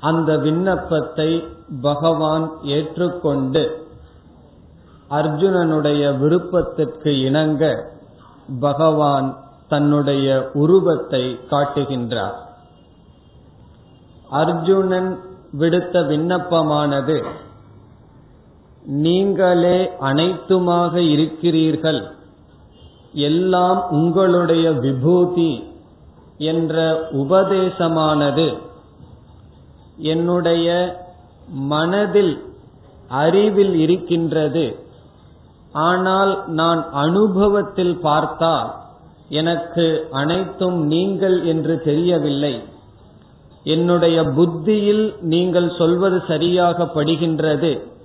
அந்த 0.01 0.39
விண்ணப்பத்தை 0.39 1.31
பகவான் 1.83 2.47
ஏற்றுக்கொண்டு 2.63 3.87
அர்ஜுனனுடைய 5.11 6.19
விருப்பத்திற்கு 6.19 7.21
இணங்க 7.21 7.93
பகவான் 8.61 9.29
தன்னுடைய 9.69 10.51
உருவத்தை 10.53 11.41
காட்டுகின்றார். 11.51 12.37
அர்ஜுனன் 14.31 15.11
விடுத்த 15.59 16.01
விண்ணப்பமானது 16.03 17.25
நீங்களே 18.89 19.91
அனைத்துமாக 20.01 20.97
இருக்கிறீர்கள். 20.97 22.17
எல்லாம் 23.13 23.89
உங்களுடைய 23.91 24.73
விபூதி 24.73 25.63
என்ற 26.39 26.77
உபதேசமானது. 27.13 28.55
என்னுடைய 29.97 30.67
மனதில் 31.49 32.43
அறிவில் 33.09 33.75
இருக்கின்றது. 33.75 34.77
ஆனால் 35.73 36.45
நான் 36.47 36.87
அனுபவத்தில் 36.93 37.97
பார்த்தால் 37.97 38.75
எனக்கு 39.29 40.09
அனைத்தும் 40.11 40.87
நீங்கள் 40.87 41.45
என்று 41.45 41.83
தெரியவில்லை. 41.83 42.63
என்னுடைய 43.65 44.25
புத்தியில் 44.25 45.15
நீங்கள் 45.21 45.71
சொல்வது 45.79 46.23
சரியாக 46.29 46.91
படுகின்றது. 46.95 47.97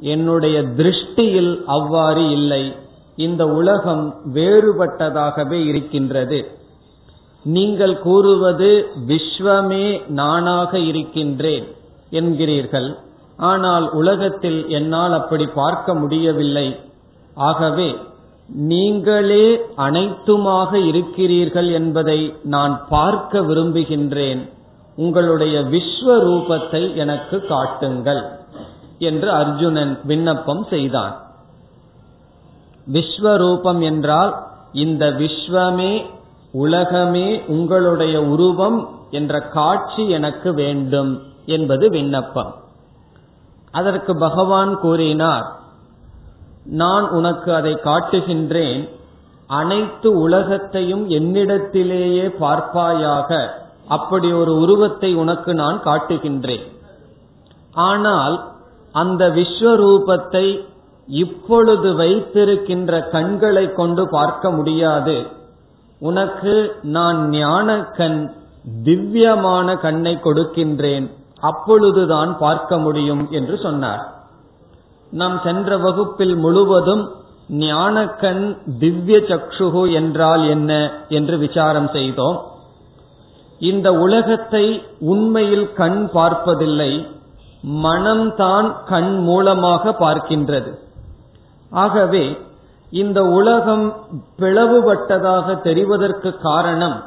என்னுடைய 0.00 0.62
திருஷ்டியில் 0.62 1.64
அவ்வாறு 1.64 2.30
இல்லை. 2.30 2.72
இந்த 3.16 3.46
உலகம் 3.46 4.04
வேறுபட்டதாகவே 4.34 5.66
இருக்கின்றது. 5.66 6.38
நீங்கள் 7.44 7.98
கூறுவது 7.98 8.70
விஸ்வமே 9.06 9.86
நானாக 10.08 10.78
இருக்கின்றேன் 10.78 11.66
என்கிறீர்கள். 12.10 12.88
ஆனால் 13.36 13.90
உலகத்தில் 13.90 14.68
என்னால் 14.68 15.12
அப்படி 15.12 15.46
பார்க்க 15.46 15.94
முடியவில்லை. 15.94 16.76
ஆகவே 17.36 17.96
நீங்களே 18.48 19.46
அனைத்துமாக 19.76 20.72
இருக்கிறீர்கள் 20.90 21.70
என்பதை 21.70 22.34
நான் 22.42 22.74
பார்க்க 22.88 23.40
விரும்புகின்றேன். 23.40 24.40
உங்களுடைய 24.96 25.60
விஸ்வரூபத்தை 25.60 26.94
எனக்கு 26.94 27.46
காட்டுங்கள். 27.46 28.22
என்று 28.98 29.32
அர்ஜுனன் 29.32 30.00
விண்ணப்பம் 30.02 30.66
செய்தான். 30.70 31.16
விஸ்வரூபம் 32.92 33.80
என்றால் 33.80 34.42
இந்த 34.72 35.06
விஸ்வமே 35.06 36.06
உலகமே 36.52 37.42
உங்களுடைய 37.46 38.22
உருவம் 38.22 38.88
என்ற 39.10 39.40
காட்சி 39.40 40.08
எனக்கு 40.08 40.54
வேண்டும் 40.54 41.22
என்பது 41.46 41.88
விண்ணப்பம். 41.88 42.54
அதற்கு 43.70 44.16
பகவான் 44.18 44.78
கூறினார் 44.78 45.46
நான் 46.64 47.10
உனக்கு 47.10 47.54
அதை 47.54 47.74
காட்டுகின்றேன். 47.74 48.88
அனைத்து 49.46 50.20
உலகத்தையும் 50.20 51.10
என்னிடத்திலேயே 51.10 52.26
பார்ப்பாயாக. 52.40 53.48
அப்படி 53.88 54.32
ஒரு 54.32 54.56
உருவத்தை 54.58 55.14
உனக்கு 55.14 55.54
நான் 55.54 55.82
காட்டுகின்றேன். 55.82 56.66
ஆனால் 57.72 58.56
அந்த 58.92 59.28
விஸ்வரூபத்தை 59.28 60.66
இப்பொழுது 61.08 61.94
வைத்திருக்கின்ற 61.94 63.08
கண்களை 63.08 63.72
கொண்டு 63.72 64.08
பார்க்க 64.08 64.50
முடியாது. 64.50 65.26
உனக்கு 66.00 66.80
நான் 66.82 67.30
ஞான 67.30 67.78
கண் 67.82 68.30
திவ்யமான 68.84 69.76
கண்ணை 69.76 70.18
கொடுக்கின்றேன். 70.22 71.10
அப்பொழுதுதான் 71.40 72.38
பார்க்க 72.38 72.78
முடியும் 72.78 73.30
என்று 73.30 73.58
சொன்னார். 73.58 74.08
நாம் 75.10 75.40
சென்ற 75.42 75.76
வகுப்பில் 75.76 76.36
முழுவதும் 76.36 77.08
ஞானக்கண் 77.48 78.56
திவ்ய 78.78 79.18
சக்ஷுகு 79.18 79.92
என்றால் 79.92 80.48
என்ன 80.48 80.90
என்று 81.08 81.38
விசாரம் 81.38 81.88
செய்தோம். 81.88 82.38
இந்த 83.58 83.92
உலகத்தை 83.92 84.82
உண்மையில் 84.98 85.72
கண் 85.72 86.10
பார்ப்பதில்லை. 86.12 87.17
மனம்தான் 87.62 88.84
கண் 88.84 89.18
மூலமாக 89.18 89.90
பார்க்கின்றது. 89.90 90.78
ஆகவே 91.70 92.38
இந்த 92.90 93.24
உலகம் 93.24 93.94
பிளவுபட்டதாக 94.38 95.56
தெரிவதற்கு 95.62 96.38
காரணம் 96.38 97.02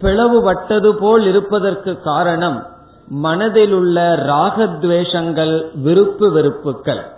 பிளவுபட்டது 0.00 0.92
போல் 0.92 1.26
இருப்பதற்கு 1.26 2.00
காரணம் 2.00 2.66
மனதில் 3.08 3.72
உள்ள 3.72 4.14
ராகத்வேஷங்கள் 4.14 5.72
விருப்பு 5.82 6.32
வெறுப்புகள் 6.32 7.16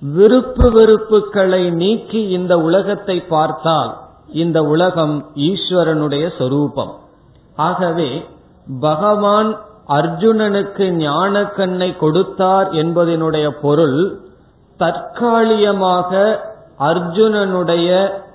விருப்பு 0.00 0.70
வெறுப்புகளை 0.70 1.70
நீக்கி 1.70 2.28
இந்த 2.28 2.58
உலகத்தை 2.58 3.20
பார்த்தால் 3.20 3.96
இந்த 4.32 4.62
உலகம் 4.62 5.30
ஈஸ்வரனுடைய 5.34 6.36
சொரூபம். 6.38 6.94
ஆகவே 7.56 8.26
பகவான் 8.80 9.58
அர்ஜுனனுக்கு 9.88 10.90
ஞான 10.90 11.44
கண்ணை 11.44 11.96
கொடுத்தார் 11.96 12.68
என்பதனுடைய 12.72 13.48
பொருள் 13.62 13.98
தற்காலிகமாக 14.76 16.40
அர்ஜுனனுடைய 16.78 17.90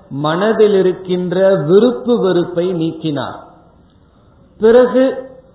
மனதில் 0.10 0.74
இருக்கின்ற 0.74 1.56
விருப்பு 1.56 2.20
வெறுப்பை 2.20 2.74
நீக்கினார். 2.74 3.38
பிறகு 4.60 5.04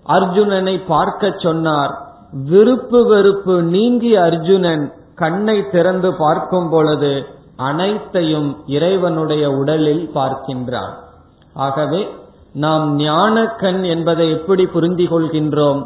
அர்ஜுனனை 0.09 0.81
பார்க்க 0.87 1.31
சொன்னார். 1.39 1.93
விருப்பு 2.33 3.07
வெறுப்பு 3.07 3.63
நீங்கி 3.63 4.17
அர்ஜுனன் 4.17 4.93
கண்ணை 5.15 5.71
திறந்து 5.71 6.15
பார்க்கும் 6.15 6.69
பொழுது 6.69 7.27
அனைத்தையும் 7.57 8.57
இறைவனுடைய 8.67 9.51
உடலில் 9.51 10.11
பார்க்கின்றான். 10.15 10.95
ஆகவே 11.55 12.01
நாம் 12.65 12.85
ஞான 12.97 13.37
கண் 13.63 13.83
என்பதை 13.95 14.27
எப்படி 14.37 14.65
புரிந்து 14.75 15.05
கொள்கின்றோம் 15.05 15.81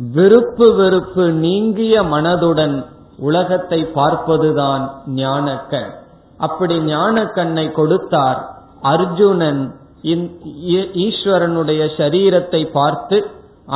விருப்பு 0.00 0.66
வெறுப்பு 0.78 1.24
நீங்கிய 1.44 1.94
மனதுடன் 2.12 2.76
உலகத்தை 3.28 3.80
பார்ப்பதுதான் 3.98 4.84
ஞானக்கண். 5.20 5.90
அப்படி 6.46 6.76
ஞான 6.84 7.24
கண்ணை 7.36 7.66
கொடுத்தார் 7.72 8.40
அர்ஜுனன் 8.92 9.62
ஈஸ்வரனுடைய 11.06 11.82
சரீரத்தை 11.98 12.62
பார்த்து 12.78 13.18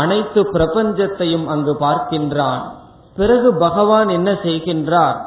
அனைத்து 0.03 0.41
பிரபஞ்சத்தையும் 0.53 1.47
அங்கு 1.47 1.75
பார்க்கின்றான். 1.81 2.63
பிறகு 3.19 3.49
பகவான் 3.57 4.09
என்ன 4.09 4.31
செய்கின்றார்? 4.47 5.19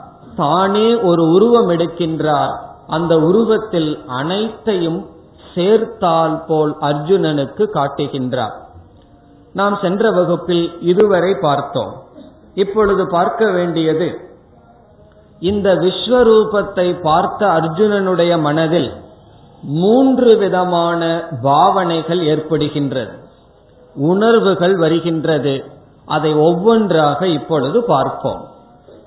தானே 0.42 0.88
ஒரு 1.10 1.24
உருவம் 1.36 1.70
எடுக்கின்றார். 1.70 2.54
அந்த 2.96 3.14
உருவத்தில் 3.30 3.92
அனைத்தையும் 4.20 5.00
சேர்த்தால் 5.58 6.38
போல் 6.48 6.74
அர்ஜுனனுக்கு 6.82 7.66
காட்டுகின்றார். 7.74 8.56
நாம் 9.54 9.76
சென்ற 9.82 10.12
வகுப்பில் 10.12 10.66
இதுவரை 10.82 11.34
பார்த்தோம். 11.42 11.94
இப்பொழுது 12.54 13.04
பார்க்க 13.08 13.52
வேண்டியது 13.52 14.08
இந்த 15.40 15.70
விஸ்வரூபத்தை 15.76 16.88
பார்த்த 17.02 17.48
அர்ஜுனனுடைய 17.48 18.34
மனதில் 18.40 18.90
மூன்று 19.62 20.38
விதமான 20.38 21.02
பாவனைகள் 21.42 22.22
ஏற்படுகின்றது. 22.34 23.14
உணர்வுகள் 23.96 24.76
வருகின்றது. 24.78 25.54
அதை 26.06 26.32
ஒவ்வொன்றாக 26.34 27.28
இப்பொழுது 27.28 27.84
பார்ப்போம். 27.84 28.42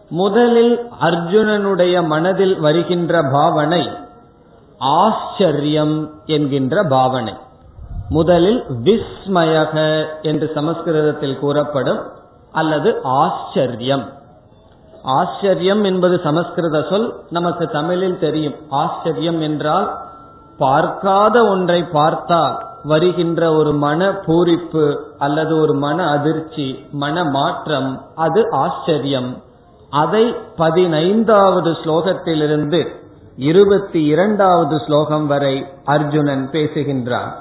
முதலில் 0.08 0.74
அர்ஜுனனுடைய 1.00 1.96
மனதில் 2.06 2.60
வருகின்ற 2.60 3.22
பாவனை 3.32 3.82
ஆச்சரியம் 4.80 6.10
என்கின்ற 6.26 6.82
பாவனை. 6.82 7.34
முதலில் 8.08 8.64
விஸ்மயக 8.68 9.74
என்று 10.22 10.50
சமஸ்கிருதத்தில் 10.54 11.38
கூறப்படும் 11.38 12.00
அல்லது 12.52 13.00
ஆச்சரியம். 13.02 14.04
ஆச்சரியம் 15.02 15.84
என்பது 15.84 16.20
சமஸ்கிருத 16.24 16.82
சொல் 16.82 17.14
நமக்கு 17.30 17.68
தமிழில் 17.68 18.18
தெரியும். 18.18 18.54
ஆச்சரியம் 18.68 19.40
என்றால் 19.40 19.98
பார்க்காத 20.58 21.44
ஒன்றை 21.44 21.82
பார்த்தால் 21.82 22.64
வருகின்ற 22.82 23.52
ஒரு 23.54 23.72
மன 23.72 24.10
பூரிப்பு 24.10 24.96
அல்லது 25.18 25.60
ஒரு 25.60 25.74
மன 25.74 26.06
அதிர்ச்சி 26.06 26.84
மன 26.92 27.24
மாற்றம் 27.24 28.02
அது 28.14 28.50
ஆச்சரியம். 28.50 29.30
அதை 29.90 30.34
பதினைந்தாவது 30.56 31.70
ஸ்லோகத்திலிருந்து 31.70 32.80
இருபத்தி 33.36 34.04
இரண்டாவது 34.04 34.78
ஸ்லோகம் 34.86 35.26
வரை 35.26 35.66
அர்ஜுனன் 35.84 36.48
பேசுகின்றான். 36.52 37.32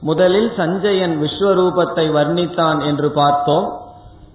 முதலில் 0.00 0.52
சஞ்சயன் 0.56 1.20
விஸ்வரூபத்தை 1.22 2.12
வர்ணித்தான் 2.12 2.84
என்று 2.84 3.10
பார்த்தோம். 3.10 3.78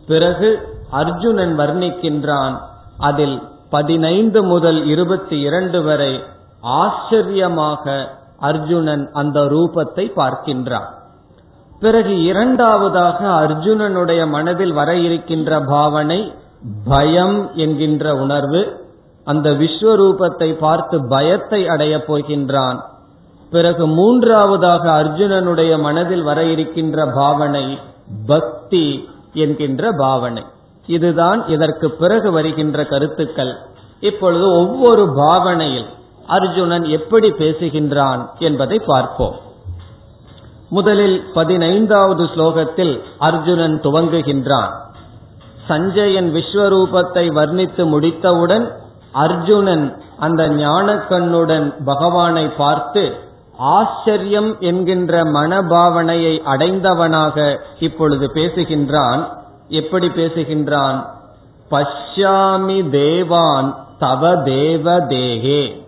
பிறகு 0.07 0.68
அர்ஜுனன் 0.90 1.60
வர்ணிக்கின்றான் 1.60 2.57
அதில் 2.98 3.42
பதினைந்து 3.69 4.44
முதல் 4.44 4.86
இருபத்தி 4.86 5.40
இரண்டு 5.40 5.84
வரை 5.84 6.24
ஆச்சரியமாக 6.62 8.10
அர்ஜுனன் 8.39 9.10
அந்த 9.13 9.39
ரூபத்தை 9.39 10.12
பார்க்கின்றான். 10.16 10.88
பிறகு 11.80 12.24
இரண்டாவதாக 12.24 13.28
அர்ஜுனனுடைய 13.28 14.28
மனதில் 14.28 14.74
வர 14.74 14.96
இருக்கின்ற 14.96 15.60
பாவனை 15.60 16.34
பயம் 16.86 17.56
என்கின்ற 17.56 18.16
உணர்வு 18.16 18.83
அந்த 19.25 19.50
விஸ்வரூபத்தை 19.50 20.58
பார்த்து 20.58 21.08
பயத்தை 21.08 21.68
அடையப் 21.68 22.14
போகின்றான். 22.14 22.80
பிறகு 23.50 23.88
மூன்றாவதாக 23.88 25.04
அர்ஜுனனுடைய 25.04 25.80
மனதில் 25.80 26.24
வர 26.24 26.44
இருக்கின்ற 26.44 27.06
பாவனை 27.06 27.80
பக்தி 28.28 29.10
என்கின்ற 29.34 29.92
பாவனை. 29.92 30.44
இதுதான் 30.88 31.48
இதற்கு 31.48 31.92
பிறகு 31.92 32.31
வருகின்ற 32.31 32.86
கருத்துக்கள். 32.86 33.54
இப்பொழுது 34.00 34.52
ஒவ்வொரு 34.52 35.14
பாவனையில் 35.16 35.86
அர்ஜுனன் 36.28 36.84
எப்படி 36.84 37.31
பேசுகின்றான் 37.31 38.30
என்பதை 38.40 38.80
பார்ப்போம். 38.80 39.36
முதலில் 40.70 41.24
பதினைந்தாவது 41.34 42.24
ஸ்லோகத்தில் 42.24 43.00
அர்ஜுனன் 43.18 43.80
துவங்குகின்றான். 43.84 44.72
சஞ்சயன் 45.68 46.34
விஸ்வரூபத்தை 46.34 47.25
வர்ணித்து 47.34 47.86
முடித்தவுடன் 47.86 48.72
அர்ஜுனன் 49.13 50.01
அந்த 50.19 50.50
ஞானக்கண்ணுடன் 50.50 51.74
பகவானை 51.86 52.48
பார்த்து 52.48 53.31
ஆச்சரியம் 53.57 54.60
என்கின்ற 54.60 55.24
மனபாவனையை 55.24 56.42
அடைந்தவனாக 56.45 57.57
இப்பொழுது 57.80 58.31
பேசுகின்றான். 58.33 59.27
எப்படி 59.68 60.07
பேசுகின்றான்? 60.07 61.06
பஷ்யாமி 61.71 62.89
தேவான் 62.89 63.75
தவ 64.00 64.36
தேவ 64.36 65.00
தேகே. 65.00 65.86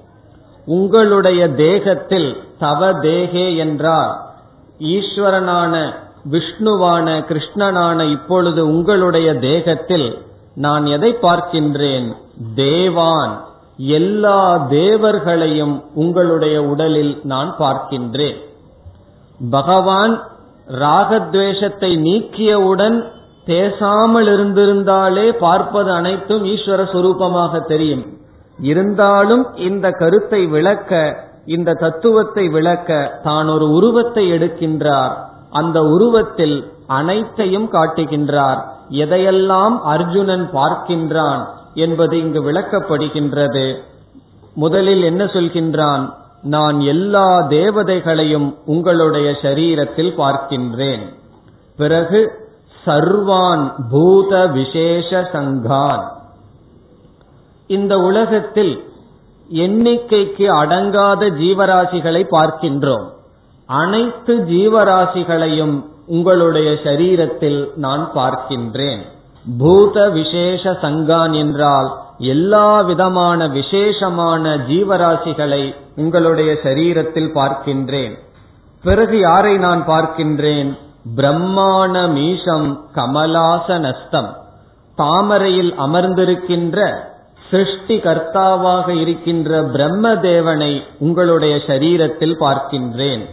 உங்களுடைய 0.65 1.49
தேகத்தில் 1.49 2.43
தவ 2.59 2.93
தேகே 2.93 3.57
என்றால் 3.57 4.19
ஈஸ்வரனான 4.79 5.93
விஷ்ணுவான 6.31 7.07
கிருஷ்ணனான 7.25 8.11
இப்பொழுது 8.11 8.67
உங்களுடைய 8.67 9.35
தேகத்தில் 9.35 10.25
நான் 10.55 10.85
எதை 10.85 11.17
பார்க்கின்றேன்? 11.21 12.15
தேவான். 12.55 13.33
எல்லா 13.77 14.57
தேவர்களையும் 14.57 15.83
உங்களுடைய 15.93 16.63
உடலில் 16.63 17.21
நான் 17.23 17.55
பார்க்கின்றேன். 17.59 18.37
பகவான் 19.51 20.23
ராகத்வேஷத்தை 20.67 21.91
நீக்கியவுடன் 21.97 23.05
பேசாமல் 23.45 24.27
இருந்திருந்தாலே 24.27 25.31
பார்ப்பது 25.31 25.91
அனைத்தும் 25.91 26.43
ஈஸ்வர 26.43 26.81
சுரூபமாக 26.93 27.65
தெரியும். 27.65 28.05
இருந்தாலும் 28.59 29.45
இந்த 29.55 29.91
கருத்தை 29.91 30.45
விளக்க 30.45 31.23
இந்த 31.45 31.73
தத்துவத்தை 31.73 32.47
விளக்க 32.47 33.19
தான் 33.23 33.47
ஒரு 33.47 33.69
உருவத்தை 33.69 34.31
எடுக்கின்றார். 34.31 35.13
அந்த 35.51 35.83
உருவத்தில் 35.83 36.71
அனைத்தையும் 36.87 37.67
காட்டுகின்றார். 37.71 38.61
எதையெல்லாம் 38.89 39.75
அர்ஜுனன் 39.81 40.49
பார்க்கின்றான் 40.53 41.43
என்பது 41.75 42.19
இங்கு 42.19 42.51
விளக்கப்படுகின்றது. 42.51 43.77
முதலில் 44.53 45.03
என்ன 45.03 45.23
சொல்கின்றான்? 45.23 46.13
நான் 46.41 46.81
எல்லா 46.81 47.41
தேவதைகளையும் 47.41 48.55
உங்களுடைய 48.65 49.35
சரீரத்தில் 49.41 50.13
பார்க்கின்றேன். 50.17 51.13
பிறகு 51.77 52.31
சர்வான் 52.85 53.73
பூத 53.89 54.47
விசேஷ 54.47 55.29
சங்கான். 55.33 56.03
இந்த 57.67 57.97
உலகத்தில் 57.97 58.83
எண்ணிக்கைக்கு 59.53 60.47
அடங்காத 60.47 61.29
ஜீவராசிகளை 61.29 62.25
பார்க்கின்றோம். 62.31 63.09
அனைத்து 63.65 64.37
ஜீவராசிகளையும் 64.37 65.85
உங்களுடைய 66.05 66.71
சரீரத்தில் 66.71 67.69
நான் 67.75 68.11
பார்க்கின்றேன். 68.15 69.05
பூத 69.57 70.09
விசேஷ 70.09 70.71
சங்கான் 70.71 71.33
என்றால் 71.33 71.89
எல்லா 72.17 72.81
விதமான 72.81 73.47
விசேஷமான 73.47 74.55
ஜீவராசிகளை 74.55 75.75
உங்களுடைய 75.95 76.53
சரீரத்தில் 76.63 77.31
பார்க்கின்றேன். 77.31 78.15
பிறகு 78.83 79.19
யாரை 79.19 79.57
நான் 79.57 79.85
பார்க்கின்றேன்? 79.87 80.77
பிரம்மாண 81.15 82.07
மீஷம் 82.07 82.87
கமலாசனஸ்தம். 82.95 84.31
தாமரையில் 84.95 85.73
அமர்ந்திருக்கின்ற 85.79 86.95
சிருஷ்டி 87.51 87.97
கர்த்தாவாக 87.97 88.89
இருக்கின்ற 88.89 89.63
பிரம்ம 89.63 90.15
தேவனை 90.15 90.83
உங்களுடைய 90.99 91.55
சரீரத்தில் 91.55 92.37
பார்க்கின்றேன். 92.39 93.25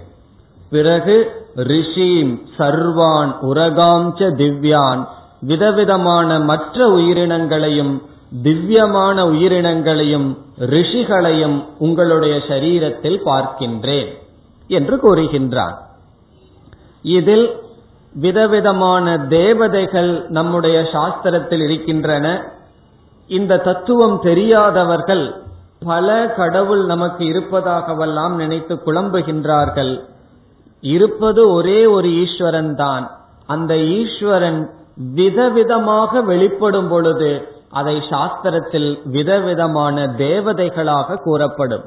பிறகு 0.71 1.17
ரிஷீம் 1.57 2.41
சர்வான் 2.59 3.33
உரகாம்ச 3.43 4.31
திவ்யான் 4.37 5.09
விதவிதமான 5.43 6.39
மற்ற 6.41 6.87
உயிரினங்களையும் 6.89 7.95
திவ்யமான 8.43 9.17
உயிரினங்களையும் 9.31 10.29
ரிஷிகளையும் 10.67 11.57
உங்களுடைய 11.79 12.35
சரீரத்தில் 12.49 13.21
பார்க்கின்றேன் 13.25 14.11
என்று 14.71 14.97
கூறுகின்றான் 14.97 15.77
இதில் 17.03 17.47
விதவிதமான 18.15 19.07
தேவதைகள் 19.29 20.11
நம்முடைய 20.29 20.79
சாஸ்திரத்தில் 20.93 21.63
இருக்கின்றன. 21.63 22.27
இந்த 23.31 23.59
தத்துவம் 23.59 24.17
தெரியாதவர்கள் 24.21 25.25
பல 25.85 26.09
கடவுள் 26.37 26.83
நமக்கு 26.85 27.23
இருப்பதாகவெல்லாம் 27.25 28.35
நினைத்து 28.35 28.75
குழம்புகின்றார்கள். 28.87 29.93
இருப்பது 30.83 31.43
ஒரே 31.53 31.81
ஒரு 31.87 32.09
ஈஸ்வரன் 32.25 32.75
தான் 32.75 33.05
அந்த 33.47 33.73
ஈஸ்வரன் 33.99 34.61
விதவிதமாக 35.15 36.23
வெளிப்படும் 36.23 36.89
பொழுது 36.89 37.47
அதை 37.71 38.03
சாஸ்திரத்தில் 38.11 38.99
விதவிதமான 39.05 40.07
தேவதைகளாக 40.07 41.17
கூறப்படும். 41.17 41.85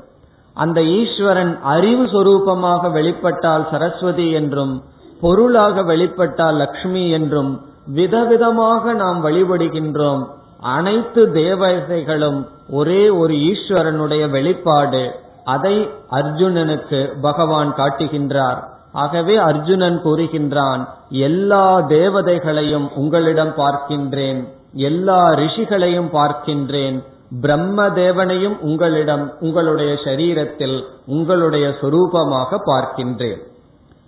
அந்த 0.53 0.81
ஈஸ்வரன் 0.81 1.59
அறிவு 1.61 2.03
சொரூபமாக 2.03 2.91
வெளிப்பட்டால் 2.91 3.69
சரஸ்வதி 3.69 4.31
என்றும் 4.31 4.83
பொருளாக 5.21 5.83
வெளிப்பட்டால் 5.83 6.57
லக்ஷ்மி 6.57 7.09
என்றும் 7.09 7.61
விதவிதமாக 7.95 8.93
நாம் 8.93 9.25
வழிபடுகின்றோம். 9.25 10.23
அனைத்து 10.59 11.31
தேவதைகளும் 11.33 12.47
ஒரே 12.69 13.09
ஒரு 13.09 13.33
ஈஸ்வரனுடைய 13.33 14.29
வெளிப்பாடு 14.29 15.03
அதை 15.43 15.89
அர்ஜுனனுக்கு 16.11 17.21
பகவான் 17.21 17.73
காட்டுகின்றார். 17.73 18.61
ஆகவே 18.95 19.35
அர்ஜுனன் 19.35 19.97
கூறுகின்றான் 20.03 20.81
எல்லா 21.09 21.65
தேவதைகளையும் 21.79 22.87
உங்களிடம் 22.95 23.53
பார்க்கின்றேன் 23.57 24.39
எல்லா 24.73 25.21
ரிஷிகளையும் 25.33 26.09
பார்க்கின்றேன் 26.13 26.97
பிரம்ம 27.41 27.87
தேவனையும் 27.89 28.57
உங்களிடம் 28.61 29.25
உங்களுடைய 29.39 29.93
சரீரத்தில் 30.05 30.77
உங்களுடைய 31.05 31.65
சொரூபமாக 31.81 32.59
பார்க்கின்றேன். 32.65 33.41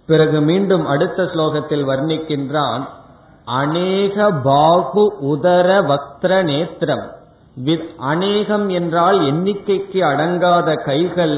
பிறகு 0.10 0.42
மீண்டும் 0.42 0.86
அடுத்த 0.86 1.24
ஸ்லோகத்தில் 1.24 1.86
வர்ணிக்கின்றான் 1.88 2.84
அநேக 3.46 4.32
பாகு 4.44 5.06
உதர 5.32 5.70
வக்திர 5.92 6.32
நேத்திரம் 6.44 7.06
அநேகம் 7.98 8.68
என்றால் 8.70 9.20
எண்ணிக்கைக்கு 9.22 10.00
அடங்காத 10.12 10.74
கைகள் 10.86 11.36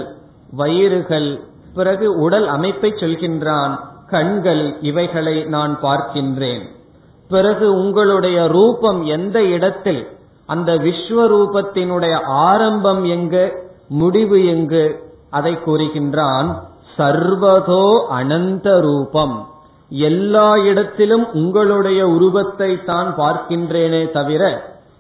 வயிறுகள் 0.52 1.30
பிறகு 1.74 2.20
உடல் 2.20 2.48
அமைப்பை 2.48 2.92
சொல்கின்றான் 2.92 3.80
கண்கள் 4.08 4.76
இவைகளை 4.82 5.44
நான் 5.44 5.80
பார்க்கின்றேன். 5.84 6.64
பிறகு 7.30 7.74
உங்களுடைய 7.74 8.48
ரூபம் 8.48 9.06
எந்த 9.06 9.44
இடத்தில்? 9.44 10.08
அந்த 10.46 10.74
விஸ்வரூபத்தினுடைய 10.76 12.22
ஆரம்பம் 12.24 13.06
எங்கு? 13.06 13.68
முடிவு 13.88 14.46
எங்கு? 14.46 14.86
அதை 15.30 15.58
கூறுகின்றான் 15.66 16.56
சர்வதோ 16.98 18.06
அனந்த 18.10 18.82
ரூபம். 18.82 19.48
எல்லா 19.90 20.58
இடத்திலும் 20.58 21.34
உங்களுடைய 21.34 22.08
உருவத்தை 22.08 22.84
தான் 22.84 23.16
பார்க்கின்றேனே 23.18 24.12
தவிர 24.12 24.44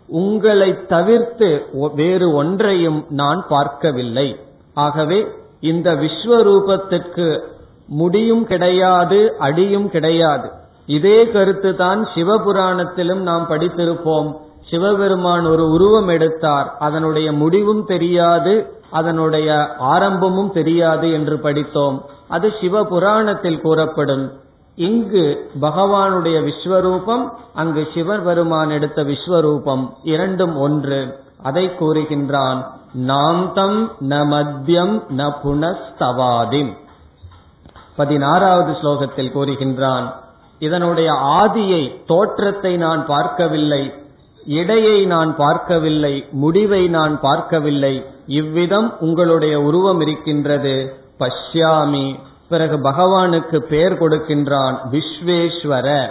உங்களை 0.07 0.85
தவிர்த்து 0.87 1.65
வேறு 1.95 2.33
ஒன்றையும் 2.33 3.05
நான் 3.09 3.45
பார்க்கவில்லை. 3.49 4.39
ஆகவே 4.73 5.27
இந்த 5.59 5.93
விஸ்வரூபத்திற்கு 5.93 7.39
முடியும் 7.87 8.45
கிடையாது 8.47 9.35
அடியும் 9.39 9.89
கிடையாது. 9.89 10.49
இதே 10.85 11.29
கருத்து 11.31 11.75
தான் 11.75 12.07
சிவபுராணத்திலும் 12.15 13.21
நாம் 13.21 13.47
படித்திருப்போம். 13.49 14.35
சிவபெருமான் 14.69 15.45
ஒரு 15.45 15.69
உருவம் 15.69 16.07
எடுத்தார். 16.07 16.75
அதனுடைய 16.79 17.31
முடிவும் 17.31 17.85
தெரியாது 17.85 18.73
அதனுடைய 18.91 19.75
ஆரம்பமும் 19.77 20.51
தெரியாது 20.51 21.11
என்று 21.11 21.39
படித்தோம். 21.39 22.05
அது 22.27 22.53
சிவபுராணத்தில் 22.61 23.61
கூறப்படும். 23.61 24.31
இங்கு 24.75 25.49
பகவானுடைய 25.61 26.49
விஸ்வரூபம் 26.49 27.29
அங்கு 27.53 27.87
சிவபெருமான் 27.93 28.69
எடுத்த 28.69 29.03
விஸ்வரூபம் 29.03 29.89
இரண்டும் 30.03 30.57
ஒன்று. 30.57 31.19
அதை 31.43 31.71
கூறுகின்றான் 31.79 32.65
நாந்தம் 32.93 33.91
ந 34.09 34.21
மத்தியம் 34.33 34.95
ந 35.17 35.31
புனஸ்தவாதிம். 35.43 36.71
பதினாறாவது 37.95 38.71
ஸ்லோகத்தில் 38.71 39.33
கூறுகின்றான் 39.35 40.13
இதனுடைய 40.59 41.11
ஆதியை 41.11 42.05
தோற்றத்தை 42.05 42.77
நான் 42.77 43.05
பார்க்கவில்லை 43.05 43.93
இடையை 44.45 45.05
நான் 45.05 45.35
பார்க்கவில்லை 45.35 46.27
முடிவை 46.31 46.87
நான் 46.87 47.19
பார்க்கவில்லை 47.19 48.05
இவ்விதம் 48.27 48.99
உங்களுடைய 48.99 49.61
உருவம் 49.61 50.01
இருக்கின்றது. 50.01 50.95
பஷ்யாமி. 51.19 52.19
பிறகு 52.49 52.77
பகவானுக்கு 52.77 53.57
பெயர் 53.57 54.01
கொடுக்கின்றான் 54.01 54.75
விஸ்வேஸ்வர. 54.91 56.07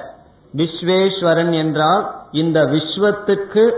விஸ்வேஸ்வரன் 0.57 1.53
என்றால் 1.53 2.15
இந்த 2.33 2.65
விஸ்வத்துக்கு 2.65 3.71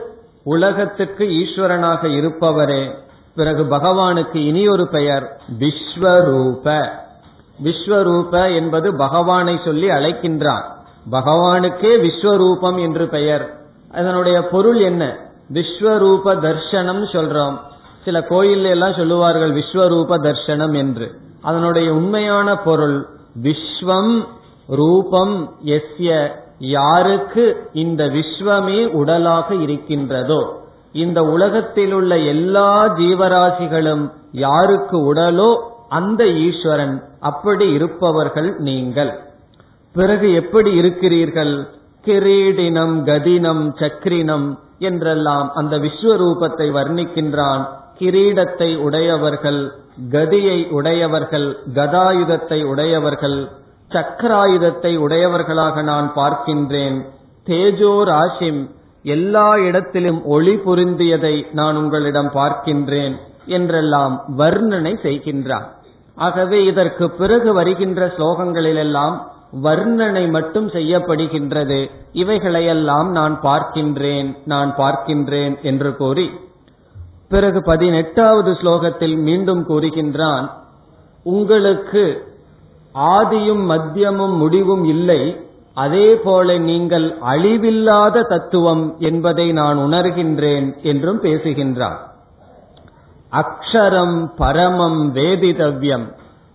உலகத்துக்கு 0.42 1.25
ஈஸ்வரனாக 1.25 2.06
இருப்பவரே. 2.06 2.94
பிறகு 3.35 3.62
பகவானுக்கு 3.62 4.37
இனி 4.37 4.68
ஒரு 4.68 4.88
பெயர் 4.88 5.40
விஸ்வரூப. 5.59 6.88
விஸ்வரூப 7.64 8.54
என்பது 8.54 8.97
பகவானை 8.97 9.61
சொல்லி 9.64 9.88
அழைக்கின்றார். 9.88 10.62
பகவானுக்கே 11.11 12.11
விஸ்வரூபம் 12.11 12.80
என்று 12.80 13.09
பெயர். 13.09 13.61
அதனுடைய 13.92 14.49
பொருள் 14.49 14.80
என்ன? 14.80 15.16
விஸ்வரூப 15.52 16.25
தர்சனம் 16.25 17.04
சொல்றோம். 17.12 17.59
சில 18.04 18.23
கோயில் 18.23 18.64
எல்லாம் 18.64 18.94
சொல்லுவார்கள் 18.94 19.52
விஸ்வரூப 19.52 20.16
தர்சனம் 20.18 20.76
என்று. 20.76 21.18
அதனுடைய 21.42 21.94
உண்மையான 21.94 22.56
பொருள் 22.56 23.06
விஸ்வம் 23.42 24.26
ரூபம் 24.66 25.52
எஸ்ய. 25.64 26.30
யாருக்கு 26.60 27.44
இந்த 27.72 28.04
விஸ்வமே 28.06 28.80
உடலாக 28.92 29.54
இருக்கின்றதோ 29.54 30.40
இந்த 30.92 31.24
உலகத்தில் 31.24 31.92
உள்ள 31.92 32.18
எல்லா 32.18 32.86
ஜீவராசிகளும் 32.96 34.04
யாருக்கு 34.30 35.14
உடலோ 35.14 35.50
அந்த 35.88 36.24
ஈஸ்வரன் 36.24 36.96
அப்படி 37.20 37.72
இருப்பவர்கள் 37.72 38.56
நீங்கள். 38.58 39.12
பிறகு 39.94 40.32
எப்படி 40.32 40.70
இருக்கிறீர்கள்? 40.72 41.54
கிரீடினம் 42.04 42.96
கதினம் 43.04 43.64
சக்ரினம் 43.78 44.58
என்றெல்லாம் 44.78 45.52
அந்த 45.54 45.78
விஸ்வரூபத்தை 45.78 46.66
வர்ணிக்கின்றான். 46.72 47.62
கிரீடத்தை 47.98 48.76
உடையவர்கள் 48.76 49.72
கதியை 50.12 50.58
உடையவர்கள் 50.70 51.48
கதாயுதத்தை 51.74 52.64
உடையவர்கள் 52.64 53.38
சக்கராயுதத்தை 53.90 54.92
உடையவர்களாக 55.04 55.82
நான் 55.82 56.09
பார்க்கின்றேன். 56.14 56.99
தேஜோ 57.47 57.94
ராசிம் 58.11 58.61
எல்லா 59.04 59.49
இடத்திலும் 59.59 60.20
ஒளி 60.25 60.54
பொருந்தியதை 60.64 61.37
நான் 61.52 61.76
உங்களிடம் 61.76 62.30
பார்க்கின்றேன் 62.35 63.14
என்றெல்லாம் 63.56 64.14
வர்ணனை 64.37 64.92
செய்கின்றான் 65.06 65.68
ஆகவே 66.16 66.59
இதற்கு 66.64 67.04
பிறகு 67.11 67.50
வருகின்ற 67.52 68.00
ஸ்லோகங்களிலெல்லாம் 68.16 69.16
வர்ணனை 69.62 70.25
மட்டும் 70.30 70.68
செய்யப்படுகின்றது. 70.68 71.78
இவைகளையெல்லாம் 72.12 73.09
நான் 73.11 73.35
பார்க்கின்றேன் 73.42 74.28
நான் 74.44 74.70
பார்க்கின்றேன் 74.76 75.54
என்று 75.62 75.90
கூறி 75.97 76.26
பிறகு 77.28 77.59
பதினெட்டாவது 77.62 78.52
ஸ்லோகத்தில் 78.61 79.16
மீண்டும் 79.28 79.62
கூறுகின்றான் 79.68 80.47
உங்களுக்கு 81.26 82.04
ஆதியும் 82.94 83.64
மத்தியமும் 83.64 84.37
முடிவும் 84.37 84.85
இல்லை. 84.85 85.40
அதே 85.75 86.14
போல 86.14 86.59
நீங்கள் 86.59 87.18
அழிவில்லாத 87.20 88.23
தத்துவம் 88.23 88.97
என்பதை 88.99 89.52
நான் 89.52 89.78
உணர்கின்றேன் 89.78 90.82
என்றும் 90.82 91.20
பேசுகின்றார். 91.20 92.00
அக்ஷரம் 93.32 94.25
பரமம் 94.37 95.14
வேதிதவ்யம். 95.14 96.06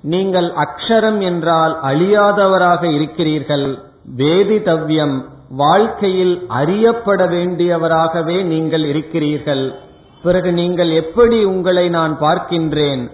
நீங்கள் 0.01 0.51
அக்ஷரம் 0.51 1.21
என்றால் 1.21 1.79
அழியாதவராக 1.83 2.83
இருக்கிறீர்கள். 2.83 3.79
வேதிதவ்யம் 4.17 5.25
வாழ்க்கையில் 5.49 6.45
அறியப்பட 6.47 7.25
வேண்டியவராகவே 7.25 8.43
நீங்கள் 8.43 8.85
இருக்கிறீர்கள். 8.85 9.75
பிறகு 10.21 10.51
நீங்கள் 10.51 10.89
எப்படி 10.89 11.43
உங்களை 11.43 11.89
நான் 11.89 12.17
பார்க்கின்றேன்? 12.19 13.11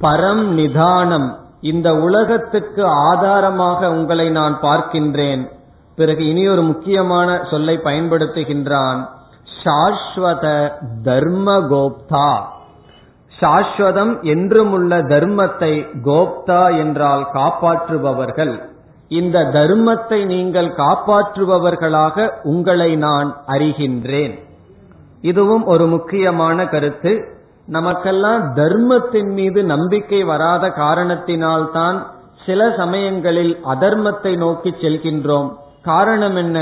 பரம் 0.00 0.42
நிதானம். 0.42 1.36
இந்த 1.62 1.94
உலகத்துக்கு 1.94 2.84
ஆதாரமாக 2.86 3.90
உங்களை 3.90 4.30
நான் 4.30 4.58
பார்க்கின்றேன். 4.62 5.42
பிறகு 5.96 6.28
இனி 6.28 6.48
ஒரு 6.48 6.62
முக்கியமான 6.62 7.28
சொல்லை 7.50 7.78
பயன்படுத்துகின்றான். 7.84 9.00
சாஸ்வத 9.62 10.72
தர்ம 11.04 11.54
கோப்தா 11.60 12.30
சாஸ்வதம் 13.40 14.12
என்றுமுள்ள 14.22 14.92
தர்மத்தை 15.06 15.70
கோப்தா 16.04 16.78
என்றால் 16.78 17.24
காப்பாற்றுபவர்கள். 17.32 18.52
இந்த 19.08 19.38
தர்மத்தை 19.52 20.24
நீங்கள் 20.26 20.68
காப்பாற்றுபவர்களாக 20.76 22.28
உங்களை 22.42 22.96
நான் 22.96 23.28
அறிகின்றேன். 23.46 24.34
இதுவும் 25.20 25.64
ஒரு 25.64 25.86
முக்கியமான 25.86 26.66
கருத்து. 26.66 27.12
நமக்கெல்லாம் 27.72 28.54
தர்மத்தின் 28.54 29.30
மீது 29.32 29.64
நம்பிக்கை 29.64 30.24
வராத 30.24 30.68
காரணத்தினால்தான் 30.68 31.98
சில 32.46 32.74
சமயங்களில் 32.76 33.58
அதர்மத்தை 33.64 34.36
நோக்கி 34.36 34.70
செல்கின்றோம். 34.70 35.48
காரணம் 35.82 36.36
என்ன? 36.36 36.58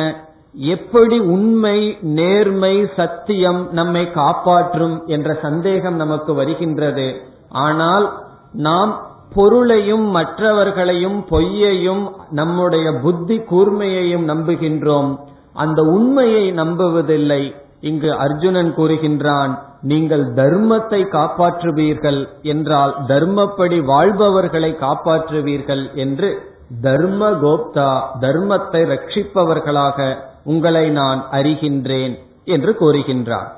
எப்படி 0.53 1.19
உண்மை 1.19 1.99
நேர்மை 2.01 2.75
சத்தியம் 2.97 3.61
நம்மை 3.73 4.11
காப்பாற்றும் 4.11 4.97
என்ற 5.07 5.39
சந்தேகம் 5.43 5.95
நமக்கு 5.95 6.35
வருகின்றது. 6.35 7.09
ஆனால் 7.49 8.07
நாம் 8.53 8.93
பொருளையும் 9.35 10.07
மற்றவர்களையும் 10.11 11.19
பொய்யையும் 11.31 12.05
நம்முடைய 12.31 12.93
புத்தி 13.03 13.37
கூர்மையையும் 13.51 14.29
நம்புகின்றோம். 14.29 15.11
அந்த 15.55 15.83
உண்மையை 15.83 16.53
நம்புவதில்லை. 16.53 17.43
இங்கு 17.81 18.11
அர்ஜுனன் 18.15 18.75
கூறுகின்றான் 18.77 19.53
நீங்கள் 19.83 20.25
தர்மத்தை 20.35 21.01
காப்பாற்றுவீர்கள் 21.09 22.29
என்றால் 22.43 22.97
தர்மப்படி 23.07 23.85
வாழ்பவர்களை 23.85 24.77
காப்பாற்றுவீர்கள் 24.81 25.95
என்று 25.95 26.43
தர்ம 26.83 27.31
கோப்தா 27.31 28.01
தர்மத்தை 28.21 28.83
ரட்சிப்பவர்களாக 28.93 30.17
உங்களை 30.45 30.91
நான் 30.91 31.29
அறிகின்றேன் 31.33 32.15
என்று 32.45 32.77
கூறுகின்றார். 32.81 33.49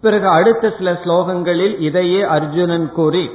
பிறகு 0.00 0.28
அடுத்த 0.28 0.74
சில 0.78 0.92
ஸ்லோகங்களில் 0.92 1.80
இதையே 1.80 2.22
அர்ஜுனன் 2.22 2.92
கூறி 2.92 3.30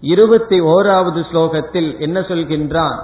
இருபத்தி 0.00 0.60
ஓராவது 0.60 1.20
ஸ்லோகத்தில் 1.32 1.98
என்ன 1.98 2.20
சொல்கின்றான்? 2.20 2.96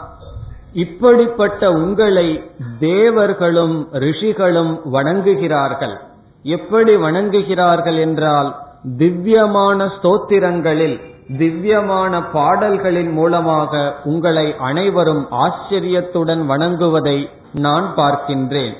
இப்படிப்பட்ட 0.72 1.72
உங்களை 1.72 2.42
தேவர்களும் 2.78 3.88
ரிஷிகளும் 3.92 4.80
வணங்குகிறார்கள். 4.92 5.96
எப்படி 6.42 6.96
வணங்குகிறார்கள் 6.96 7.98
என்றால் 7.98 8.54
திவ்யமான 8.98 9.84
ஸ்தோத்திரங்களில் 9.86 11.00
திவ்யமான 11.38 12.22
பாடல்களின் 12.22 13.12
மூலமாக 13.12 13.94
உங்களை 14.04 14.54
அனைவரும் 14.58 15.26
ஆச்சரியத்துடன் 15.30 16.48
வணங்குவதை 16.48 17.28
நான் 17.52 17.92
பார்க்கின்றேன் 17.96 18.74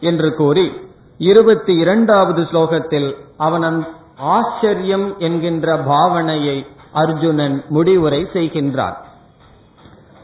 என்று 0.00 0.34
கூறி 0.34 0.72
இருபத்தி 1.18 1.74
இரண்டாவது 1.76 2.42
ஸ்லோகத்தில் 2.42 3.16
அவன் 3.36 3.86
ஆச்சரியம் 4.16 5.18
என்கின்ற 5.18 5.76
பாவனையை 5.76 6.66
அர்ஜுனன் 6.92 7.64
முடிவுரை 7.68 8.26
செய்கின்றான். 8.32 8.96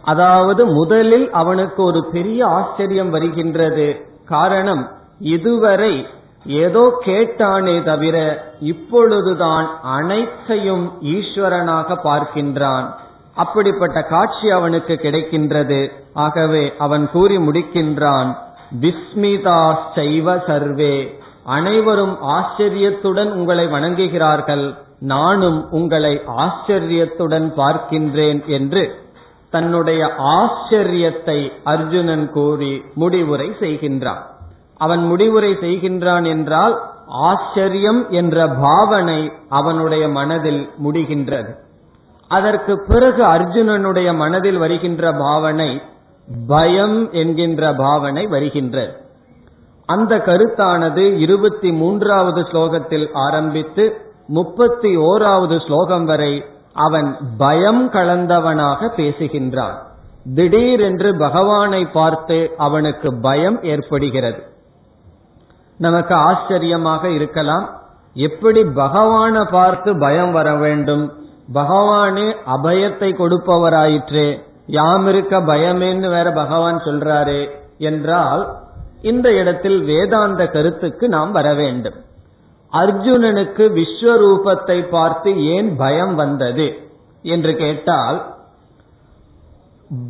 அதாவது 0.02 0.66
முதலில் 0.66 1.30
அவனுக்கு 1.30 1.82
ஒரு 1.82 2.06
பெரிய 2.12 2.46
ஆச்சரியம் 2.46 3.10
வருகின்றது. 3.10 4.06
காரணம் 4.24 4.88
இதுவரை 5.18 6.06
ஏதோ 6.46 7.02
கேட்டானே 7.04 7.82
தவிர 7.82 8.16
இப்பொழுதுதான் 8.60 9.68
அனைத்தையும் 9.82 10.92
ஈஸ்வரனாக 11.02 11.98
பார்க்கின்றான். 12.04 12.86
அப்படிப்பட்ட 13.34 14.02
காட்சி 14.02 14.50
அவனுக்கு 14.50 15.00
கிடைக்கின்றது. 15.02 15.90
ஆகவே 16.14 16.72
அவன் 16.78 17.10
கூறி 17.10 17.36
முடிக்கின்றான் 17.36 18.36
விஸ்மிதா 18.80 19.76
செய்வ 19.94 20.44
சர்வே. 20.46 21.18
அனைவரும் 21.44 22.22
ஆச்சரியத்துடன் 22.22 23.32
உங்களை 23.32 23.66
வணங்குகிறார்கள். 23.66 24.74
நானும் 24.98 25.70
உங்களை 25.70 26.22
ஆச்சரியத்துடன் 26.26 27.52
பார்க்கின்றேன் 27.56 28.46
என்று 28.46 28.94
தன்னுடைய 29.50 30.14
ஆச்சரியத்தை 30.18 31.52
அர்ஜுனன் 31.64 32.30
கூறி 32.30 32.84
முடிவுரை 32.94 33.52
செய்கின்றான். 33.60 34.22
அவன் 34.80 35.02
முடிவுரை 35.06 35.52
செய்கின்றான் 35.52 36.26
என்றால் 36.26 36.74
ஆச்சரியம் 37.06 38.10
என்ற 38.10 38.48
பாவனை 38.48 39.32
அவனுடைய 39.48 40.08
மனதில் 40.08 40.70
முடிகின்றது. 40.84 41.52
அதற்கு 42.28 42.74
பிறகு 42.88 43.22
அர்ஜுனனுடைய 43.24 44.16
மனதில் 44.16 44.58
வருகின்ற 44.58 45.12
பாவனை 45.12 45.70
பயம் 46.48 47.12
என்கின்ற 47.12 47.72
பாவனை 47.74 48.26
வருகின்றது. 48.26 48.92
அந்த 49.86 50.16
கருத்தானது 50.16 51.04
இருபத்தி 51.18 51.72
மூன்றாவது 51.72 52.40
ஸ்லோகத்தில் 52.40 53.06
ஆரம்பித்து 53.12 53.84
முப்பத்தி 54.26 54.96
ஓராவது 54.96 55.56
ஸ்லோகம் 55.66 56.04
வரை 56.04 56.44
அவன் 56.72 57.16
பயம் 57.38 57.90
கலந்தவனாக 57.90 58.90
பேசுகின்றான். 58.96 59.76
திடீரென்று 60.34 61.10
பகவானை 61.18 61.82
பார்த்து 61.84 62.38
அவனுக்கு 62.58 63.08
பயம் 63.20 63.62
ஏற்படுகிறது. 63.62 64.40
நமக்கு 65.84 66.14
ஆச்சரியமாக 66.28 67.02
இருக்கலாம். 67.08 67.66
எப்படி 68.26 68.60
பகவானை 68.82 69.42
பார்த்து 69.50 69.90
பயம் 69.98 70.32
வர 70.32 70.48
வேண்டும்? 70.62 71.04
பகவானே 71.54 72.28
அபயத்தை 72.56 73.10
கொடுப்பவராயிற்றே. 73.20 74.28
யாம் 74.78 75.06
இருக்க 75.06 75.34
பயமேன்னு 75.50 76.08
வேற 76.08 76.28
பகவான் 76.32 76.78
சொல்றாரே 76.86 77.40
என்றால் 77.90 78.42
இந்த 79.02 79.28
இடத்தில் 79.32 79.78
வேதாந்த 79.84 80.42
கருத்துக்கு 80.46 81.04
நாம் 81.08 81.32
வர 81.38 81.48
வேண்டும். 81.54 81.98
அர்ஜுனனுக்கு 82.72 83.64
விஸ்வரூபத்தை 83.78 84.78
பார்த்து 84.88 85.30
ஏன் 85.54 85.70
பயம் 85.76 86.14
வந்தது 86.14 86.66
என்று 87.24 87.52
கேட்டால் 87.56 88.18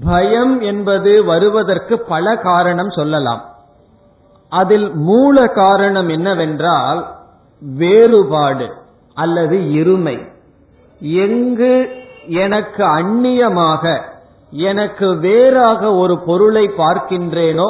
பயம் 0.03 0.57
என்பது 0.71 1.13
வருவதற்கு 1.25 1.95
பல 2.13 2.35
காரணம் 2.49 2.93
சொல்லலாம். 2.99 3.43
அதில் 4.51 4.87
மூல 5.09 5.47
காரணம் 5.47 6.09
என்னவென்றால் 6.09 7.01
வேறுபாடு 7.61 8.67
அல்லது 9.15 9.57
இருமை. 9.81 10.17
எங்கு 11.01 11.73
எனக்கு 12.27 12.83
அந்நியமாக 12.85 13.85
எனக்கு 14.51 15.07
வேறாக 15.19 15.95
ஒரு 15.95 16.19
பொருளை 16.19 16.65
பார்க்கின்றேனோ 16.79 17.69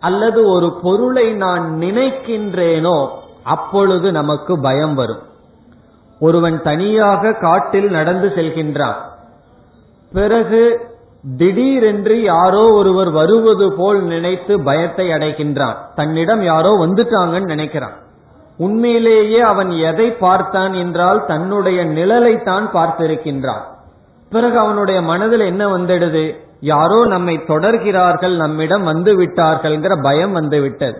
அல்லது 0.00 0.40
ஒரு 0.48 0.68
பொருளை 0.82 1.26
நான் 1.32 1.64
நினைக்கின்றேனோ 1.80 3.08
அப்பொழுது 3.42 4.12
நமக்கு 4.12 4.60
பயம் 4.60 4.94
வரும். 4.94 5.22
ஒருவன் 6.20 6.62
தனியாக 6.62 7.32
காட்டில் 7.32 7.90
நடந்து 7.90 8.28
செல்கின்றான். 8.36 9.00
பிறகு 10.12 10.62
திடீரென்று 11.38 12.22
யாரோ 12.22 12.72
ஒருவர் 12.72 13.10
வருவது 13.10 13.72
போல் 13.72 14.02
நினைத்து 14.02 14.62
பயத்தை 14.62 15.08
அடைகின்றான் 15.08 15.74
தன்னிடம் 15.94 16.42
யாரோ 16.42 16.86
வந்துட்டாங்கன்னு 16.86 17.52
நினைக்கிறான். 17.54 17.96
உண்மையிலேயே 18.58 19.40
அவன் 19.40 19.70
எதை 19.70 20.10
பார்த்தான் 20.10 20.72
என்றால் 20.72 21.26
தன்னுடைய 21.26 21.84
நிழலைத்தான் 21.84 22.66
பார்த்திருக்கின்றான். 22.72 23.64
பிறகு 24.30 24.58
அவனுடைய 24.58 25.02
மனதில் 25.02 25.40
என்ன 25.40 25.76
வந்துடுது? 25.76 26.36
யாரோ 26.60 27.06
நம்மை 27.06 27.34
தொடர்கிறார்கள் 27.48 28.36
நம்மிடம் 28.36 28.82
வந்து 28.82 29.12
விட்டார்கள்ங்கிற 29.18 30.02
பயம் 30.02 30.32
வந்து 30.32 30.60
விட்டது 30.60 30.98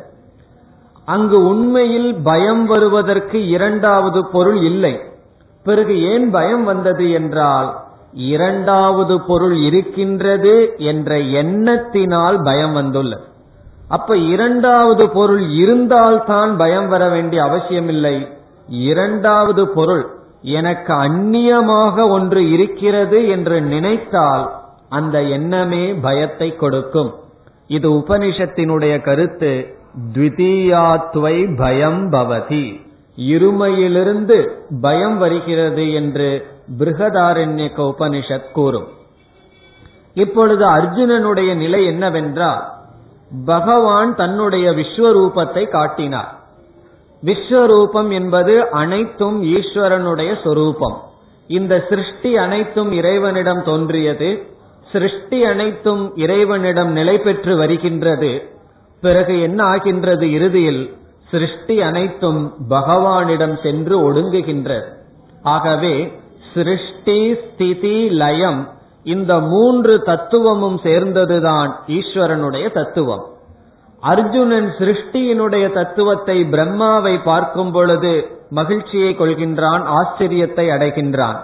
அங்கு 1.05 1.39
உண்மையில் 1.47 2.15
பயம் 2.23 2.67
வருவதற்கு 2.67 3.49
இரண்டாவது 3.49 4.27
பொருள் 4.27 4.61
இல்லை. 4.63 4.95
பிறகு 5.63 6.03
ஏன் 6.03 6.31
பயம் 6.31 6.65
வந்தது 6.65 7.11
என்றால் 7.11 7.69
இரண்டாவது 8.13 9.21
பொருள் 9.21 9.55
இருக்கின்றது 9.55 10.75
என்ற 10.77 11.17
எண்ணத்தினால் 11.17 12.45
பயம் 12.45 12.73
வந்துள்ளது 12.73 13.23
அப்ப 13.89 14.17
இரண்டாவது 14.17 15.09
பொருள் 15.09 15.49
இருந்தால்தான் 15.49 16.57
பயம் 16.57 16.89
வர 16.89 17.09
வேண்டிய 17.09 17.43
அவசியமில்லை. 17.43 18.29
இரண்டாவது 18.69 19.69
பொருள் 19.69 20.07
எனக்கு 20.41 20.93
அந்நியமாக 20.93 22.09
ஒன்று 22.09 22.51
இருக்கிறது 22.51 23.29
என்று 23.29 23.61
நினைத்தால் 23.61 24.51
அந்த 24.89 25.23
எண்ணமே 25.23 25.95
பயத்தை 25.95 26.57
கொடுக்கும். 26.57 27.15
இது 27.67 27.91
உபனிஷத்தினுடைய 27.91 29.03
கருத்து 29.03 29.75
த்விதீயாத்வை 30.13 31.57
பயம் 31.57 32.13
பவதி. 32.13 32.86
இருமையிலிருந்து 33.17 34.49
பயம் 34.81 35.19
வருகிறது 35.19 35.93
என்று 35.93 36.47
பிருகதாரண்யக்க 36.79 37.93
உபனிஷத் 37.93 38.53
கூறும். 38.53 38.87
இப்பொழுது 40.15 40.67
அர்ஜுனனுடைய 40.67 41.55
நிலை 41.55 41.87
என்னவென்றால் 41.87 42.75
பகவான் 43.45 44.17
தன்னுடைய 44.17 44.71
விஸ்வரூபத்தை 44.71 45.69
காட்டினார். 45.69 46.41
விஸ்வரூபம் 47.25 48.13
என்பது 48.13 48.71
அனைத்தும் 48.71 49.45
ஈஸ்வரனுடைய 49.45 50.43
சொரூபம். 50.45 51.03
இந்த 51.47 51.87
சிருஷ்டி 51.89 52.37
அனைத்தும் 52.37 52.93
இறைவனிடம் 52.93 53.63
தோன்றியது 53.65 54.47
சிருஷ்டி 54.93 55.45
அனைத்தும் 55.45 56.17
இறைவனிடம் 56.17 56.93
நிலை 56.93 57.19
பெற்று 57.19 57.57
வருகின்றது. 57.57 58.51
பிறகு 59.01 59.41
என்ன 59.41 59.65
ஆகின்றது 59.65 60.33
இறுதியில்? 60.33 60.97
சிருஷ்டி 61.31 61.83
அனைத்தும் 61.83 62.55
பகவானிடம் 62.71 63.63
சென்று 63.63 64.13
ஒடுங்குகின்றது 64.13 64.89
ஆகவே 65.43 65.95
சிருஷ்டி 66.55 67.35
ஸ்திதி 67.35 67.97
லயம் 68.11 68.61
இந்த 69.05 69.41
மூன்று 69.41 70.03
தத்துவமும் 70.03 70.79
சேர்ந்ததுதான் 70.83 71.71
ஈஸ்வரனுடைய 71.87 72.73
தத்துவம். 72.73 73.25
அர்ஜுனன் 74.03 74.69
சிருஷ்டியினுடைய 74.79 75.73
தத்துவத்தை 75.73 76.45
பிரம்மாவை 76.45 77.23
பார்க்கும் 77.23 77.73
பொழுது 77.73 78.15
மகிழ்ச்சியை 78.51 79.17
கொள்கின்றான் 79.19 79.83
ஆச்சரியத்தை 79.99 80.67
அடைகின்றான். 80.71 81.39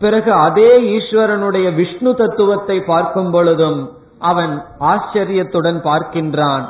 பிறகு 0.00 0.32
அதே 0.32 0.70
ஈஸ்வரனுடைய 0.96 1.66
விஷ்ணு 1.74 2.14
தத்துவத்தை 2.14 2.80
பார்க்கும் 2.80 3.30
பொழுதும் 3.30 3.90
அவன் 4.18 4.54
ஆச்சரியத்துடன் 4.78 5.80
பார்க்கின்றான். 5.82 6.64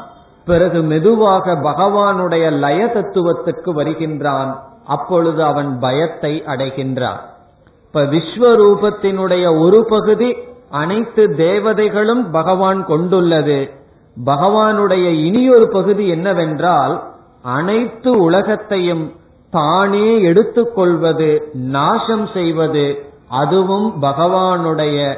பிறகு 0.45 0.83
மெதுவாக 0.83 1.55
பகவானுடைய 1.55 2.59
லய 2.59 2.87
தத்துவத்துக்கு 2.87 3.71
வருகின்றான். 3.71 4.63
அப்பொழுது 4.87 5.45
அவன் 5.45 5.79
பயத்தை 5.79 6.43
அடைகின்றான். 6.47 7.21
இப்ப 7.87 8.03
விஸ்வரூபத்தினுடைய 8.03 9.61
ஒரு 9.61 9.85
பகுதி 9.85 10.37
அனைத்து 10.71 11.27
தேவதைகளும் 11.27 12.31
பகவான் 12.31 12.85
கொண்டுள்ளது. 12.85 13.71
பகவானுடைய 14.25 15.05
இனியொரு 15.25 15.69
பகுதி 15.69 16.09
என்னவென்றால் 16.09 17.03
அனைத்து 17.43 18.19
உலகத்தையும் 18.19 19.13
தானே 19.51 20.23
எடுத்துக்கொள்வது 20.23 21.51
நாசம் 21.53 22.29
செய்வது 22.35 23.05
அதுவும் 23.29 24.03
பகவானுடைய 24.03 25.15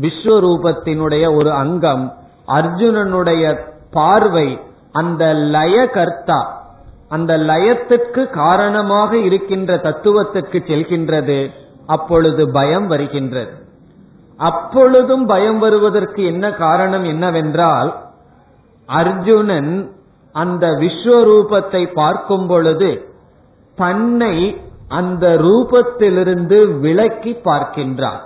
விஸ்வரூபத்தினுடைய 0.00 1.34
ஒரு 1.34 1.52
அங்கம். 1.52 2.14
அர்ஜுனனுடைய 2.48 3.58
பார்வை 3.90 4.60
அந்த 4.92 5.34
லய 5.34 5.90
கர்த்தா 5.90 6.56
அந்த 7.08 7.36
லயத்துக்கு 7.38 8.30
காரணமாக 8.30 9.16
இருக்கின்ற 9.16 9.76
தத்துவத்துக்கு 9.76 10.58
செல்கின்றது 10.66 11.50
அப்பொழுது 11.86 12.50
பயம் 12.50 12.86
வருகின்றது. 12.86 13.52
அப்பொழுதும் 14.36 15.26
பயம் 15.26 15.58
வருவதற்கு 15.58 16.24
என்ன 16.24 16.52
காரணம் 16.52 17.04
என்னவென்றால் 17.04 17.94
அர்ஜுனன் 18.86 19.90
அந்த 20.32 20.66
விஸ்வரூபத்தை 20.68 21.92
பார்க்கும் 21.92 22.46
பொழுது 22.46 23.12
தன்னை 23.76 24.60
அந்த 24.88 25.28
ரூபத்திலிருந்து 25.28 26.78
விலக்கி 26.80 27.40
பார்க்கின்றான் 27.44 28.20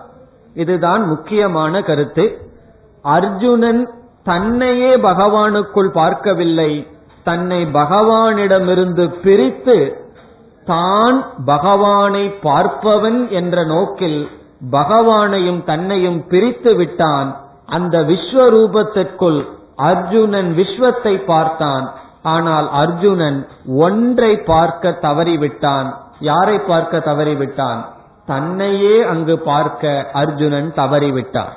இதுதான் 0.55 1.07
முக்கியமான 1.07 1.83
கருத்து. 1.83 2.51
அர்ஜுனன் 3.03 3.91
தன்னையே 4.25 4.97
பகவானுக்குள் 4.97 5.91
பார்க்கவில்லை. 5.91 6.87
தன்னை 7.25 7.65
பகவானிடமிருந்து 7.65 9.05
பிரித்து 9.23 9.77
தான் 10.67 11.17
பகவானை 11.45 12.25
பார்ப்பவன் 12.43 13.29
என்ற 13.31 13.65
நோக்கில் 13.65 14.29
பகவானையும் 14.71 15.65
தன்னையும் 15.65 16.21
பிரித்து 16.27 16.77
விட்டான். 16.77 17.31
அந்த 17.67 18.03
விஸ்வரூபத்திற்குள் 18.03 19.41
அர்ஜுனன் 19.77 20.51
விஸ்வத்தை 20.55 21.15
பார்த்தான். 21.25 21.87
ஆனால் 22.23 22.69
அர்ஜுனன் 22.71 23.39
ஒன்றை 23.77 24.33
பார்க்க 24.37 24.91
தவறிவிட்டான். 24.91 25.89
யாரை 26.21 26.59
பார்க்க 26.59 26.99
தவறிவிட்டான்? 26.99 27.81
தன்னையே 28.27 29.05
அங்கு 29.05 29.39
பார்க்க 29.39 30.11
அர்ஜுனன் 30.13 30.71
தவறிவிட்டான். 30.77 31.53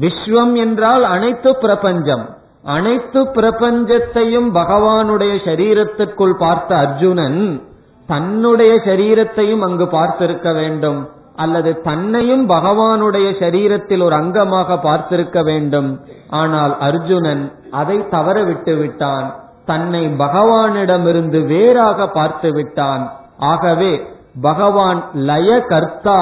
விஸ்வம் 0.00 0.54
என்றால் 0.54 1.04
அனைத்து 1.04 1.50
பிரபஞ்சம். 1.56 2.24
அனைத்து 2.64 3.20
பிரபஞ்சத்தையும் 3.34 4.48
பகவானுடைய 4.54 5.34
சரீரத்திற்குள் 5.44 6.36
பார்த்த 6.38 6.76
அர்ஜுனன் 6.76 7.40
தன்னுடைய 8.08 8.72
சரீரத்தையும் 8.84 9.58
அங்கு 9.58 9.84
பார்த்திருக்க 9.84 10.48
வேண்டும். 10.54 10.98
அல்லது 11.36 11.70
தன்னையும் 11.80 12.44
பகவானுடைய 12.48 13.28
சரீரத்தில் 13.40 14.02
ஒரு 14.02 14.14
அங்கமாக 14.16 14.78
பார்த்திருக்க 14.82 15.38
வேண்டும். 15.42 15.90
ஆனால் 16.30 16.78
அர்ஜுனன் 16.78 17.42
அதை 17.70 18.08
தவற 18.08 18.36
விட்டு 18.42 18.74
விட்டான். 18.76 19.26
தன்னை 19.64 20.02
பகவானிடமிருந்து 20.18 21.38
வேறாக 21.46 22.08
பார்த்து 22.08 22.50
விட்டான். 22.52 23.04
ஆகவே 23.38 23.92
பகவான் 24.40 25.00
லய 25.14 25.50
கர்த்தா 25.68 26.20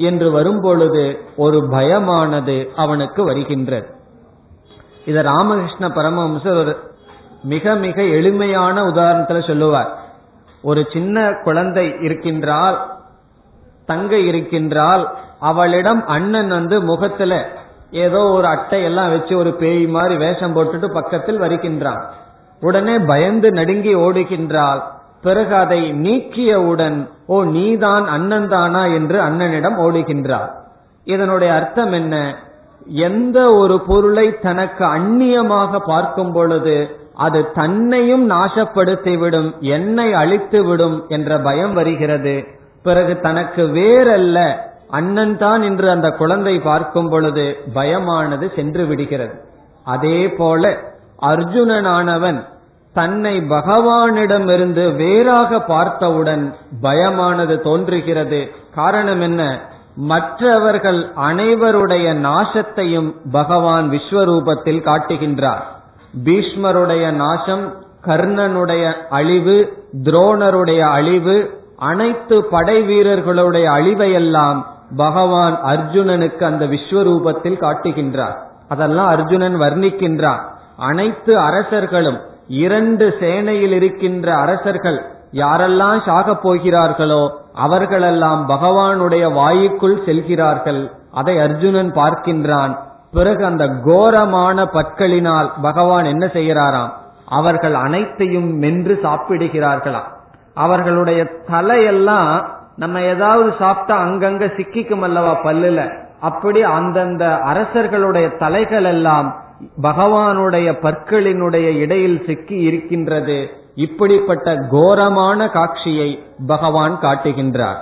என்று 0.00 0.30
வரும்பொழுது 0.30 1.18
ஒரு 1.36 1.58
பயமானது 1.70 2.68
அவனுக்கு 2.76 3.24
வருகின்றது. 3.24 3.88
இத 5.04 5.22
ராமகிருஷ்ண 5.22 5.88
பரமஹம்சர் 5.88 6.56
ஒரு 6.56 6.74
மிக 7.42 7.74
மிக 7.74 8.02
எளிமையான 8.02 8.82
உதாரணத்துல 8.82 9.46
சொல்லுவார். 9.46 9.90
ஒரு 10.62 10.86
சின்ன 10.92 11.32
குழந்தை 11.44 11.94
இருக்கின்றால் 12.00 12.76
தங்கை 13.86 14.26
இருக்கின்றால் 14.26 15.04
அவளிடம் 15.40 16.06
அண்ணன் 16.06 16.48
வந்து 16.48 16.82
முகத்துல 16.82 17.48
ஏதோ 17.90 18.18
ஒரு 18.18 18.46
அட்டை 18.46 18.82
எல்லாம் 18.82 19.10
வச்சு 19.10 19.36
ஒரு 19.36 19.52
பேய் 19.52 19.86
மாதிரி 19.86 20.16
வேஷம் 20.16 20.56
போட்டுட்டு 20.56 20.92
பக்கத்தில் 20.92 21.40
வருகின்றான். 21.40 22.02
உடனே 22.60 22.98
பயந்து 22.98 23.50
நடுங்கி 23.50 23.94
ஓடுகின்றாள். 23.94 24.82
பிறகு 25.22 25.54
அதை 25.54 25.92
நீக்கியவுடன் 25.92 27.08
ஓ 27.26 27.42
நீதான் 27.42 28.06
அண்ணன் 28.06 28.48
தானா 28.48 28.84
என்று 28.84 29.22
அண்ணனிடம் 29.22 29.76
ஓடுகின்றார். 29.76 30.50
இதனுடைய 31.04 31.54
அர்த்தம் 31.54 31.92
என்ன? 31.92 32.34
எந்த 32.86 33.52
ஒரு 33.54 33.80
பொருளை 33.80 34.38
தனக்கு 34.38 34.84
அந்நியமாக 34.84 35.78
பார்க்கும் 35.86 36.32
பொழுது 36.32 36.96
அது 37.14 37.52
தன்னையும் 37.52 38.30
நாசப்படுத்திவிடும் 38.30 39.58
என்னை 39.60 40.12
அழித்துவிடும் 40.12 41.08
என்ற 41.08 41.38
பயம் 41.38 41.72
வருகிறது. 41.72 42.44
பிறகு 42.82 43.20
தனக்கு 43.20 43.62
வேறல்ல 43.62 44.54
அண்ணன் 44.88 45.38
தான் 45.38 45.62
என்று 45.62 45.90
அந்த 45.90 46.10
குழந்தை 46.10 46.58
பார்க்கும் 46.60 47.08
பொழுது 47.08 47.56
பயமானது 47.74 48.54
சென்று 48.54 48.86
விடுகிறது. 48.86 49.34
அதே 49.84 50.28
போல 50.28 50.76
அர்ஜுனனானவன் 51.22 52.44
தன்னை 52.92 53.38
பகவானிடமிருந்து 53.38 54.96
வேறாக 54.96 55.60
பார்த்தவுடன் 55.60 56.54
பயமானது 56.82 57.60
தோன்றுகிறது. 57.60 58.50
காரணம் 58.74 59.20
என்ன? 59.20 59.60
மற்றவர்கள் 59.94 61.12
அனைவருடைய 61.16 62.14
நாசத்தையும் 62.14 63.14
பகவான் 63.32 63.90
விஸ்வரூபத்தில் 63.90 64.82
காட்டுகின்றார். 64.82 65.62
பீஷ்மருடைய 66.24 67.10
நாசம் 67.10 67.72
கர்ணனுடைய 68.06 68.92
அழிவு 69.10 69.86
துரோணருடைய 70.02 70.80
அழிவு 70.80 71.64
அனைத்து 71.76 72.44
படை 72.44 72.82
வீரர்களுடைய 72.82 73.70
அழிவையெல்லாம் 73.70 74.64
பகவான் 74.96 75.58
அர்ஜுனனுக்கு 75.66 76.42
அந்த 76.44 76.64
விஸ்வரூபத்தில் 76.64 77.60
காட்டுகின்றார். 77.60 78.36
அதெல்லாம் 78.68 79.06
அர்ஜுனன் 79.06 79.60
வர்ணிக்கின்றான். 79.60 80.40
அனைத்து 80.76 81.38
அரசர்களும் 81.38 82.28
இரண்டு 82.50 83.16
சேனையில் 83.20 83.72
இருக்கின்ற 83.72 84.36
அரசர்கள் 84.36 85.02
யாரெல்லாம் 85.32 85.98
சாகப் 86.06 86.42
போகிறார்களோ 86.42 87.40
அவர்களெல்லாம் 87.54 88.48
பகவானுடைய 88.48 89.32
வாயுக்குள் 89.32 90.04
செல்கிறார்கள். 90.04 90.90
அதை 91.12 91.38
அர்ஜுனன் 91.38 91.92
பார்க்கின்றான். 91.92 92.78
பிறகு 93.12 93.44
அந்த 93.44 93.68
கோரமான 93.68 94.64
பற்களினால் 94.64 95.50
பகவான் 95.62 96.04
என்ன 96.04 96.26
செய்கிறாராம்? 96.26 96.90
அவர்கள் 97.26 97.74
அனைத்தையும் 97.74 98.56
மென்று 98.56 99.00
சாப்பிடுகிறார்களாம். 99.02 100.08
அவர்களுடைய 100.54 101.26
தலையெல்லாம் 101.48 102.44
நம்ம 102.76 103.00
ஏதாவது 103.00 103.54
சாப்பிட்டா 103.58 104.02
அங்கங்க 104.02 104.46
சிக்கிக்கும் 104.56 105.00
அல்லவா 105.00 105.44
பல்லுல? 105.44 105.98
அப்படி 106.20 106.62
அந்தந்த 106.62 107.38
அரசர்களுடைய 107.38 108.28
தலைகள் 108.28 108.84
எல்லாம் 108.84 109.39
பகவானுடைய 109.82 110.72
பற்களினுடைய 110.82 111.78
இடையில் 111.78 112.24
சிக்கி 112.26 112.54
இருக்கின்றது 112.54 113.50
இப்படிப்பட்ட 113.74 114.56
கோரமான 114.70 115.48
காட்சியை 115.48 116.22
பகவான் 116.46 116.98
காட்டுகின்றார். 117.02 117.76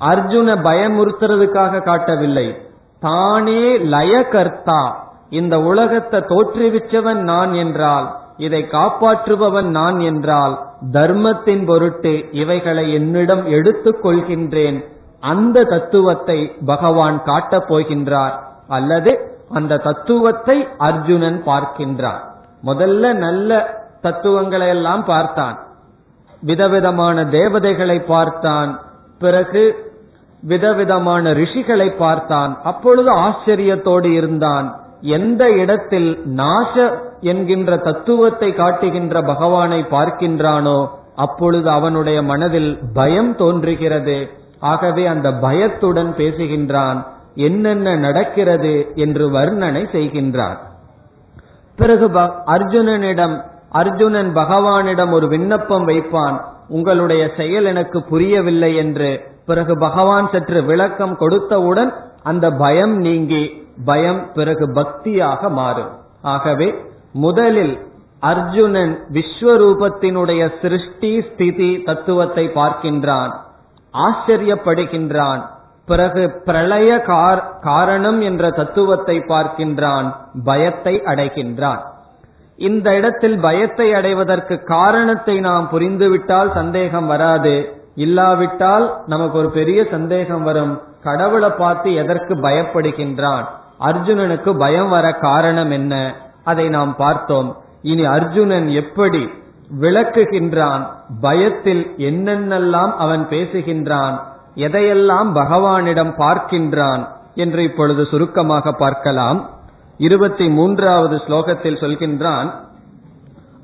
அர்ஜுன 0.00 0.56
பயமுறுத்துறதுக்காக 0.64 1.82
காட்டவில்லை. 1.82 2.56
தானே 3.00 3.78
லயகர்த்தா. 3.78 4.92
இந்த 5.30 5.60
உலகத்தை 5.60 6.20
தோற்றுவிச்சவன் 6.20 7.14
நான் 7.14 7.52
என்றால் 7.54 8.16
இதை 8.36 8.66
காப்பாற்றுபவன் 8.72 9.68
நான் 9.68 10.00
என்றால் 10.00 10.58
தர்மத்தின் 10.92 11.66
பொருட்டு 11.66 12.28
இவைகளை 12.32 12.92
என்னிடம் 12.92 13.46
எடுத்துக் 13.46 14.04
கொள்கின்றேன். 14.04 14.84
அந்த 15.20 15.64
தத்துவத்தை 15.64 16.56
பகவான் 16.66 17.22
காட்டப் 17.22 17.72
போகின்றார். 17.72 18.32
அல்லது 18.68 19.39
அந்த 19.52 19.76
தத்துவத்தை 19.76 20.68
அர்ஜுனன் 20.78 21.42
பார்க்கின்றான். 21.46 22.20
முதல்ல 22.64 23.12
நல்ல 23.12 23.50
தத்துவங்களை 24.00 24.68
எல்லாம் 24.68 25.04
பார்த்தான். 25.04 25.56
விதவிதமான 26.42 27.24
தேவதைகளை 27.26 28.00
பார்த்தான். 28.00 28.80
பிறகு 29.18 29.88
விதவிதமான 30.42 31.32
ரிஷிகளை 31.32 31.96
பார்த்தான். 31.96 32.58
அப்பொழுது 32.62 33.10
ஆச்சரியத்தோடு 33.16 34.04
இருந்தான். 34.04 34.80
எந்த 35.00 35.50
இடத்தில் 35.50 36.22
நாச 36.36 36.74
என்கின்ற 37.20 37.76
தத்துவத்தை 37.76 38.54
காட்டுகின்ற 38.54 39.22
பகவானை 39.22 39.86
பார்க்கின்றானோ 39.90 40.88
அப்பொழுது 41.16 41.70
அவனுடைய 41.70 42.22
மனதில் 42.22 42.78
பயம் 42.92 43.36
தோன்றுகிறது. 43.36 44.30
ஆகவே 44.60 45.06
அந்த 45.06 45.32
பயத்துடன் 45.32 46.14
பேசுகின்றான். 46.18 47.06
என்னென்ன 47.34 47.96
நடக்கிறது 47.96 48.92
என்று 48.94 49.30
வர்ணனை 49.30 49.84
செய்கின்றான் 49.92 50.58
பிறகு 51.76 52.08
அர்ஜுனனிடம் 52.46 53.48
அர்ஜுனன் 53.70 54.34
பகவானிடம் 54.34 55.10
ஒரு 55.10 55.28
விண்ணப்பம் 55.28 55.88
வைப்பான். 55.88 56.40
உங்களுடைய 56.68 57.30
செயல் 57.36 57.64
எனக்கு 57.64 58.02
புரியவில்லை 58.02 58.76
என்று. 58.76 59.22
பிறகு 59.46 59.78
பகவான் 59.78 60.28
சற்று 60.32 60.62
விளக்கம் 60.62 61.18
கொடுத்தவுடன் 61.18 61.94
அந்த 62.22 62.50
பயம் 62.50 62.96
நீங்கி 62.96 63.68
பயம் 63.84 64.32
பிறகு 64.32 64.72
பக்தியாக 64.72 65.50
மாறும். 65.50 65.88
ஆகவே 66.22 66.74
முதலில் 67.12 67.78
அர்ஜுனன் 68.20 69.06
விஸ்வரூபத்தினுடைய 69.12 70.52
சிருஷ்டி 70.60 71.22
ஸ்திதி 71.22 71.82
தத்துவத்தை 71.82 72.50
பார்க்கின்றான். 72.54 73.32
ஆச்சரியப்படுகின்றான். 73.94 75.40
பிறகு 75.86 76.40
பிரளய 76.44 77.00
காரணம் 77.60 78.20
என்ற 78.20 78.50
தத்துவத்தை 78.50 79.18
பார்க்கின்றான் 79.18 80.14
பயத்தை 80.44 81.02
அடைகின்றான். 81.04 81.80
இந்த 82.56 82.94
இடத்தில் 82.94 83.38
பயத்தை 83.38 83.94
அடைவதற்கு 83.94 84.64
காரணத்தை 84.64 85.40
நாம் 85.40 85.68
புரிந்துவிட்டால் 85.72 86.52
சந்தேகம் 86.52 87.06
வராது. 87.06 87.74
இல்லாவிட்டால் 87.94 89.00
நமக்கு 89.06 89.38
ஒரு 89.38 89.50
பெரிய 89.50 89.86
சந்தேகம் 89.90 90.42
வரும். 90.42 90.82
கடவுளை 91.02 91.50
பார்த்து 91.50 91.94
எதற்கு 91.94 92.34
பயப்படுகின்றான்? 92.34 93.44
அர்ஜுனனுக்கு 93.80 94.58
பயம் 94.58 94.88
வர 94.88 95.12
காரணம் 95.12 95.70
என்ன? 95.70 96.14
அதை 96.44 96.68
நாம் 96.68 96.96
பார்த்தோம். 96.96 97.56
இனி 97.82 98.04
அர்ஜுனன் 98.04 98.68
எப்படி 98.68 99.30
விளக்குகின்றான்? 99.80 100.86
பயத்தில் 101.20 101.94
என்னென்னெல்லாம் 101.98 102.92
அவன் 102.96 103.26
பேசுகின்றான்? 103.30 104.29
எதையெல்லாம் 104.64 105.28
பகவானிடம் 105.34 106.12
பார்க்கின்றான் 106.18 107.02
என்று 107.34 107.62
இப்பொழுது 107.62 108.04
சுருக்கமாக 108.04 108.72
பார்க்கலாம். 108.72 109.50
இருபத்தி 109.96 110.48
மூன்றாவது 110.48 111.16
ஸ்லோகத்தில் 111.16 111.80
சொல்கின்றான் 111.82 112.50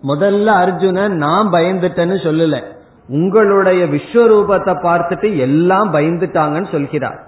முதல்ல 0.03 0.47
அர்ஜுனன் 0.47 1.15
நான் 1.17 1.53
பயந்துட்டேன்னு 1.53 2.17
சொல்லல. 2.27 2.57
உங்களுடைய 3.09 3.85
விஸ்வரூபத்தை 3.85 4.75
பார்த்துட்டு 4.83 5.37
எல்லாம் 5.37 5.95
பயந்துட்டாங்கன்னு 5.95 6.71
சொல்கிறார். 6.71 7.19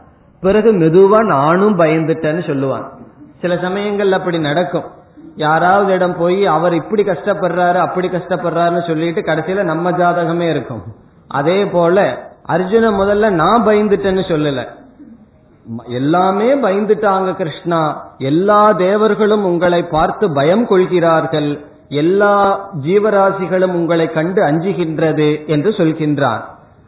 பிறகு 0.41 0.73
மெதுவா 0.73 1.21
நானும் 1.27 1.79
பயந்துட்டேன்னு 1.79 2.43
சொல்லுவான். 2.51 2.87
சில 3.41 3.55
சமயங்கள்ல 3.55 4.11
அப்படி 4.11 4.39
நடக்கும். 4.39 4.87
யாராவது 5.37 5.93
இடம் 5.93 6.17
போய் 6.17 6.47
அவர் 6.47 6.75
இப்படி 6.75 7.03
கஷ்டப்படுறாரு 7.03 7.75
அப்படி 7.75 8.09
கஷ்டப்படுறாருன்னு 8.09 8.87
சொல்லிட்டு 8.87 9.21
கடைசியில 9.21 9.63
நம்ம 9.63 9.91
ஜாதகமே 9.91 10.51
இருக்கும். 10.51 10.83
அதே 11.29 11.67
போல 11.67 12.27
அர்ஜுன 12.49 12.91
முதல்ல 13.01 13.31
நான் 13.31 13.67
பயந்துட்டேன்னு 13.67 14.25
சொல்லல. 14.29 14.69
எல்லாமே 15.87 16.55
பயந்துட்டாங்க 16.55 17.35
கிருஷ்ணா. 17.35 17.81
எல்லா 18.19 18.73
தேவர்களும் 18.73 19.45
உங்களை 19.45 19.83
பார்த்து 19.83 20.33
பயம் 20.33 20.67
கொள்கிறார்கள். 20.67 21.51
எல்லா 21.89 22.35
ஜீவராசிகளும் 22.83 23.73
உங்களை 23.73 24.13
கண்டு 24.13 24.43
அஞ்சுகின்றது 24.43 25.47
என்று 25.47 25.71
சொல்கின்றான். 25.71 26.41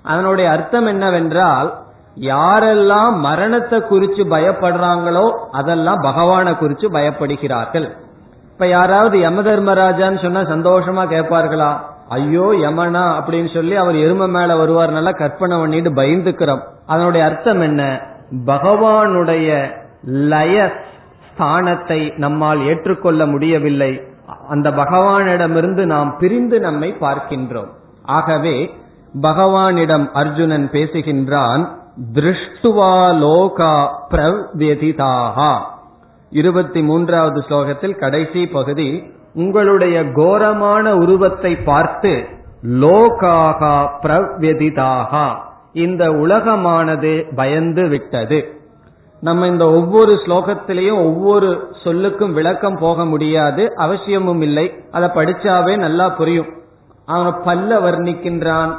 அதனுடைய 0.02 0.50
அர்த்தம் 0.50 0.86
என்னவென்றால் 0.86 1.74
யாரெல்லாம் 2.16 3.12
மரணத்தை 3.18 3.80
குறித்து 3.80 4.24
பயப்படுறாங்களோ 4.24 5.26
அதெல்லாம் 5.50 6.00
பகவானை 6.02 6.56
குறித்து 6.56 6.90
பயப்படுகிறார்கள். 6.90 7.88
இப்ப 8.52 8.66
யாராவது 8.66 9.18
யம 9.18 9.42
தர்மராஜான்னு 9.42 10.22
சொன்னா 10.22 10.40
சந்தோஷமா 10.40 11.04
கேட்பார்களா? 11.14 11.70
ஐயோ 12.16 12.46
யமனா 12.62 13.04
அப்படின்னு 13.18 13.50
சொல்லி 13.54 13.74
அவர் 13.76 13.94
எரும 13.94 14.28
மேல 14.28 14.56
வருவார் 14.56 14.96
நல்லா 14.96 15.12
கற்பனை 15.12 15.56
பண்ணிட்டு 15.58 15.90
பயந்துக்கிறோம். 15.90 16.62
அதனுடைய 16.86 17.26
அர்த்தம் 17.26 17.60
என்ன? 17.60 17.82
பகவானுடைய 18.46 19.48
லய 20.02 20.56
ஸ்தானத்தை 21.28 22.00
நம்மால் 22.16 22.60
ஏற்றுக்கொள்ள 22.66 23.26
முடியவில்லை. 23.26 23.92
அந்த 24.48 24.70
பகவானிடமிருந்து 24.70 25.84
நாம் 25.84 26.10
பிரிந்து 26.18 26.60
நம்மை 26.60 26.90
பார்க்கின்றோம். 27.00 27.70
ஆகவே 28.02 28.56
பகவானிடம் 29.22 30.06
அர்ஜுனன் 30.12 30.68
பேசுகின்றான் 30.72 31.62
திருஷ்டுவா 32.14 32.92
லோகா 33.22 33.72
பிரவ்யதிதாகா 34.10 35.52
இருபத்தி 36.32 36.80
மூன்றாவது 36.82 37.40
ஸ்லோகத்தில் 37.48 37.98
கடைசி 37.98 38.46
பகுதி 38.46 38.88
உங்களுடைய 39.34 40.12
கோரமான 40.12 40.94
உருவத்தை 40.94 41.56
பார்த்து 41.56 42.26
லோகாகா 42.62 43.88
பிரவ்யதிதாகா 44.02 45.36
இந்த 45.72 46.10
உலகமானது 46.10 47.34
பயந்து 47.36 47.88
விட்டது. 47.88 48.58
நம்ம 49.20 49.46
இந்த 49.46 49.70
ஒவ்வொரு 49.70 50.12
ஸ்லோகத்திலையும் 50.12 51.04
ஒவ்வொரு 51.04 51.74
சொல்லுக்கும் 51.84 52.32
விளக்கம் 52.32 52.78
போக 52.78 53.04
முடியாது 53.04 53.72
அவசியமும் 53.76 54.42
இல்லை. 54.42 54.84
அதை 54.90 55.08
படிச்சாவே 55.08 55.78
நல்லா 55.78 56.08
புரியும். 56.08 56.46
அவன் 57.06 57.34
பல்ல 57.44 57.72
வர்ணிக்கின்றான். 57.72 58.74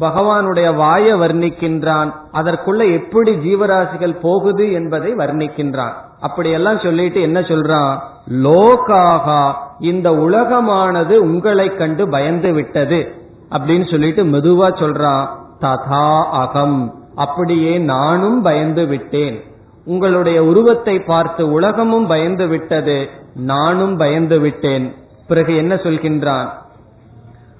பகவானுடைய 0.00 0.74
வாய 0.74 1.16
வர்ணிக்கின்றான். 1.16 2.12
அதற்குள்ள 2.32 2.92
எப்படி 2.92 3.36
ஜீவராசிகள் 3.36 4.20
போகுது 4.20 4.72
என்பதை 4.72 5.14
வர்ணிக்கின்றான். 5.14 5.92
அப்படியெல்லாம் 6.20 6.78
சொல்லிட்டு 6.78 7.20
என்ன 7.20 7.40
சொல்றான்? 7.40 7.98
லோகாகா 8.30 9.52
இந்த 9.78 10.10
உலகமானது 10.10 11.14
உங்களை 11.14 11.74
கண்டு 11.74 12.08
பயந்து 12.08 12.52
விட்டது. 12.52 13.14
அப்படின்னு 13.50 13.90
சொல்லிட்டு 13.90 14.24
மெதுவா 14.24 14.68
சொல்றான். 14.68 15.26
ததா 15.60 16.24
அகம் 16.24 16.94
அப்படியே 17.14 17.78
நானும் 17.78 18.42
பயந்து 18.42 18.86
விட்டேன். 18.86 19.44
உங்களுடைய 19.84 20.44
உருவத்தை 20.44 21.00
பார்த்து 21.00 21.52
உலகமும் 21.52 22.06
பயந்து 22.06 22.46
விட்டது 22.46 23.08
நானும் 23.34 23.96
பயந்து 23.96 24.40
விட்டேன். 24.40 24.94
பிறகு 25.28 25.56
என்ன 25.56 25.74
சொல்கின்றான்? 25.74 26.48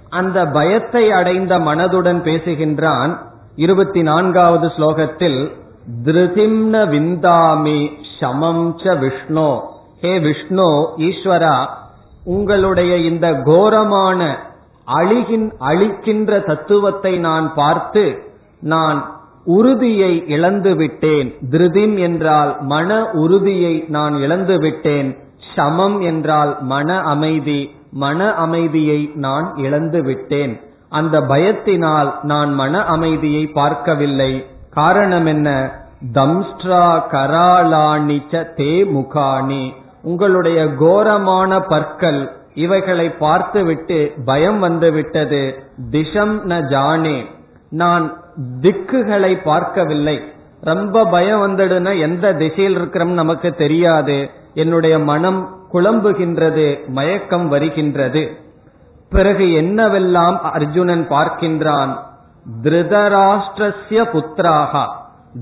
அந்த 0.08 0.46
பயத்தை 0.46 1.10
அடைந்த 1.10 1.58
மனதுடன் 1.58 2.20
பேசுகின்றான் 2.22 3.18
இருபத்தி 3.56 4.02
நான்காவது 4.02 4.66
ஸ்லோகத்தில் 4.66 5.52
திருதிம்ன 6.04 6.88
விந்தாமி 6.88 7.90
சமம் 8.20 8.78
ச 8.84 8.98
விஷ்ணு. 8.98 9.60
ஹே 10.00 10.20
விஷ்ணு 10.20 10.68
ஈஸ்வரா 10.96 11.66
உங்களுடைய 12.24 12.96
இந்த 12.96 13.32
கோரமான 13.32 14.38
அழிகின் 14.86 15.50
அழிக்கின்ற 15.58 16.44
தத்துவத்தை 16.44 17.18
நான் 17.18 17.54
பார்த்து 17.54 18.32
நான் 18.60 19.12
உறுதியை 19.44 20.24
இழந்து 20.26 20.76
விட்டேன். 20.76 21.34
திருதிம் 21.50 21.98
என்றால் 21.98 22.56
மன 22.60 23.10
உறுதியை 23.12 23.84
நான் 23.88 24.16
இழந்து 24.16 24.58
விட்டேன். 24.58 25.18
சமம் 25.54 26.00
என்றால் 26.00 26.56
மன 26.60 27.00
அமைதி. 27.00 27.74
மன 27.94 28.34
அமைதியை 28.34 29.10
நான் 29.14 29.56
இழந்து 29.56 30.02
விட்டேன். 30.02 30.60
அந்த 30.88 31.20
பயத்தினால் 31.20 32.12
நான் 32.22 32.54
மன 32.54 32.84
அமைதியை 32.84 33.46
பார்க்கவில்லை. 33.46 34.46
காரணம் 34.70 35.26
என்ன? 35.26 35.70
தம்ஸ்ட்ரா 36.12 37.02
கராளாணிச்ச 37.12 38.46
தே 38.56 38.84
முகாணி. 38.86 39.74
உங்களுடைய 40.02 40.74
கோரமான 40.74 41.60
பற்கள் 41.60 42.30
இவைகளை 42.54 43.10
பார்த்துவிட்டு 43.10 44.12
பயம் 44.24 44.58
வந்துவிட்டது. 44.58 45.62
திஷம் 45.90 45.92
திசம் 45.92 46.50
ந 46.50 46.60
ஜானே. 46.60 47.24
நான் 47.68 48.22
திக்குகளை 48.60 49.42
பார்க்கவில்லை. 49.44 50.22
ரொம்ப 50.60 51.04
பயம் 51.04 51.40
வந்துடுனா 51.40 52.00
எந்த 52.00 52.34
திசையில் 52.34 52.76
இருக்கிறோம் 52.76 53.12
நமக்கு 53.12 53.52
தெரியாது. 53.52 54.30
என்னுடைய 54.54 54.98
மனம் 54.98 55.62
குழம்புகின்றது 55.74 56.86
மயக்கம் 56.86 57.48
வருகின்றது. 57.48 58.36
பிறகு 59.10 59.44
என்னவெல்லாம் 59.44 60.38
அர்ஜுனன் 60.38 61.06
பார்க்கின்றான்? 61.10 61.96
திருதராஷ்டிரஸ்ய 62.62 64.02
புத்திராகா. 64.12 64.84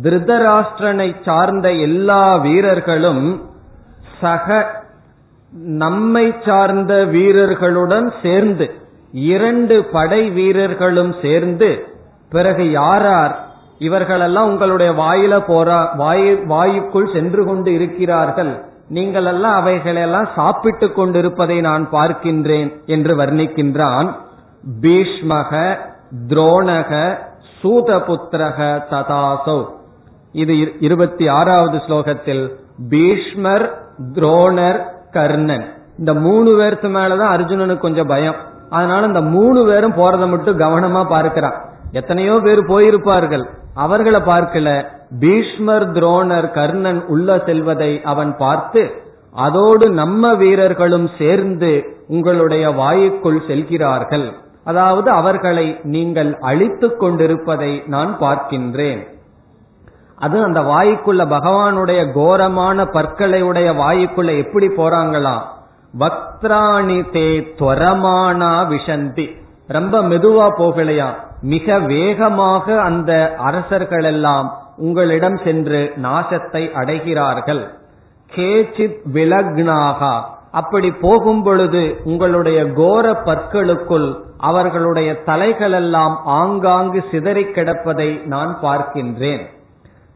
திருதராஷ்டிரனை 0.02 1.22
சார்ந்த 1.24 1.72
எல்லா 1.72 2.36
வீரர்களும் 2.36 3.50
சக 4.20 4.66
நம்மை 5.52 6.34
சார்ந்த 6.46 7.04
வீரர்களுடன் 7.04 8.12
சேர்ந்து 8.22 8.74
இரண்டு 9.12 9.84
படை 9.84 10.30
வீரர்களும் 10.30 11.14
சேர்ந்து 11.22 11.86
பிறகு 12.30 12.70
யாரார்? 12.70 13.46
இவர்களெல்லாம் 13.78 14.46
உங்களுடைய 14.46 14.92
வாயில 14.92 15.42
போற 15.46 15.90
வாயு 15.96 16.44
வாயுக்குள் 16.48 17.12
சென்று 17.12 17.44
கொண்டு 17.44 17.72
இருக்கிறார்கள். 17.72 18.71
நீங்கள் 18.88 19.24
எல்லாம் 19.24 19.54
அவைகளெல்லாம் 19.54 20.28
சாப்பிட்டு 20.34 20.92
கொண்டிருப்பதை 20.92 21.60
நான் 21.60 21.90
பார்க்கின்றேன் 21.90 22.84
என்று 22.86 23.16
வர்ணிக்கின்றான். 23.16 24.12
பீஷ்மக 24.80 25.78
துரோணக 26.28 27.18
சூதபுத்திரக 27.62 28.82
ததாசௌ. 28.90 29.66
இது 30.32 30.80
இருபத்தி 30.80 31.28
ஆறாவது 31.28 31.76
ஸ்லோகத்தில் 31.76 32.56
பீஷ்மர் 32.88 33.82
துரோணர் 34.12 34.84
கர்ணன். 35.10 35.72
இந்த 35.98 36.14
மூணு 36.14 36.56
பேருக்கு 36.56 36.88
மேலதான் 36.88 37.34
அர்ஜுனனுக்கு 37.36 37.78
கொஞ்சம் 37.78 38.06
பயம். 38.06 38.34
அதனால 38.70 39.06
இந்த 39.06 39.20
மூணு 39.20 39.64
பேரும் 39.64 39.96
போறதை 39.96 40.28
மட்டும் 40.28 40.58
கவனமா 40.58 41.08
பார்க்கிறான். 41.08 41.54
எத்தனையோ 41.92 42.40
பேர் 42.42 42.58
போயிருப்பார்கள். 42.58 43.48
அவர்களை 43.74 44.20
பார்க்கல. 44.20 44.86
பீஷ்மர் 45.20 45.92
துரோணர் 45.92 46.50
கர்ணன் 46.50 47.06
உள்ள 47.06 47.42
செல்வதை 47.46 48.00
அவன் 48.04 48.36
பார்த்து 48.36 48.90
அதோடு 49.32 49.90
நம்ம 49.90 50.34
வீரர்களும் 50.34 51.10
சேர்ந்து 51.18 51.84
உங்களுடைய 52.08 52.70
வாயுக்குள் 52.70 53.46
செல்கிறார்கள். 53.46 54.32
அதாவது 54.64 55.10
அவர்களை 55.10 55.80
நீங்கள் 55.82 56.38
அழித்துக் 56.38 56.98
கொண்டிருப்பதை 56.98 57.82
நான் 57.86 58.18
பார்க்கின்றேன். 58.18 59.06
அது 60.16 60.42
அந்த 60.42 60.60
வாயுக்குள்ள 60.60 61.24
பகவானுடைய 61.26 62.12
கோரமான 62.12 62.84
பற்களை 62.84 63.42
உடைய 63.42 63.72
வாயுக்குள்ள 63.72 64.38
எப்படி 64.38 64.66
போறாங்களா? 64.66 65.42
வக்திராணி 65.98 67.04
தே 67.12 67.46
துவரமானா 67.56 68.66
விஷந்தி. 68.68 69.40
ரொம்ப 69.66 70.02
மெதுவா 70.02 70.48
போகலையா? 70.58 71.06
மிக 71.42 71.78
வேகமாக 71.78 72.80
அந்த 72.80 73.34
அரசர்கள் 73.38 74.04
எல்லாம் 74.04 74.58
உங்களிடம் 74.76 75.36
சென்று 75.44 75.92
நாசத்தை 76.02 76.70
அடைகிறார்கள். 76.72 77.68
கேச்சித் 78.34 78.96
விலக்னாகா. 79.12 80.20
அப்படி 80.50 80.92
போகும் 80.92 81.42
பொழுது 81.42 82.00
உங்களுடைய 82.04 82.72
கோர 82.72 83.12
பற்களுக்குள் 83.12 84.20
அவர்களுடைய 84.38 85.12
தலைகளெல்லாம் 85.26 86.16
ஆங்காங்கு 86.24 87.04
சிதறி 87.10 87.44
கிடப்பதை 87.44 88.26
நான் 88.26 88.58
பார்க்கின்றேன். 88.62 89.46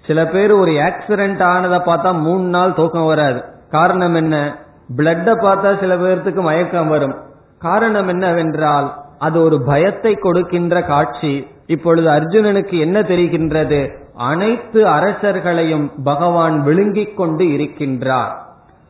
சில 0.06 0.26
பேர் 0.26 0.52
ஒரு 0.52 0.70
ஆக்சிடென்ட் 0.70 1.42
ஆனதை 1.42 1.78
பார்த்தா 1.78 2.18
மூணு 2.18 2.42
நாள் 2.42 2.74
தூக்கம் 2.74 3.06
வராது. 3.06 3.44
காரணம் 3.70 4.14
என்ன? 4.14 4.58
பிளட்ட 4.96 5.32
பார்த்தா 5.34 5.80
சில 5.80 5.96
பேர்த்துக்கு 5.96 6.40
மயக்கம் 6.40 6.88
வரும். 6.88 7.16
காரணம் 7.58 8.08
என்னவென்றால் 8.08 9.04
அது 9.18 9.42
ஒரு 9.42 9.62
பயத்தை 9.62 10.14
கொடுக்கின்ற 10.14 10.82
காட்சி. 10.82 11.46
இப்பொழுது 11.66 12.08
அர்ஜுனனுக்கு 12.08 12.78
என்ன 12.78 13.00
தெரிகின்றது? 13.00 13.90
அனைத்து 14.14 14.86
அரசர்களையும் 14.86 15.92
பகவான் 16.04 16.62
விழுங்கிக் 16.62 17.16
கொண்டு 17.16 17.44
இருக்கின்றார். 17.44 18.32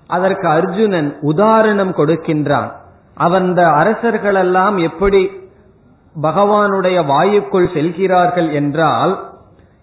அதற்கு 0.07 0.49
அர்ஜுனன் 0.49 1.17
உதாரணம் 1.21 1.95
கொடுக்கின்றான். 1.95 2.73
அவன் 3.15 3.43
அந்த 3.43 3.63
அரசர்களெல்லாம் 3.63 4.81
எப்படி 4.81 5.31
பகவானுடைய 6.23 6.99
வாயுக்குள் 7.07 7.73
செல்கிறார்கள் 7.73 8.53
என்றால் 8.53 9.25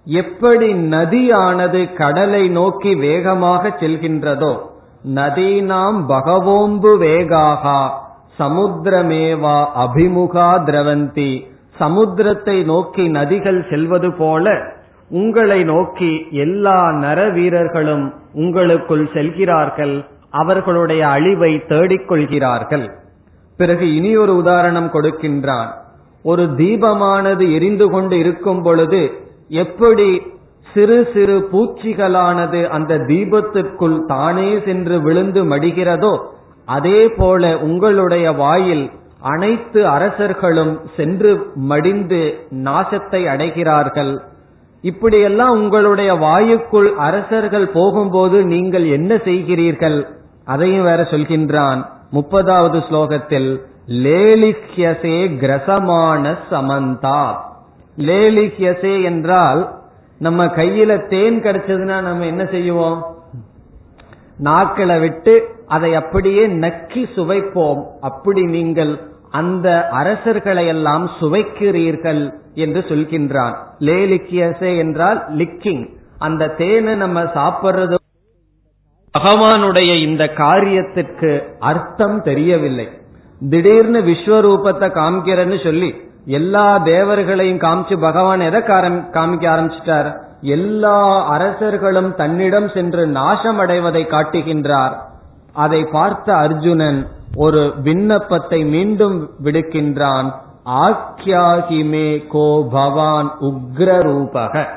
எப்படி 0.05 0.73
நதியானது 0.73 1.93
கடலை 1.93 2.49
நோக்கி 2.49 2.95
வேகமாக 2.95 3.69
செல்கின்றதோ 3.69 4.59
நதி 5.03 5.61
நாம் 5.61 6.09
பகவோம்பு 6.09 6.91
வேகாகா. 6.99 7.89
சமுத்திரமேவா 8.39 9.57
அபிமுகா 9.83 10.47
திரவந்தி. 10.67 11.31
சமுத்திரத்தை 11.79 12.63
நோக்கி 12.65 13.11
நதிகள் 13.11 13.69
செல்வது 13.69 14.13
போல 14.13 14.61
உங்களை 15.09 15.63
நோக்கி 15.63 16.27
எல்லா 16.31 16.91
நர 16.91 17.29
வீரர்களும் 17.29 18.13
உங்களுக்குள் 18.33 19.09
செல்கிறார்கள். 19.13 20.05
அவர்களுடைய 20.29 21.07
அழிவை 21.07 21.63
தேடிக்கொள்கிறார்கள். 21.67 22.85
பிறகு 23.57 23.95
இனி 23.95 24.17
ஒரு 24.17 24.35
உதாரணம் 24.35 24.89
கொடுக்கின்றான். 24.93 25.69
ஒரு 26.23 26.43
தீபமானது 26.43 27.53
எரிந்து 27.53 27.89
கொண்டு 27.89 28.19
இருக்கும் 28.19 28.61
பொழுது 28.61 29.01
எப்படி 29.47 30.21
சிறு 30.73 31.09
சிறு 31.13 31.49
பூச்சிகளானது 31.51 32.67
அந்த 32.67 32.93
தீபத்திற்குள் 32.97 34.05
தானே 34.05 34.59
சென்று 34.65 35.01
விழுந்து 35.01 35.43
மடிகிறதோ 35.43 36.13
அதே 36.65 37.07
போல 37.07 37.57
உங்களுடைய 37.57 38.31
வாயில் 38.31 38.91
அனைத்து 39.19 39.87
அரசர்களும் 39.87 40.79
சென்று 40.95 41.51
மடிந்து 41.55 42.47
நாசத்தை 42.51 43.25
அடைகிறார்கள். 43.25 44.17
இப்படியெல்லாம் 44.81 45.51
உங்களுடைய 45.51 46.13
வாயுக்குள் 46.13 46.93
அரசர்கள் 46.95 47.67
போகும்போது 47.67 48.45
நீங்கள் 48.45 48.85
என்ன 48.85 49.15
செய்கிறீர்கள்? 49.15 50.07
அதையும் 50.45 50.83
வேற 50.83 51.03
சொல்கின்றான் 51.03 51.85
முப்பதாவது 52.11 52.83
ஸ்லோகத்தில் 52.89 53.61
லேலிஹ்யசே 53.87 55.37
கிரசமான 55.41 56.37
சமந்தா. 56.51 57.35
லேலிஹ்யசே 57.97 59.03
என்றால் 59.03 59.81
நம்ம 60.19 60.45
கையில 60.45 61.07
தேன் 61.07 61.41
கிடைச்சதுன்னா 61.41 62.01
நம்ம 62.01 62.25
என்ன 62.25 62.45
செய்வோம்? 62.45 63.12
நாக்களை 64.43 64.99
விட்டு 64.99 65.33
அதை 65.67 65.95
அப்படியே 65.95 66.47
நக்கி 66.47 67.03
சுவைப்போம். 67.15 67.81
அப்படி 68.01 68.43
நீங்கள் 68.43 68.93
அந்த 69.29 69.87
அரசர்களை 69.89 70.67
எல்லாம் 70.67 71.11
சுவைக்கிறீர்கள் 71.19 72.33
என்று 72.53 72.81
சொல்கின்றான். 72.89 73.55
லேலிக்கியசே 73.79 74.77
என்றால் 74.77 75.19
லிக்கிங். 75.35 75.83
அந்த 76.17 76.47
தேனை 76.47 76.95
நம்ம 76.95 77.23
சாப்பிடுறது. 77.23 77.95
பகவானுடைய 79.17 79.91
இந்த 80.01 80.23
காரியத்திற்கு 80.37 81.31
அர்த்தம் 81.59 82.21
தெரியவில்லை. 82.21 82.87
திடீர்னு 83.49 84.01
விஸ்வரூபத்தை 84.01 84.87
காமிக்கிறேன்னு 84.97 85.63
சொல்லி 85.63 85.89
எல்லா 86.25 86.77
தேவர்களையும் 86.77 87.63
காமிச்சு 87.65 87.95
பகவான் 87.99 88.39
எதை 88.39 88.61
காமிக்க 88.61 89.45
ஆரம்பிச்சிட்டார்? 89.53 90.09
எல்லா 90.43 91.27
அரசர்களும் 91.27 92.15
தன்னிடம் 92.15 92.69
சென்று 92.69 93.07
நாசம் 93.07 93.59
அடைவதை 93.59 94.03
காட்டுகின்றார். 94.03 94.95
அதை 95.53 95.83
பார்த்த 95.83 96.35
அர்ஜுனன் 96.35 97.07
ஒரு 97.35 97.73
விண்ணப்பத்தை 97.83 98.65
மீண்டும் 98.65 99.29
விடுக்கின்றான். 99.43 100.33
ஆக்கியாகிமே 100.65 102.27
கோ 102.27 102.67
பவான் 102.71 103.31
உக்ர 103.39 104.01
ரூபக 104.01 104.67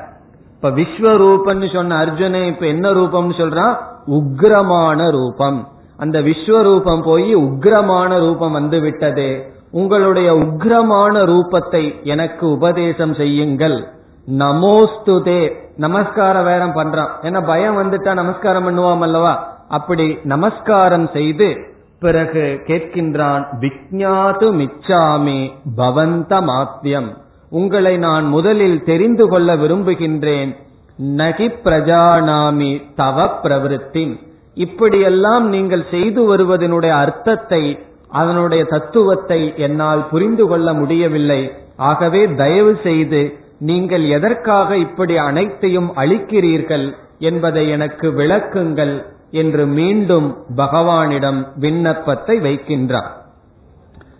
இப்ப 0.55 0.69
விஸ்வரூபம்னு 0.69 1.73
சொன்ன 1.73 1.95
அர்ஜுனன் 1.95 2.43
இப்ப 2.43 2.65
என்ன 2.65 2.91
ரூபம்னு 2.91 3.35
சொல்றான்? 3.37 3.75
உக்ரமான 4.05 5.11
ரூபம். 5.11 5.67
அந்த 5.97 6.21
விஸ்வரூபம் 6.21 7.01
போய் 7.01 7.35
உக்ரமான 7.35 8.19
ரூபம் 8.19 8.51
வந்து 8.51 8.79
விட்டது. 8.79 9.51
உங்களுடைய 9.71 10.33
உக்ரமான 10.33 11.15
ரூபத்தை 11.23 12.03
எனக்கு 12.03 12.49
உபதேசம் 12.49 13.13
செய்யுங்கள். 13.13 13.87
நமோஸ்துதே 14.27 15.51
நமஸ்காரம் 15.77 16.43
வேறம் 16.43 16.75
பண்றான். 16.75 17.11
ஏன்னா 17.21 17.45
பயம் 17.45 17.77
வந்துட்டா 17.77 18.13
நமஸ்காரம் 18.13 18.67
பண்ணுவாம் 18.67 18.99
அல்லவா? 18.99 19.63
அப்படி 19.67 20.17
நமஸ்காரம் 20.23 21.09
செய்து 21.13 21.75
பிறகு 21.99 22.61
கேட்கின்றான் 22.67 23.43
விக்ஞாது 23.59 24.47
மிச்சாமி 24.53 25.51
பவந்த 25.77 26.41
மாத்தியம் 26.41 27.09
உங்களை 27.49 27.97
நான் 27.97 28.25
முதலில் 28.25 28.83
தெரிந்து 28.83 29.27
கொள்ள 29.27 29.55
விரும்புகின்றேன். 29.55 30.55
நகி 30.99 31.47
பிரஜானாமி 31.63 32.81
தவ 32.95 33.27
பிரவருத்தி 33.43 34.19
இப்படியெல்லாம் 34.53 35.49
நீங்கள் 35.49 35.85
செய்து 35.89 36.35
வருவதனுடைய 36.35 36.89
அர்த்தத்தை 36.89 37.79
அதனுடைய 38.09 38.63
தத்துவத்தை 38.63 39.53
என்னால் 39.57 40.07
புரிந்து 40.07 40.47
கொள்ள 40.47 40.73
முடியவில்லை. 40.73 41.51
ஆகவே 41.77 42.27
தயவு 42.27 42.79
செய்து 42.83 43.39
நீங்கள் 43.59 44.09
எதற்காக 44.09 44.77
இப்படி 44.77 45.17
அனைத்தையும் 45.17 45.95
அளிக்கிறீர்கள் 45.95 46.93
என்பதை 47.19 47.69
எனக்கு 47.69 48.11
விளக்குங்கள் 48.11 49.05
என்று 49.31 49.65
மீண்டும் 49.65 50.37
பகவானிடம் 50.55 51.47
விண்ணப்பத்தை 51.55 52.39
வைக்கின்றார். 52.39 53.11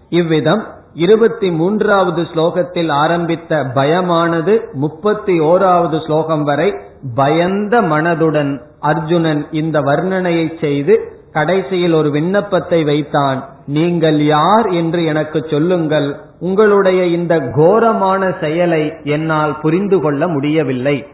இவ்விதம் 0.10 0.68
இருபத்தி 0.94 1.52
மூன்றாவது 1.52 2.22
ஸ்லோகத்தில் 2.22 2.92
ஆரம்பித்த 2.92 3.64
பயமானது 3.64 4.60
முப்பத்தி 4.74 5.40
ஓராவது 5.40 6.06
ஸ்லோகம் 6.06 6.44
வரை 6.44 6.76
பயந்த 7.16 7.82
மனதுடன் 7.82 8.62
அர்ஜுனன் 8.80 9.48
இந்த 9.52 9.82
வர்ணனையை 9.82 10.60
செய்து 10.60 11.17
கடைசியில் 11.32 11.94
ஒரு 11.94 12.12
விண்ணப்பத்தை 12.12 12.84
வைத்தான். 12.84 13.50
நீங்கள் 13.68 14.26
யார் 14.26 14.66
என்று 14.66 15.06
எனக்கு 15.06 15.46
சொல்லுங்கள். 15.50 16.16
உங்களுடைய 16.40 17.06
இந்த 17.06 17.40
கோரமான 17.40 18.32
செயலை 18.40 18.94
என்னால் 19.04 19.60
புரிந்து 19.60 20.02
கொள்ள 20.02 20.28
முடியவில்லை. 20.28 21.08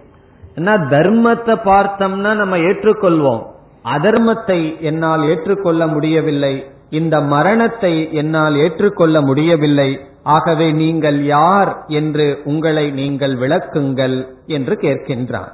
தர்மத்தை 0.55 1.55
பார்த்தோம்னா 1.65 2.33
நம்ம 2.33 2.57
ஏற்றுக்கொள்வோம். 2.57 3.43
அதர்மத்தை 3.83 4.79
என்னால் 4.79 5.29
ஏற்றுக்கொள்ள 5.29 5.87
முடியவில்லை. 5.87 6.65
இந்த 6.89 7.21
மரணத்தை 7.21 8.13
என்னால் 8.13 8.55
ஏற்றுக்கொள்ள 8.55 9.21
முடியவில்லை. 9.21 9.99
ஆகவே 10.23 10.71
நீங்கள் 10.71 11.23
யார் 11.23 11.83
என்று 11.87 12.41
உங்களை 12.43 12.91
நீங்கள் 12.91 13.35
விளக்குங்கள் 13.35 14.27
என்று 14.45 14.77
கேட்கின்றான். 14.81 15.51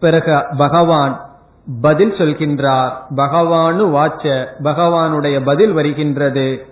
பிறகு 0.00 0.44
பகவான் 0.56 1.31
பதில் 1.80 2.12
சொல்கின்றார். 2.12 2.90
பகவானு 3.16 3.82
வாச்ச 3.90 4.46
பகவானுடைய 4.62 5.44
பதில் 5.44 5.72
வருகின்றது. 5.72 6.66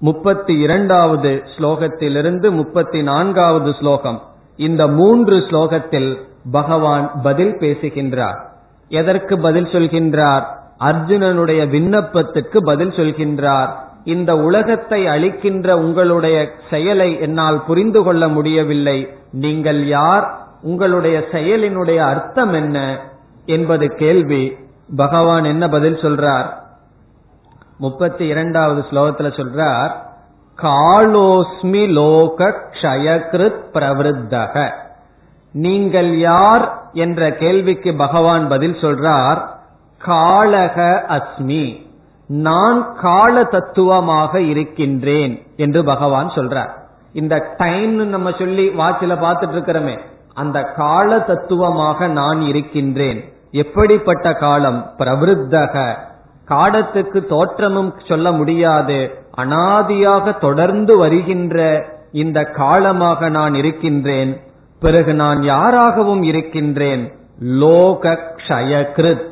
முப்பத்தி 0.00 0.58
இரண்டாவது 0.58 1.42
ஸ்லோகத்திலிருந்து 1.56 2.50
முப்பத்தி 2.50 3.02
நான்காவது 3.02 3.74
ஸ்லோகம். 3.80 4.22
இந்த 4.56 4.88
மூன்று 4.88 5.36
ஸ்லோகத்தில் 5.36 6.16
பகவான் 6.50 7.10
பதில் 7.22 7.56
பேசுகின்றார். 7.58 8.52
எதற்கு 8.88 9.38
பதில் 9.38 9.64
சொல்கின்றார்? 9.64 10.44
அர்ஜுனனுடைய 10.80 11.68
விண்ணப்பத்துக்கு 11.68 12.58
பதில் 12.64 12.88
சொல்கின்றார். 12.88 13.68
இந்த 14.04 14.36
உலகத்தை 14.36 15.06
அளிக்கின்ற 15.06 15.78
உங்களுடைய 15.78 16.50
செயலை 16.70 17.20
என்னால் 17.20 17.64
புரிந்து 17.64 18.02
கொள்ள 18.02 18.28
முடியவில்லை. 18.28 19.08
நீங்கள் 19.32 19.86
யார்? 19.86 20.38
உங்களுடைய 20.62 21.24
செயலினுடைய 21.32 21.96
அர்த்தம் 21.96 22.52
என்ன? 22.52 23.00
என்பது 23.46 23.88
கேள்வி. 23.88 24.56
பகவான் 24.96 25.44
என்ன 25.44 25.68
பதில் 25.68 25.96
சொல்றார்? 25.96 26.46
முப்பத்தி 27.78 28.26
இரண்டாவது 28.26 28.84
ஸ்லோகத்துல 28.90 29.32
சொல்றார் 29.32 29.90
காலோஸ்மி 30.62 31.88
லோக 31.88 32.54
கஷயகிருத் 32.70 33.64
பிரவருத்தக. 33.72 34.70
நீங்கள் 35.52 36.18
யார் 36.18 36.82
என்ற 36.92 37.32
கேள்விக்கு 37.32 37.94
பகவான் 37.94 38.48
பதில் 38.48 38.74
சொல்றார் 38.74 39.46
காலக 40.06 41.04
அஸ்மி. 41.08 41.90
நான் 42.26 42.94
கால 42.94 43.44
தத்துவமாக 43.44 44.40
இருக்கின்றேன் 44.40 45.46
என்று 45.56 45.84
பகவான் 45.84 46.28
சொல்றார். 46.28 46.70
இந்த 47.12 47.54
டைம் 47.56 47.90
நம்ம 47.90 48.32
சொல்லி 48.38 48.68
வாட்சில 48.68 49.16
பார்த்துட்டு 49.16 49.54
இருக்கிறோமே 49.54 49.98
அந்த 50.34 50.62
கால 50.62 51.20
தத்துவமாக 51.20 52.06
நான் 52.06 52.40
இருக்கின்றேன். 52.40 53.32
எப்படிப்பட்ட 53.50 54.32
காலம்? 54.32 54.92
பிரவருத்தக. 54.98 55.94
காலத்துக்கு 56.44 57.26
தோற்றமும் 57.26 57.94
சொல்ல 58.08 58.32
முடியாது. 58.32 59.24
அனாதியாக 59.36 60.38
தொடர்ந்து 60.38 60.96
வருகின்ற 60.96 61.84
இந்த 62.12 62.44
காலமாக 62.44 63.28
நான் 63.28 63.54
இருக்கின்றேன். 63.54 64.40
பிறகு 64.80 65.14
நான் 65.14 65.40
யாராகவும் 65.40 66.22
இருக்கின்றேன்? 66.22 67.12
லோக 67.38 68.18
க்ஷயகிருத் 68.36 69.30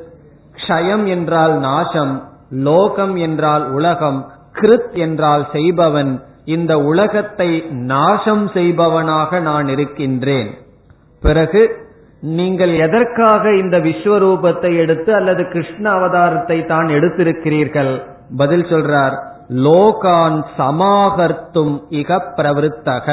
க்ஷயம் 0.54 1.06
என்றால் 1.06 1.58
நாசம் 1.58 2.28
லோகம் 2.50 3.16
என்றால் 3.16 3.70
உலகம் 3.70 4.32
கிருத் 4.54 4.92
என்றால் 4.92 5.48
செய்பவன். 5.52 6.22
இந்த 6.44 6.78
உலகத்தை 6.78 7.66
நாசம் 7.70 8.48
செய்பவனாக 8.48 9.40
நான் 9.40 9.68
இருக்கின்றேன். 9.68 10.58
பிறகு 11.22 11.62
நீங்கள் 12.20 12.72
எதற்காக 12.76 13.52
இந்த 13.54 13.78
விஸ்வரூபத்தை 13.78 14.70
எடுத்து 14.76 15.14
அல்லது 15.14 15.48
கிருஷ்ண 15.48 15.84
அவதாரத்தை 15.90 16.66
தான் 16.66 16.88
எடுத்திருக்கிறீர்கள்? 16.88 17.92
பதில் 18.36 18.62
சொல்றார் 18.62 19.14
லோகான் 19.66 20.38
சமாகர்த்தும் 20.58 21.74
இக 21.90 22.18
பிரவருத்தக. 22.36 23.06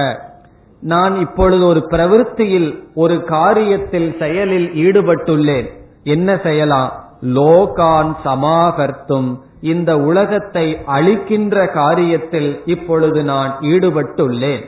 நான் 0.82 1.20
இப்பொழுது 1.20 1.66
ஒரு 1.66 1.82
பிரவருத்தியில் 1.90 2.70
ஒரு 2.94 3.16
காரியத்தில் 3.30 4.10
செயலில் 4.18 4.70
ஈடுபட்டுள்ளேன். 4.86 5.68
என்ன 6.04 6.30
செய்யலாம் 6.44 6.92
லோகான் 7.38 8.12
சமாகர்த்தும் 8.26 9.30
இந்த 9.62 9.92
உலகத்தை 10.00 10.66
அழிக்கின்ற 10.98 11.64
காரியத்தில் 11.74 12.50
இப்பொழுது 12.66 13.24
நான் 13.24 13.54
ஈடுபட்டுள்ளேன். 13.62 14.64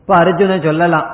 இப்ப 0.00 0.14
அர்ஜுன 0.16 0.62
சொல்லலாம் 0.64 1.08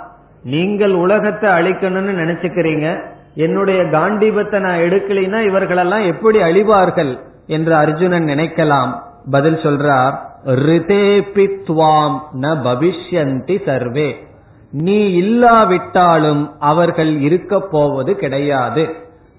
நீங்கள் 0.45 0.93
உலகத்தை 0.93 1.51
அழிக்கணும்னு 1.51 2.13
நினைச்சுக்கிறீங்க. 2.23 3.03
என்னுடைய 3.35 3.83
காண்டிபத்தை 3.83 4.61
நான் 4.61 4.79
எடுக்கலைன்னா 4.79 5.41
இவர்களெல்லாம் 5.41 6.05
எப்படி 6.05 6.41
அழிவார்கள் 6.41 7.19
என்று 7.47 7.75
அர்ஜுனன் 7.75 8.25
நினைக்கலாம். 8.25 8.93
பதில் 9.31 9.55
சொல்றார் 9.55 10.15
ரிதேபி 10.45 11.47
துவாம் 11.67 12.17
ந 12.33 12.47
பவிஷ்யந்தி 12.67 13.65
சர்வே. 13.65 14.17
நீ 14.73 15.13
இல்லாவிட்டாலும் 15.13 16.51
அவர்கள் 16.59 17.21
இருக்க 17.21 17.61
போவது 17.61 18.17
கிடையாது. 18.17 18.89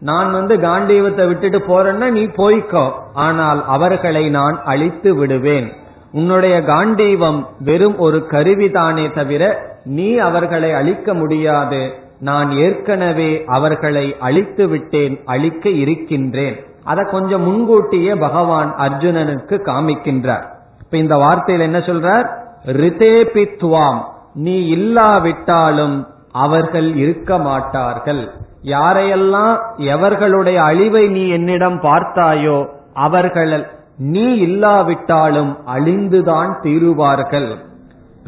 நான் 0.02 0.32
வந்து 0.32 0.56
காண்டீவத்தை 0.56 1.28
விட்டுட்டு 1.28 1.58
போறேன்னா 1.58 2.10
நீ 2.10 2.24
போய்க்கோ. 2.26 2.91
ஆனால் 3.14 3.66
அவர்களை 3.66 4.30
நான் 4.30 4.64
அழித்து 4.64 5.16
விடுவேன். 5.16 5.68
உன்னுடைய 6.12 6.60
காண்டீவம் 6.60 7.47
வெறும் 7.60 7.97
ஒரு 7.97 8.26
கருவிதானே 8.32 9.14
தவிர 9.14 9.43
நீ 9.84 10.17
அவர்களை 10.17 10.73
அழிக்க 10.73 11.13
முடியாது. 11.13 11.93
நான் 12.19 12.51
ஏற்கனவே 12.51 13.43
அவர்களை 13.45 14.15
அழித்து 14.19 14.67
விட்டேன் 14.67 15.21
அழிக்க 15.25 15.69
இருக்கின்றேன். 15.69 16.65
அதை 16.84 17.05
கொஞ்சம் 17.05 17.41
முன்கூட்டியே 17.41 18.15
பகவான் 18.15 18.75
அர்ஜுனனுக்கு 18.75 19.59
காமிக்கின்றார். 19.65 20.45
இப்ப 20.82 20.97
இந்த 20.97 21.15
வார்த்தையில் 21.15 21.59
என்ன 21.59 21.77
சொல்றார்? 21.77 22.30
ரிதேபித்வாம் 22.65 23.99
நீ 24.34 24.67
இல்லாவிட்டாலும் 24.67 26.07
அவர்கள் 26.32 26.95
இருக்க 26.95 27.38
மாட்டார்கள். 27.38 28.32
யாரையெல்லாம் 28.63 29.57
எவர்களுடைய 29.77 30.55
அழிவை 30.55 31.07
நீ 31.07 31.27
என்னிடம் 31.27 31.82
பார்த்தாயோ 31.82 32.67
அவர்கள் 32.93 33.77
நீ 33.97 34.36
இல்லாவிட்டாலும் 34.36 35.57
அழிந்துதான் 35.67 36.59
தீருவார்கள். 36.61 37.68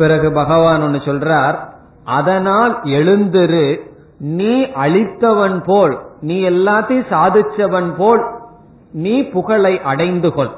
பிறகு 0.02 0.28
பகவான் 0.32 0.84
ஒன்னு 0.84 1.00
சொல்றார் 1.10 1.58
அதனால் 2.18 2.74
எழுந்திரு 2.98 3.66
நீ 4.38 4.54
அழித்தவன் 4.84 5.58
போல் 5.66 5.96
நீ 6.22 6.36
எல்லாத்தையும் 6.50 7.10
சாதிச்சவன் 7.12 7.90
போல் 7.98 8.24
நீ 9.04 9.14
புகழை 9.34 9.74
அடைந்து 9.92 10.30
கொள். 10.34 10.52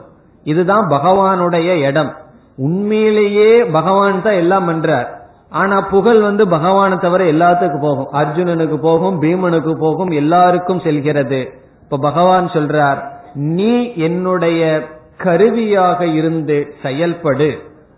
இதுதான் 0.51 0.85
பகவானுடைய 0.89 1.69
இடம். 1.89 2.11
உண்மையிலேயே 2.57 3.51
பகவான் 3.77 4.23
தான் 4.23 4.39
எல்லாம் 4.43 4.65
பண்றார். 4.69 5.09
ஆனா 5.61 5.77
புகழ் 5.93 6.19
வந்து 6.19 6.43
பகவானை 6.47 6.97
தவிர 6.97 7.23
எல்லாத்துக்கும் 7.31 7.85
போகும். 7.87 8.09
அர்ஜுனனுக்கு 8.13 8.77
போகும் 8.81 9.17
பீமனுக்கு 9.21 9.73
போகும் 9.79 10.11
எல்லாருக்கும் 10.21 10.83
செல்கிறது. 10.85 11.41
இப்ப 11.83 11.99
பகவான் 12.01 12.47
சொல்றார் 12.55 12.99
நீ 13.51 13.73
என்னுடைய 14.07 14.61
கருவியாக 15.17 15.99
இருந்து 16.19 16.57
செயல்படு. 16.83 17.49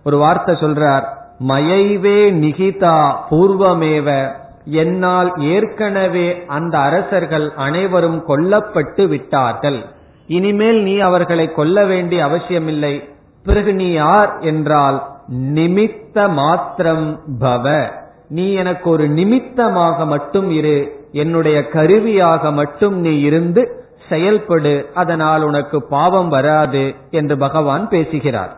ஒரு 0.06 0.18
வார்த்தை 0.18 0.54
சொல்றார் 0.56 1.06
மயைவே 1.40 2.32
நிகிதா 2.32 3.16
பூர்வமேவ. 3.32 4.32
என்னால் 4.66 5.34
ஏற்கனவே 5.38 6.44
அந்த 6.48 6.78
அரசர்கள் 6.78 7.54
அனைவரும் 7.56 8.24
கொல்லப்பட்டு 8.28 9.08
விட்டார்கள். 9.08 9.86
இனிமேல் 10.28 10.84
நீ 10.84 11.00
அவர்களை 11.00 11.52
கொல்ல 11.52 11.86
வேண்டிய 11.86 12.24
அவசியமில்லை. 12.24 13.10
பிறகு 13.44 13.74
நீ 13.74 13.92
யார் 13.92 14.40
என்றால் 14.40 15.08
நிமித்த 15.34 16.30
மாத்திரம் 16.30 17.22
பவ. 17.42 17.92
நீ 18.30 18.54
எனக்கு 18.54 18.90
ஒரு 18.90 19.08
நிமித்தமாக 19.08 20.06
மட்டும் 20.06 20.52
இரு. 20.52 21.08
என்னுடைய 21.12 21.68
கருவியாக 21.68 22.52
மட்டும் 22.52 23.00
நீ 23.00 23.20
இருந்து 23.20 23.84
செயல்படு. 24.10 24.86
அதனால் 24.94 25.44
உனக்கு 25.44 25.84
பாவம் 25.84 26.30
வராது 26.30 26.96
என்று 27.12 27.38
பகவான் 27.38 27.90
பேசுகிறார். 27.90 28.58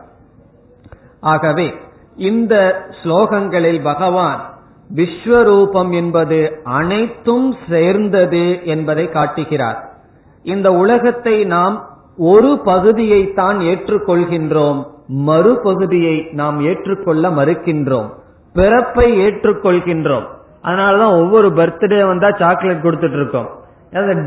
ஆகவே 1.20 1.74
இந்த 2.18 2.54
ஸ்லோகங்களில் 3.00 3.82
பகவான் 3.82 4.40
விஸ்வரூபம் 4.94 5.90
என்பது 5.92 6.38
அனைத்தும் 6.64 7.48
சேர்ந்தது 7.68 8.44
என்பதை 8.64 9.04
காட்டுகிறார். 9.08 9.80
இந்த 10.42 10.68
உலகத்தை 10.72 11.44
நாம் 11.44 11.74
ஒரு 12.16 12.60
பகுதியை 12.64 13.32
தான் 13.32 13.58
ஏற்றுக்கொள்கின்றோம் 13.58 14.78
மறுபகுதியை 15.26 16.16
நாம் 16.32 16.60
ஏற்றுக்கொள்ள 16.60 17.28
மறுக்கின்றோம் 17.30 18.08
பிறப்பை 18.52 19.08
ஏற்றுக்கொள்கின்றோம். 19.26 20.26
அதனாலதான் 20.62 21.14
ஒவ்வொரு 21.20 21.48
பர்த்டே 21.48 22.06
வந்தா 22.06 22.30
சாக்லேட் 22.38 22.84
கொடுத்துட்டு 22.84 23.18
இருக்கோம். 23.20 23.48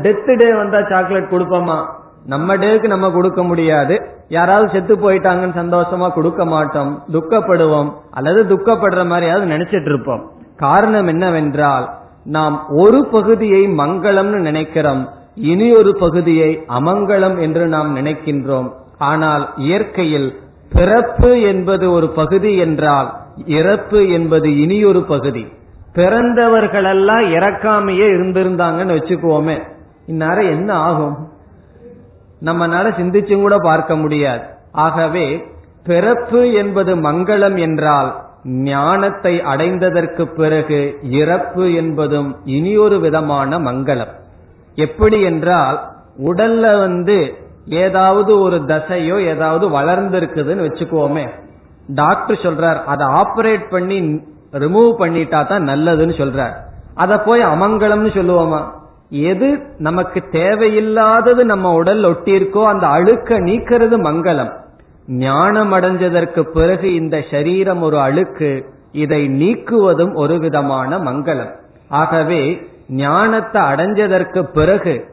டெத் 0.04 0.36
டே 0.36 0.54
வந்தா 0.54 0.80
சாக்லேட் 0.90 1.32
கொடுப்போமா? 1.32 1.78
நம்ம 2.26 2.56
டேக்கு 2.56 2.86
நம்ம 2.86 3.10
கொடுக்க 3.10 3.42
முடியாது. 3.42 4.00
யாராவது 4.28 4.70
செத்து 4.72 4.96
போயிட்டாங்கன்னு 4.96 5.56
சந்தோஷமா 5.56 6.12
கொடுக்க 6.12 6.44
மாட்டோம். 6.44 7.02
துக்கப்படுவோம். 7.12 7.92
அல்லது 8.10 8.56
துக்கப்படுற 8.56 9.06
மாதிரியாவது 9.06 9.56
நினைச்சிட்டு 9.56 9.88
இருப்போம். 9.88 10.30
காரணம் 10.56 11.06
என்னவென்றால் 11.06 11.90
நாம் 12.24 12.64
ஒரு 12.68 13.06
பகுதியை 13.06 13.66
மங்களம்னு 13.66 14.38
நினைக்கிறோம். 14.38 15.08
இனி 15.34 15.74
ஒரு 15.74 15.96
பகுதியை 15.96 16.64
அமங்கலம் 16.68 17.40
என்று 17.40 17.66
நாம் 17.66 17.96
நினைக்கின்றோம். 17.96 18.72
ஆனால் 18.98 19.52
இயற்கையில் 19.56 20.40
பிறப்பு 20.72 21.40
என்பது 21.40 21.90
ஒரு 21.90 22.08
பகுதி 22.08 22.56
என்றால் 22.56 23.12
இறப்பு 23.46 24.08
என்பது 24.08 24.60
இனியொரு 24.60 25.02
பகுதி. 25.02 25.46
பிறந்தவர்களெல்லாம் 25.94 27.30
இறக்காமையே 27.30 28.06
இருந்திருந்தாங்கன்னு 28.06 28.94
வச்சுக்குவோமே. 28.94 29.62
இந்நேரம் 30.06 30.50
என்ன 30.50 30.74
ஆகும்? 30.74 31.31
நம்மனால 32.44 32.86
சிந்திச்சும் 32.98 33.40
கூட 33.40 33.56
பார்க்க 33.58 33.96
முடியாது. 33.96 34.44
ஆகவே 34.72 35.26
பிறப்பு 35.84 36.52
என்பது 36.52 36.92
மங்களம் 36.96 37.58
என்றால் 37.58 38.10
ஞானத்தை 38.44 39.32
அடைந்ததற்கு 39.52 40.24
பிறகு 40.34 40.80
இறப்பு 41.20 41.64
என்பதும் 41.74 42.30
இனியொரு 42.44 43.00
விதமான 43.00 43.58
மங்களம். 43.58 44.12
எப்படி 44.78 45.22
என்றால் 45.22 45.78
உடல்ல 46.24 46.64
வந்து 46.78 47.16
ஏதாவது 47.66 48.32
ஒரு 48.40 48.56
தசையோ 48.56 49.16
ஏதாவது 49.26 49.64
வளர்ந்திருக்குதுன்னு 49.68 50.66
வச்சுக்குவோமே 50.66 51.26
டாக்டர் 51.94 52.42
சொல்றார் 52.42 52.80
அதை 52.84 53.06
ஆபரேட் 53.20 53.64
பண்ணி 53.70 53.98
ரிமூவ் 54.52 54.90
பண்ணிட்டா 54.98 55.40
தான் 55.46 55.68
நல்லதுன்னு 55.68 56.14
சொல்றார். 56.18 56.54
அத 56.94 57.12
போய் 57.18 57.42
அமங்கலம்னு 57.44 58.10
சொல்லுவோமா? 58.18 58.60
எது 59.12 59.62
நமக்கு 59.78 60.22
தேவையில்லாதது 60.30 61.44
நம்ம 61.44 61.74
உடல் 61.74 62.04
ஒட்டியிருக்கோ 62.04 62.62
அந்த 62.64 62.86
அழுக்க 62.86 63.38
நீக்கிறது 63.38 63.96
மங்களம். 64.02 64.52
ஞானம் 65.06 65.72
அடைஞ்சதற்கு 65.72 66.40
பிறகு 66.40 66.94
இந்த 66.94 67.24
சரீரம் 67.30 67.82
ஒரு 67.82 67.98
அழுக்கு 67.98 68.66
இதை 68.92 69.28
நீக்குவதும் 69.28 70.14
ஒரு 70.14 70.38
விதமான 70.38 70.98
மங்களம். 70.98 71.52
ஆகவே 71.88 72.62
ஞானத்தை 72.88 73.62
அடைஞ்சதற்கு 73.62 74.42
பிறகு 74.42 75.04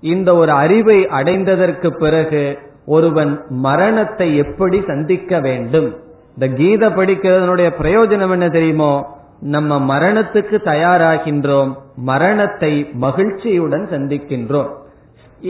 இந்த 0.00 0.34
ஒரு 0.34 0.52
அறிவை 0.52 1.06
அடைந்ததற்கு 1.06 1.90
பிறகு 1.98 2.58
ஒருவன் 2.86 3.40
மரணத்தை 3.48 4.36
எப்படி 4.36 4.82
சந்திக்க 4.86 5.40
வேண்டும்? 5.40 5.98
இந்த 6.34 6.48
கீதை 6.48 6.88
படிக்கிறதனுடைய 6.88 7.70
பிரயோஜனம் 7.82 8.30
என்ன 8.30 8.48
தெரியுமோ? 8.48 9.22
நம்ம 9.44 9.98
மரணத்துக்கு 9.98 10.56
தயாராகின்றோம் 10.64 11.72
மரணத்தை 11.96 12.90
மகிழ்ச்சியுடன் 12.92 13.86
சந்திக்கின்றோம். 13.90 14.70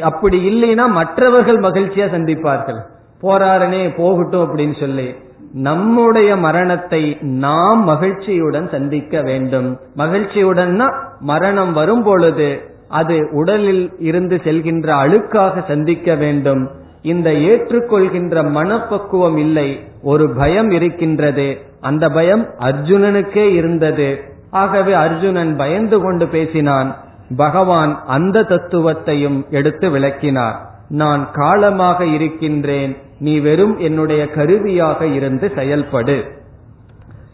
அப்படி 0.01 0.39
இல்லைன்னா 0.49 0.87
மற்றவர்கள் 0.87 1.59
மகிழ்ச்சியா 1.59 2.07
சந்திப்பார்கள். 2.15 2.81
போறாரனே 3.23 3.97
போகட்டும் 3.97 4.45
அப்படின்னு 4.47 4.81
சொல்லி. 4.81 5.15
நம்முடைய 5.53 6.37
மரணத்தை 6.37 7.19
நாம் 7.21 7.85
மகிழ்ச்சியுடன் 7.85 8.69
சந்திக்க 8.69 9.23
வேண்டும். 9.23 9.79
மகிழ்ச்சியுடன்னா 9.97 10.95
மரணம் 11.21 11.73
வரும் 11.73 12.03
பொழுது 12.03 12.49
அது 12.89 13.29
உடலில் 13.31 13.93
இருந்து 13.99 14.41
செல்கின்ற 14.45 14.89
அழுக்காக 15.05 15.65
சந்திக்க 15.67 16.15
வேண்டும். 16.15 16.71
இந்த 17.05 17.31
ஏற்றுக்கொள்கின்ற 17.31 18.51
மனப்பக்குவம் 18.51 19.37
இல்லை 19.37 19.85
ஒரு 20.03 20.31
பயம் 20.31 20.71
இருக்கின்றது. 20.71 21.59
அந்த 21.81 22.11
பயம் 22.11 22.47
அர்ஜுனனுக்கே 22.59 23.53
இருந்தது. 23.53 24.21
ஆகவே 24.51 24.93
அர்ஜுனன் 24.93 25.57
பயந்து 25.57 26.01
கொண்டு 26.01 26.29
பேசினான். 26.29 26.97
பகவான் 27.37 28.03
அந்த 28.07 28.43
தத்துவத்தையும் 28.43 29.49
எடுத்து 29.51 29.91
விளக்கினார். 29.91 30.71
நான் 30.89 31.29
காலமாக 31.33 32.07
இருக்கின்றேன். 32.07 32.97
நீ 33.19 33.39
வெறும் 33.39 33.79
என்னுடைய 33.79 34.31
கருவியாக 34.31 35.07
இருந்து 35.07 35.53
செயல்படு. 35.55 36.25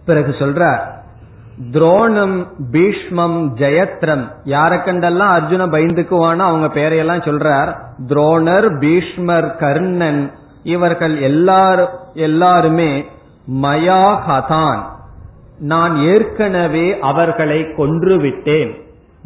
பிறகு 0.04 0.30
சொல்ற 0.30 0.78
துரோணம் 1.72 2.46
பீஷ்மம் 2.72 3.38
ஜெயத்ரம். 3.54 4.24
யார 4.44 4.72
கண்டெல்லாம் 4.82 5.34
அர்ஜுன 5.36 5.64
பயந்துக்குவானோ 5.74 6.38
அவங்க 6.38 6.66
பேரையெல்லாம் 6.66 7.26
சொல்றார். 7.28 7.76
துரோணர் 8.06 8.78
பீஷ்மர் 8.78 9.56
கர்ணன் 9.56 10.32
இவர்கள் 10.62 11.20
எல்லாரு 11.20 11.86
எல்லாருமே 12.14 13.04
மயா 13.62 14.04
ஹதான் 14.28 14.80
நான் 15.58 15.96
ஏற்கனவே 15.96 16.98
அவர்களை 17.00 17.74
கொன்று 17.76 18.16
விட்டேன் 18.18 18.72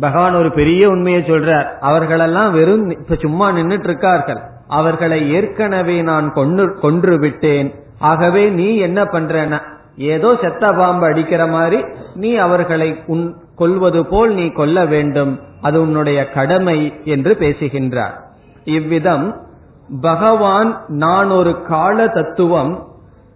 பகவான் 0.00 0.34
ஒரு 0.34 0.52
பெரிய 0.52 0.88
உண்மையை 0.88 1.22
சொல்றார். 1.22 1.66
அவர்களெல்லாம் 1.80 2.52
வெறும் 2.52 2.90
இப்ப 2.90 3.14
சும்மா 3.14 3.50
நின்றுட்டு 3.50 3.84
இருக்கார்கள் 3.84 4.40
அவர்களை 4.68 5.32
ஏற்கனவே 5.32 6.02
நான் 6.02 6.32
கொன்று 6.32 6.78
கொன்று 6.80 7.18
விட்டேன் 7.18 7.74
ஆகவே 7.98 8.48
நீ 8.48 8.76
என்ன 8.76 9.04
பண்றன? 9.04 9.60
ஏதோ 9.96 10.36
செத்த 10.40 10.72
பாம்பு 10.72 11.06
அடிக்கிற 11.06 11.46
மாதிரி 11.46 11.84
நீ 12.14 12.34
அவர்களை 12.36 12.96
உன் 13.06 13.36
கொல்வது 13.56 14.04
போல் 14.04 14.34
நீ 14.34 14.48
கொல்ல 14.48 14.84
வேண்டும். 14.84 15.40
அது 15.62 15.80
உன்னுடைய 15.80 16.28
கடமை 16.28 16.92
என்று 17.04 17.36
பேசுகின்றார். 17.36 18.16
இவ்விதம் 18.64 19.26
பகவான் 20.00 20.84
நான் 20.88 21.30
ஒரு 21.30 21.62
கால 21.62 22.08
தத்துவம் 22.08 22.86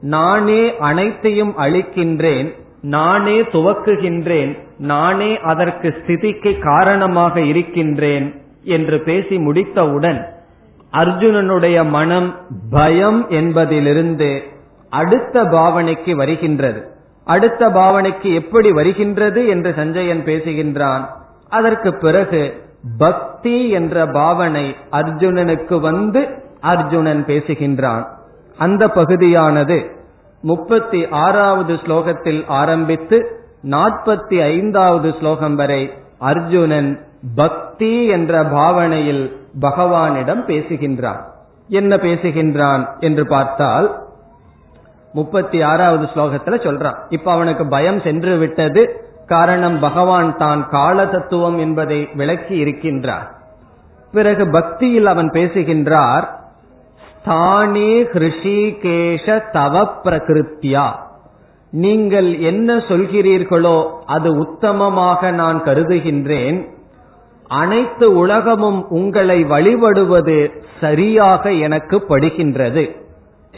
நானே 0.01 0.77
அனைத்தையும் 0.79 1.55
அளிக்கின்றேன் 1.59 2.55
நானே 2.83 3.41
துவக்குகின்றேன் 3.41 4.59
நானே 4.79 5.41
அதற்கு 5.41 5.95
ஸ்திதிக்கு 5.99 6.59
காரணமாக 6.59 7.41
இருக்கின்றேன் 7.41 8.43
என்று 8.63 9.01
பேசி 9.01 9.39
முடித்தவுடன் 9.39 10.21
அர்ஜுனனுடைய 10.93 11.89
மனம் 11.89 12.37
பயம் 12.71 13.29
என்பதிலிருந்து 13.29 14.43
அடுத்த 14.91 15.45
பாவனைக்கு 15.45 16.17
வருகின்றது. 16.17 16.89
அடுத்த 17.25 17.69
பாவனைக்கு 17.69 18.35
எப்படி 18.35 18.73
வருகின்றது 18.73 19.47
என்று 19.47 19.75
சஞ்சயன் 19.77 20.25
பேசுகின்றான். 20.25 21.05
அதற்கு 21.49 21.97
பிறகு 21.97 22.63
பக்தி 22.99 23.71
என்ற 23.71 24.07
பாவனை 24.07 24.77
அர்ஜுனனுக்கு 24.93 25.81
வந்து 25.81 26.29
அர்ஜுனன் 26.61 27.25
பேசுகின்றான். 27.25 28.07
அந்த 28.59 28.89
பகுதியானது 28.89 29.91
முப்பத்தி 30.41 31.09
ஆறாவது 31.09 31.75
ஸ்லோகத்தில் 31.75 32.45
ஆரம்பித்து 32.47 33.41
நாற்பத்தி 33.65 34.43
ஐந்தாவது 34.43 35.15
ஸ்லோகம் 35.19 35.55
வரை 35.55 35.93
அர்ஜுனன் 36.19 37.01
பக்தி 37.35 38.07
என்ற 38.07 38.45
பாவனையில் 38.45 39.37
பகவானிடம் 39.61 40.45
பேசுகின்றான். 40.47 41.21
என்ன 41.69 41.97
பேசுகின்றான் 41.97 42.89
என்று 42.99 43.27
பார்த்தால் 43.27 44.08
முப்பத்தி 45.19 45.59
ஆறாவது 45.71 46.07
ஸ்லோகத்துல 46.15 46.57
சொல்றான். 46.67 46.99
இப்ப 47.09 47.29
அவனுக்கு 47.33 47.65
பயம் 47.69 48.01
சென்று 48.07 48.35
விட்டது. 48.37 48.83
காரணம் 49.27 49.79
பகவான் 49.81 50.31
தான் 50.37 50.61
கால 50.69 51.07
தத்துவம் 51.07 51.59
என்பதை 51.59 51.99
விளக்கி 52.15 52.55
இருக்கின்றார். 52.65 53.27
பிறகு 54.13 54.45
பக்தியில் 54.51 55.09
அவன் 55.15 55.31
பேசுகின்றார் 55.31 56.27
ஸ்தானே 57.11 57.91
ஹிருஷிகேஷ 58.13 59.27
தவ 59.53 59.83
பிரகிருத்தியா 60.05 60.87
நீங்கள் 61.73 62.29
என்ன 62.51 62.77
சொல்கிறீர்களோ 62.91 63.79
அது 64.07 64.29
உத்தமமாக 64.45 65.31
நான் 65.41 65.59
கருதுகின்றேன். 65.65 66.59
அனைத்து 67.49 68.07
உலகமும் 68.23 68.81
உங்களை 68.99 69.39
வழிபடுவது 69.53 70.39
சரியாக 70.81 71.53
எனக்கு 71.67 71.97
படுகின்றது. 72.09 72.85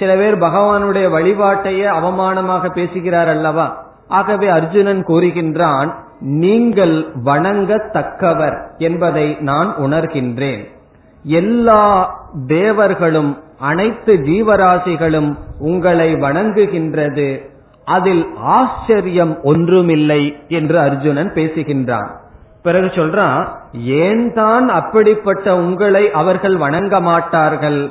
சில 0.01 0.17
பேர் 0.17 0.39
பகவானுடைய 0.39 1.07
வழிபாட்டையே 1.17 1.87
அவமானமாக 2.01 2.69
பேசுகிறார் 2.75 3.29
அல்லவா? 3.29 3.67
ஆகவே 4.09 4.49
அர்ஜுனன் 4.49 5.05
கூறுகின்றான் 5.07 5.95
நீங்கள் 6.21 7.07
வணங்கத்தக்கவர் 7.25 8.57
என்பதை 8.79 9.37
நான் 9.41 9.75
உணர்கின்றேன். 9.77 10.65
எல்லா 11.23 11.85
தேவர்களும் 12.47 13.39
அனைத்து 13.61 14.15
ஜீவராசிகளும் 14.15 15.37
உங்களை 15.59 16.15
வணங்குகின்றது. 16.15 17.29
அதில் 17.85 18.27
ஆச்சரியம் 18.43 19.43
ஒன்றுமில்லை 19.43 20.37
என்று 20.49 20.79
அர்ஜுனன் 20.79 21.33
பேசுகின்றான். 21.33 22.11
பிறகு 22.63 22.87
சொல்றான் 22.87 23.47
ஏன் 23.73 24.35
தான் 24.35 24.69
அப்படிப்பட்ட 24.69 25.57
உங்களை 25.57 26.11
அவர்கள் 26.11 26.57
வணங்க 26.57 27.01
மாட்டார்கள்? 27.01 27.91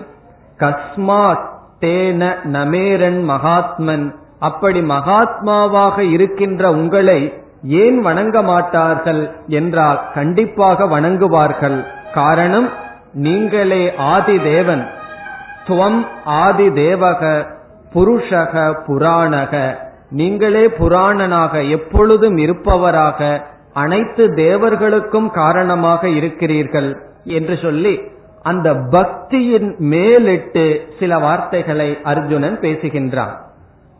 கஸ்மாத் 0.59 1.48
தேன 1.81 2.21
நமேரன் 2.43 3.23
மகாத்மன். 3.23 4.05
அப்படி 4.39 4.79
மகாத்மாவாக 4.79 5.99
இருக்கின்ற 5.99 6.71
உங்களை 6.71 7.33
ஏன் 7.63 8.01
வணங்க 8.01 8.41
மாட்டார்கள் 8.41 9.31
என்றால் 9.47 9.99
கண்டிப்பாக 10.13 10.85
வணங்குவார்கள். 10.85 11.85
காரணம் 12.13 12.69
நீங்களே 13.13 13.83
ஆதி 13.97 14.37
தேவன் 14.39 14.83
துவம் 15.67 16.01
ஆதி 16.23 16.67
தேவக 16.67 17.21
புருஷக 17.93 18.53
புராணக. 18.87 19.53
நீங்களே 20.11 20.67
புராணனாக 20.67 21.69
எப்பொழுதும் 21.69 22.37
இருப்பவராக 22.37 23.41
அனைத்து 23.73 24.23
தேவர்களுக்கும் 24.35 25.29
காரணமாக 25.31 26.09
இருக்கிறீர்கள் 26.09 26.89
என்று 27.23 27.57
சொல்லி 27.61 27.93
அந்த 28.41 28.73
பக்தியின் 28.73 29.77
மேலிட்டு 29.77 30.93
சில 30.99 31.17
வார்த்தைகளை 31.17 31.97
அர்ஜுனன் 32.03 32.59
பேசுகின்றான். 32.59 33.35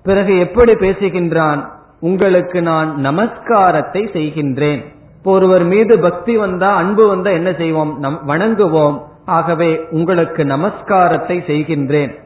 பிறகு 0.04 0.40
எப்படி 0.40 0.74
பேசுகின்றான்? 0.74 1.68
உங்களுக்கு 2.00 2.62
நான் 2.62 2.96
நமஸ்காரத்தை 3.04 4.12
செய்கின்றேன். 4.14 4.86
இப்போ 5.18 5.32
ஒருவர் 5.32 5.64
மீது 5.64 6.00
பக்தி 6.00 6.38
வந்தா 6.38 6.76
அன்பு 6.76 7.08
வந்தா 7.08 7.30
என்ன 7.30 7.54
செய்வோம்? 7.54 8.00
நம் 8.00 8.20
வணங்குவோம். 8.28 9.02
ஆகவே 9.26 9.86
உங்களுக்கு 9.90 10.44
நமஸ்காரத்தை 10.44 11.40
செய்கின்றேன். 11.48 12.18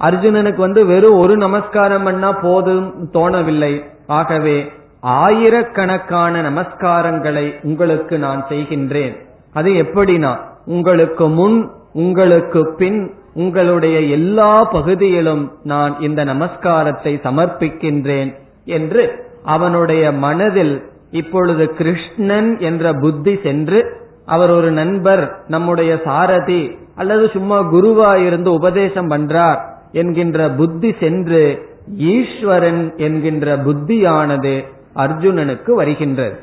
அர்ஜுனனுக்கு 0.00 0.56
வந்து 0.56 0.86
வெறும் 0.86 1.18
ஒரு 1.18 1.36
நமஸ்காரம் 1.36 2.02
பண்ணா 2.02 2.32
போதும் 2.32 3.10
தோணவில்லை. 3.12 3.84
ஆகவே 4.06 4.72
ஆயிரக்கணக்கான 5.00 6.50
நமஸ்காரங்களை 6.50 7.54
உங்களுக்கு 7.62 8.18
நான் 8.18 8.46
செய்கின்றேன். 8.48 9.16
அது 9.52 9.70
எப்படினா 9.70 10.36
உங்களுக்கு 10.66 11.28
முன் 11.28 11.70
உங்களுக்கு 11.92 12.74
பின் 12.76 13.14
உங்களுடைய 13.34 14.00
எல்லா 14.00 14.56
பகுதியிலும் 14.56 15.52
நான் 15.62 16.00
இந்த 16.00 16.24
நமஸ்காரத்தை 16.24 17.12
சமர்ப்பிக்கின்றேன் 17.22 18.34
என்று 18.64 19.24
அவனுடைய 19.44 20.12
மனதில் 20.12 20.82
இப்பொழுது 21.10 21.68
கிருஷ்ணன் 21.68 22.58
என்ற 22.58 22.92
புத்தி 22.92 23.38
சென்று 23.42 23.98
அவர் 24.26 24.50
ஒரு 24.50 24.70
நண்பர் 24.70 25.44
நம்முடைய 25.46 26.00
சாரதி 26.04 26.76
அல்லது 26.94 27.28
சும்மா 27.28 27.62
குருவா 27.62 28.26
இருந்து 28.26 28.52
உபதேசம் 28.52 29.10
பண்றார் 29.10 29.58
என்கின்ற 29.92 30.50
புத்தி 30.50 30.94
சென்று 31.00 31.68
ஈஸ்வரன் 31.96 32.96
என்கின்ற 32.96 33.56
புத்தியானது 33.56 34.64
அர்ஜுனனுக்கு 34.96 35.70
வருகின்றது. 35.70 36.40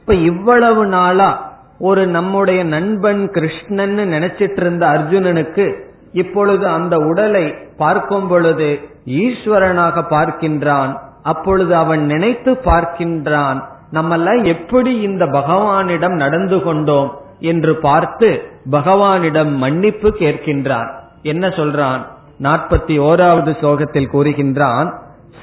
இப்ப 0.00 0.14
இவ்வளவு 0.14 0.86
நாளா 0.86 1.51
ஒரு 1.82 2.02
நம்முடைய 2.06 2.64
நண்பன் 2.64 3.22
கிருஷ்ணன் 3.30 3.98
நினைச்சிட்டு 3.98 4.60
இருந்த 4.60 4.86
அர்ஜுனனுக்கு 4.86 5.66
இப்பொழுது 6.12 6.66
அந்த 6.68 6.96
உடலை 6.96 7.54
பார்க்கும் 7.76 8.28
பொழுது 8.28 8.68
ஈஸ்வரனாக 9.06 10.04
பார்க்கின்றான். 10.10 10.92
அப்பொழுது 11.22 11.76
அவன் 11.76 12.04
நினைத்து 12.06 12.52
பார்க்கின்றான் 12.64 13.58
நம்மெல்லாம் 13.92 14.44
எப்படி 14.44 14.92
இந்த 15.00 15.24
பகவானிடம் 15.24 16.16
நடந்து 16.16 16.62
கொண்டோம்? 16.62 17.10
என்று 17.40 17.76
பார்த்து 17.76 18.28
பகவானிடம் 18.70 19.52
மன்னிப்பு 19.56 20.08
கேட்கின்றான். 20.18 20.90
என்ன 21.22 21.48
சொல்றான்? 21.48 22.02
நாற்பத்தி 22.42 22.94
ஓராவது 23.08 23.52
ஸ்லோகத்தில் 23.60 24.12
கூறுகின்றான் 24.12 24.88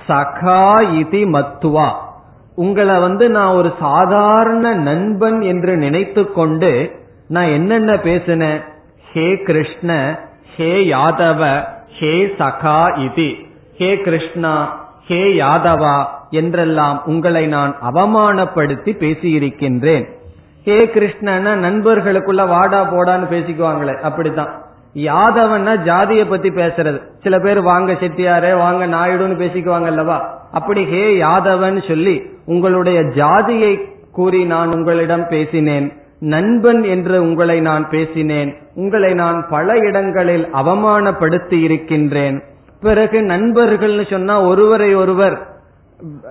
சகா 0.08 0.64
இதி 1.00 1.22
மத்துவா 1.36 1.90
உங்களை 2.64 2.96
வந்து 3.00 3.26
நான் 3.36 3.56
ஒரு 3.60 3.70
சாதாரண 3.80 4.74
நண்பன் 4.88 5.40
என்று 5.52 5.74
நினைத்து 5.78 6.22
கொண்டு 6.32 6.72
நான் 7.28 7.54
என்னென்ன 7.58 7.92
பேசினேன்? 8.08 8.60
ஹே 9.12 9.28
கிருஷ்ண 9.48 9.92
ஹே 10.56 10.72
யாதவ 10.94 11.42
ஹே 11.98 12.14
சகா 12.40 12.80
இதி. 13.06 13.32
ஹே 13.80 13.90
கிருஷ்ணா 14.06 14.54
ஹே 15.08 15.20
யாதவா 15.42 15.98
என்றெல்லாம் 16.40 16.98
உங்களை 17.06 17.44
நான் 17.56 17.72
அவமானப்படுத்தி 17.90 18.92
பேசியிருக்கின்றேன். 19.04 20.06
ஹே 20.66 20.78
கிருஷ்ணன்னா 20.96 21.54
நண்பர்களுக்குள்ள 21.66 22.44
வாடா 22.48 22.82
போடான்னு 22.94 23.28
பேசிக்குவாங்களே 23.36 23.96
அப்படித்தான். 24.10 24.52
யாதவன்னா 24.96 25.84
ஜாதியை 25.84 26.26
பத்தி 26.26 26.50
பேசுறது. 26.50 27.02
சில 27.24 27.40
பேர் 27.40 27.62
வாங்க 27.62 27.94
செட்டியாரே 27.94 28.58
வாங்க 28.58 28.88
நாயுடுன்னு 28.88 29.40
பேசிக்குவாங்க 29.42 29.86
அல்லவா 29.86 30.48
அப்படி 30.52 30.86
ஹே 30.86 31.22
யாதவன் 31.22 31.88
சொல்லி 31.88 32.22
உங்களுடைய 32.46 33.02
ஜாதியை 33.02 33.80
கூறி 34.12 34.46
நான் 34.46 34.74
உங்களிடம் 34.74 35.28
பேசினேன். 35.28 35.94
நண்பன் 36.20 36.84
என்று 36.84 37.22
உங்களை 37.22 37.60
நான் 37.60 37.90
பேசினேன். 37.90 38.58
உங்களை 38.76 39.14
நான் 39.14 39.46
பல 39.50 39.78
இடங்களில் 39.78 40.48
அவமானப்படுத்தி 40.54 41.62
இருக்கின்றேன். 41.62 42.44
பிறகு 42.82 43.22
நண்பர்கள்னு 43.22 44.10
சொன்னா 44.10 44.42
ஒருவரை 44.42 44.96
ஒருவர் 44.96 45.48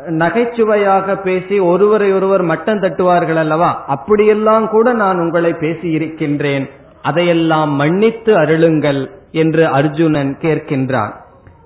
நகைச்சுவையாக 0.07 1.17
பேசி 1.17 1.59
ஒருவரை 1.59 2.13
ஒருவர் 2.13 2.43
மட்டம் 2.43 2.81
தட்டுவார்கள் 2.81 3.37
அல்லவா? 3.37 3.85
அப்படியெல்லாம் 3.87 4.69
கூட 4.69 4.93
நான் 4.93 5.19
உங்களை 5.19 5.53
பேசி 5.53 5.89
இருக்கின்றேன். 5.91 6.71
அதையெல்லாம் 7.09 7.71
மன்னித்து 7.73 8.33
அருளுங்கள் 8.39 9.01
என்று 9.33 9.65
அர்ஜுனன் 9.69 10.33
கேட்கின்றான். 10.41 11.13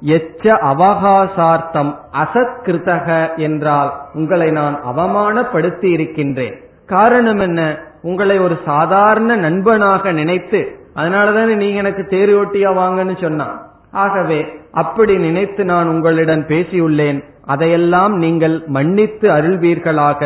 எச்ச 0.06 0.44
அவகாசார்த்தம் 0.70 1.90
அசத்கிருதக 2.22 3.06
என்றால் 3.36 3.90
உங்களை 4.14 4.48
நான் 4.50 4.76
அவமானப்படுத்தி 4.90 5.88
இருக்கின்றேன். 5.90 6.56
காரணம் 6.86 7.38
என்ன? 7.38 7.60
உங்களை 8.02 8.36
ஒரு 8.38 8.56
சாதாரண 8.64 9.36
நண்பனாக 9.36 10.12
நினைத்து 10.12 10.60
அதனாலதானே 10.96 11.54
நீங்க 11.54 11.78
எனக்கு 11.78 12.02
தேரோட்டியா 12.10 12.70
வாங்கன்னு 12.80 13.16
சொன்னான் 13.22 13.54
ஆகவே 13.92 14.40
அப்படி 14.72 15.14
நினைத்து 15.16 15.62
நான் 15.64 15.88
உங்களிடம் 15.88 16.44
பேசியுள்ளேன். 16.46 17.18
அதையெல்லாம் 17.46 18.14
நீங்கள் 18.16 18.56
மன்னித்து 18.66 19.26
அருள்வீர்களாக 19.30 20.20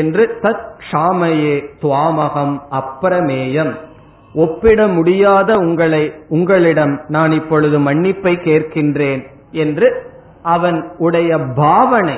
என்று 0.00 0.24
தத் 0.42 0.66
க்ஷாமையே 0.82 1.56
துவாமகம் 1.82 2.54
அப்பிரமேயம் 2.70 3.72
ஒப்பிட 4.34 4.86
முடியாத 4.86 5.56
உங்களை 5.56 6.12
உங்களிடம் 6.28 7.00
நான் 7.08 7.32
இப்பொழுது 7.32 7.78
மன்னிப்பை 7.78 8.36
கேட்கின்றேன் 8.36 9.26
என்று 9.50 10.10
அவன் 10.42 10.90
உடைய 10.98 11.38
பாவனை 11.38 12.16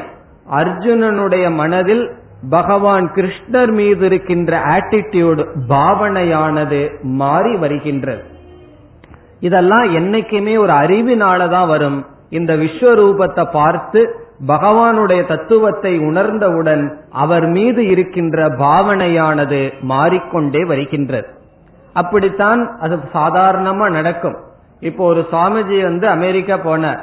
அர்ஜுனனுடைய 0.51 1.53
மனதில் 1.53 2.11
பகவான் 2.51 3.13
கிருஷ்ணர் 3.15 3.73
மீது 3.73 4.07
இருக்கின்ற 4.07 4.59
ஆட்டிடியூட் 4.59 5.47
பாவனையானது 5.69 7.03
மாறி 7.03 7.57
வருகின்றது. 7.57 8.23
இதெல்லாம் 9.41 9.95
என்னைக்குமே 9.97 10.59
ஒரு 10.59 10.73
அறிவினாலதான் 10.73 11.67
வரும். 11.67 12.07
இந்த 12.31 12.57
விஸ்வரூபத்தை 12.57 13.53
பார்த்து 13.53 14.17
பகவானுடைய 14.47 15.27
தத்துவத்தை 15.27 15.99
உணர்ந்தவுடன் 15.99 16.99
அவர் 17.11 17.47
மீது 17.47 17.87
இருக்கின்ற 17.87 18.49
பாவனையானது 18.49 19.73
மாறிக்கொண்டே 19.81 20.65
வருகின்றது. 20.65 21.43
அப்படித்தான் 22.01 22.63
அது 22.81 22.97
சாதாரணமா 23.15 23.87
நடக்கும். 23.99 24.37
இப்போ 24.81 25.03
ஒரு 25.13 25.23
சுவாமிஜி 25.33 25.83
வந்து 25.83 26.07
அமெரிக்கா 26.09 26.57
போனார். 26.65 27.01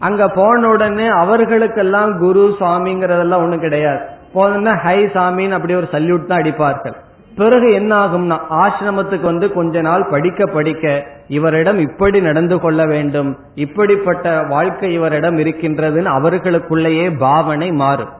அங்க 0.00 0.28
போன 0.28 0.68
உடனே 0.68 1.06
அவர்களுக்கெல்லாம் 1.22 2.12
குரு 2.18 2.44
சுவாமிங்கிறதெல்லாம் 2.60 3.44
ஒண்ணும் 3.44 3.64
கிடையாது. 3.66 4.00
போனா 4.32 4.72
ஹை 4.84 4.98
சாமின்னு 5.16 5.56
அப்படி 5.58 5.74
ஒரு 5.74 5.88
சல்யூட் 5.92 6.30
தான் 6.30 6.42
அடிப்பார்கள். 6.42 6.96
பிறகு 7.38 7.68
என்ன 7.72 7.92
ஆகும்னா 8.02 8.36
ஆசிரமத்துக்கு 8.60 9.26
வந்து 9.30 9.46
கொஞ்ச 9.52 9.80
நாள் 9.80 10.04
படிக்க 10.10 10.46
படிக்க 10.46 10.84
இவரிடம் 11.28 11.78
இப்படி 11.78 12.18
நடந்து 12.20 12.56
கொள்ள 12.60 12.80
வேண்டும் 12.86 13.30
இப்படிப்பட்ட 13.64 14.36
வாழ்க்கை 14.54 14.92
இவரிடம் 14.92 15.38
இருக்கின்றதுன்னு 15.38 16.10
அவர்களுக்குள்ளேயே 16.18 17.06
பாவனை 17.24 17.68
மாறும். 17.82 18.14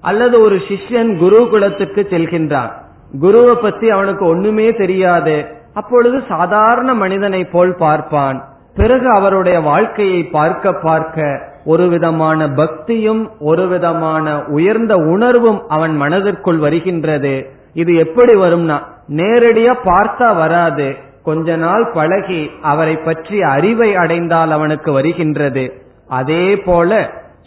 அல்லது 0.00 0.36
ஒரு 0.40 0.56
சிஷ்யன் 0.68 1.12
குருகுலத்துக்கு 1.22 2.02
செல்கின்றான். 2.14 2.72
குருவை 3.12 3.54
பத்தி 3.54 3.90
அவனுக்கு 3.90 4.24
ஒண்ணுமே 4.26 4.68
தெரியாது. 4.72 5.36
அப்பொழுது 5.74 6.22
சாதாரண 6.28 6.94
மனிதனை 6.94 7.44
போல் 7.44 7.74
பார்ப்பான். 7.76 8.44
பிறகு 8.74 9.08
அவருடைய 9.14 9.60
வாழ்க்கையை 9.60 10.22
பார்க்க 10.24 10.72
பார்க்க 10.72 11.26
ஒரு 11.64 11.88
விதமான 11.88 12.48
பக்தியும் 12.48 13.30
ஒரு 13.40 13.68
விதமான 13.68 14.44
உயர்ந்த 14.46 14.96
உணர்வும் 14.96 15.60
அவன் 15.68 15.96
மனதிற்குள் 15.96 16.58
வருகின்றது. 16.58 17.34
இது 17.72 17.96
எப்படி 17.96 18.34
வரும்னா 18.34 18.76
நேரடியா 19.08 19.72
பார்த்தா 19.84 20.36
வராது. 20.36 20.96
கொஞ்ச 21.22 21.56
நாள் 21.56 21.84
பழகி 21.92 22.50
அவரை 22.62 22.96
பற்றி 22.96 23.42
அறிவை 23.42 23.96
அடைந்தால் 23.96 24.50
அவனுக்கு 24.50 24.92
வருகின்றது. 24.92 25.64
அதே 26.08 26.56
போல 26.56 26.90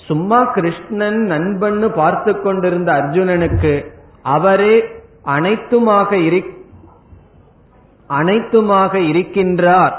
சும்மா 0.07 0.43
கிருஷ்ணன் 0.43 1.19
நண்பன்னு 1.31 1.87
பார்த்து 1.95 2.41
கொண்டிருந்த 2.41 2.91
அர்ஜுனனுக்கு 2.91 3.85
அவரே 4.21 4.75
அனைத்துமாக 5.37 6.43
அனைத்துமாக 8.09 8.97
இருக்கின்றார். 8.97 9.93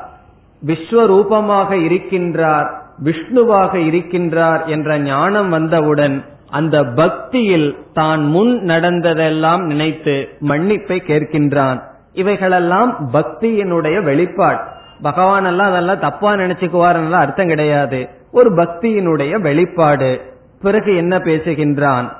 விஸ்வரூபமாக 0.66 1.70
இருக்கின்றார் 1.70 2.78
விஷ்ணுவாக 3.04 3.78
இருக்கின்றார் 3.78 4.66
என்ற 4.66 4.98
ஞானம் 4.98 5.48
வந்தவுடன் 5.48 6.24
அந்த 6.50 6.84
பக்தியில் 6.84 7.78
தான் 7.92 8.24
முன் 8.24 8.60
நடந்ததெல்லாம் 8.60 9.64
நினைத்து 9.66 10.28
மன்னிப்பை 10.40 10.98
கேட்கின்றான். 11.06 11.80
இவைகளெல்லாம் 12.12 13.08
பக்தியினுடைய 13.12 14.02
வெளிப்பாடு. 14.02 14.58
பகவான் 15.02 15.44
எல்லாம் 15.44 15.68
அதெல்லாம் 15.68 15.98
தப்பா 15.98 16.32
நினைச்சுக்குவார் 16.32 17.10
அர்த்தம் 17.10 17.46
கிடையாது. 17.46 18.08
ஒரு 18.32 18.50
பக்தியினுடைய 18.50 19.40
வெளிப்பாடு. 19.40 20.20
பிறகு 20.60 20.96
என்ன 20.96 21.18
பேசுகின்றான்? 21.18 22.16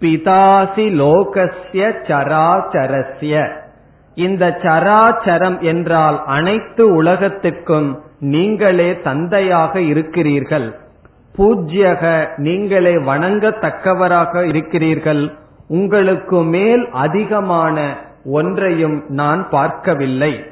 பிதாசி 0.00 0.90
லோகசிய 0.90 1.88
சராச்சரஸ்ய. 2.08 3.50
இந்த 4.14 4.58
சராச்சரம் 4.62 5.60
என்றால் 5.60 6.22
அனைத்து 6.26 6.94
உலகத்துக்கும் 6.94 8.02
நீங்களே 8.20 9.00
தந்தையாக 9.00 9.80
இருக்கிறீர்கள். 9.80 10.78
பூஜ்யக 11.38 12.28
நீங்களே 12.36 12.94
வணங்கத்தக்கவராக 12.94 14.46
இருக்கிறீர்கள். 14.48 15.32
உங்களுக்கு 15.68 16.42
மேல் 16.42 16.88
அதிகமான 16.92 17.96
ஒன்றையும் 18.24 19.04
நான் 19.08 19.48
பார்க்கவில்லை. 19.50 20.44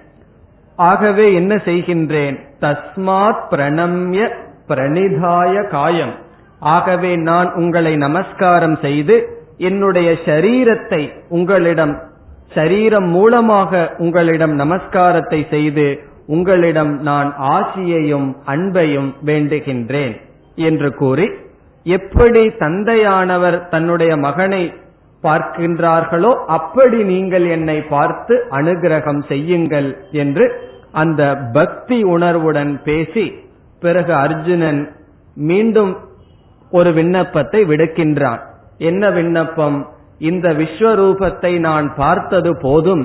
ஆகவே 0.77 1.35
என்ன 1.35 1.55
செய்கின்றேன்? 1.55 2.39
தஸ்மாத் 2.61 3.43
பிரணம்ய 3.51 4.33
பிரணிதாய 4.69 5.69
காயம். 5.69 6.15
ஆகவே 6.63 7.13
நான் 7.21 7.49
உங்களை 7.55 7.97
நமஸ்காரம் 7.97 8.77
செய்து 8.81 9.17
என்னுடைய 9.59 10.11
சரீரத்தை 10.27 11.03
உங்களிடம் 11.29 11.95
சரீரம் 12.55 13.09
மூலமாக 13.09 13.91
உங்களிடம் 13.99 14.55
நமஸ்காரத்தை 14.55 15.41
செய்து 15.51 15.87
உங்களிடம் 16.27 16.93
நான் 17.03 17.31
ஆசியையும் 17.49 18.29
அன்பையும் 18.47 19.11
வேண்டுகின்றேன் 19.25 20.15
என்று 20.59 20.89
கூறி 20.93 21.27
எப்படி 21.87 22.43
தந்தையானவர் 22.59 23.59
தன்னுடைய 23.69 24.13
மகனை 24.17 24.63
பார்க்கின்றார்களோ 25.25 26.31
அப்படி 26.49 26.99
நீங்கள் 27.05 27.47
என்னை 27.49 27.79
பார்த்து 27.87 28.35
அனுகிரகம் 28.51 29.23
செய்யுங்கள் 29.29 29.89
என்று 30.15 30.47
அந்த 30.93 31.23
பக்தி 31.53 31.99
உணர்வுடன் 32.05 32.73
பேசி 32.85 33.25
பிறகு 33.83 34.13
அர்ஜுனன் 34.15 34.83
மீண்டும் 35.37 35.93
ஒரு 36.79 36.91
விண்ணப்பத்தை 36.93 37.61
விடுக்கின்றான். 37.65 38.41
என்ன 38.81 39.11
விண்ணப்பம்? 39.11 39.79
இந்த 40.31 40.47
விஸ்வரூபத்தை 40.53 41.53
நான் 41.61 41.87
பார்த்தது 41.95 42.51
போதும். 42.63 43.05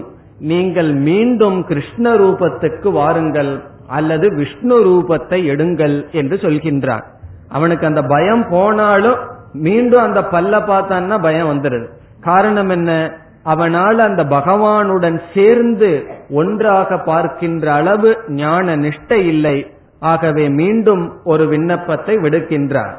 நீங்கள் 0.52 0.92
மீண்டும் 1.08 1.60
கிருஷ்ண 1.66 2.12
ரூபத்துக்கு 2.16 2.90
வாருங்கள் 2.92 3.52
அல்லது 3.88 4.28
விஷ்ணு 4.36 4.76
ரூபத்தை 4.88 5.40
எடுங்கள் 5.54 5.96
என்று 6.12 6.36
சொல்கின்றான். 6.36 7.06
அவனுக்கு 7.50 7.86
அந்த 7.86 8.02
பயம் 8.14 8.44
போனாலும் 8.50 9.20
மீண்டும் 9.66 10.04
அந்த 10.08 10.22
பல்ல 10.34 10.56
பார்த்தான்னா 10.72 11.18
பயம் 11.22 11.50
வந்துடுது 11.52 11.88
காரணம் 12.22 12.72
என்ன? 12.76 12.92
அவனால் 13.44 14.00
அந்த 14.00 14.22
பகவானுடன் 14.36 15.18
சேர்ந்து 15.34 15.90
ஒன்றாக 16.32 16.98
பார்க்கின்ற 17.04 17.66
அளவு 17.74 18.10
ஞான 18.42 18.76
நிஷ்டை 18.78 19.20
இல்லை. 19.34 19.58
ஆகவே 20.12 20.46
மீண்டும் 20.60 21.04
ஒரு 21.24 21.46
விண்ணப்பத்தை 21.48 22.16
விடுக்கின்றான். 22.16 22.94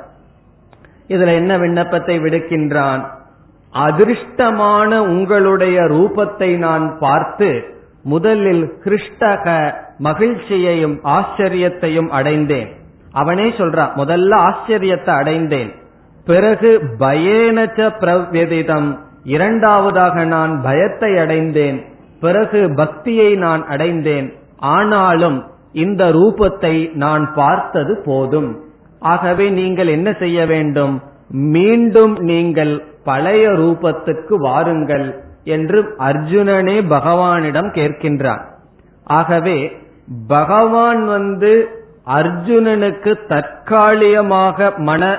இதுல 1.10 1.34
என்ன 1.34 1.58
விண்ணப்பத்தை 1.58 2.18
விடுக்கின்றான்? 2.18 3.04
அதிர்ஷ்டமான 3.74 4.98
உங்களுடைய 4.98 5.80
ரூபத்தை 5.80 6.56
நான் 6.56 6.98
பார்த்து 6.98 7.78
முதலில் 8.02 8.72
கிருஷ்டக 8.84 9.74
மகிழ்ச்சியையும் 9.98 11.00
ஆச்சரியத்தையும் 11.04 12.08
அடைந்தேன். 12.08 12.76
அவனே 13.12 13.48
சொல்றான் 13.48 13.92
முதல்ல 13.96 14.32
ஆச்சரியத்தை 14.38 15.10
அடைந்தேன். 15.10 15.74
பிறகு 16.24 16.80
பயேனச்ச 16.98 17.90
பிரவ்யதிதம். 18.00 18.98
இரண்டாவதாக 19.24 20.24
நான் 20.24 20.62
பயத்தை 20.62 21.18
அடைந்தேன். 21.18 21.84
பிறகு 22.20 22.72
பக்தியை 22.76 23.34
நான் 23.34 23.66
அடைந்தேன். 23.66 24.34
ஆனாலும் 24.56 25.44
இந்த 25.72 26.04
ரூபத்தை 26.04 26.94
நான் 26.94 27.34
பார்த்தது 27.34 28.02
போதும். 28.04 28.64
ஆகவே 29.00 29.50
நீங்கள் 29.50 29.86
என்ன 29.86 30.12
செய்ய 30.12 30.46
வேண்டும்? 30.46 31.02
மீண்டும் 31.28 32.18
நீங்கள் 32.20 32.84
பழைய 33.04 33.48
ரூபத்துக்கு 33.48 34.34
வாருங்கள் 34.34 35.24
என்று 35.44 35.94
அர்ஜுனனே 35.98 36.76
பகவானிடம் 36.88 37.70
கேட்கின்றான் 37.74 38.40
ஆகவே 39.04 39.72
பகவான் 40.28 41.06
வந்து 41.06 41.68
அர்ஜுனனுக்கு 42.06 43.16
தற்காலிகமாக 43.28 44.72
மன 44.76 45.18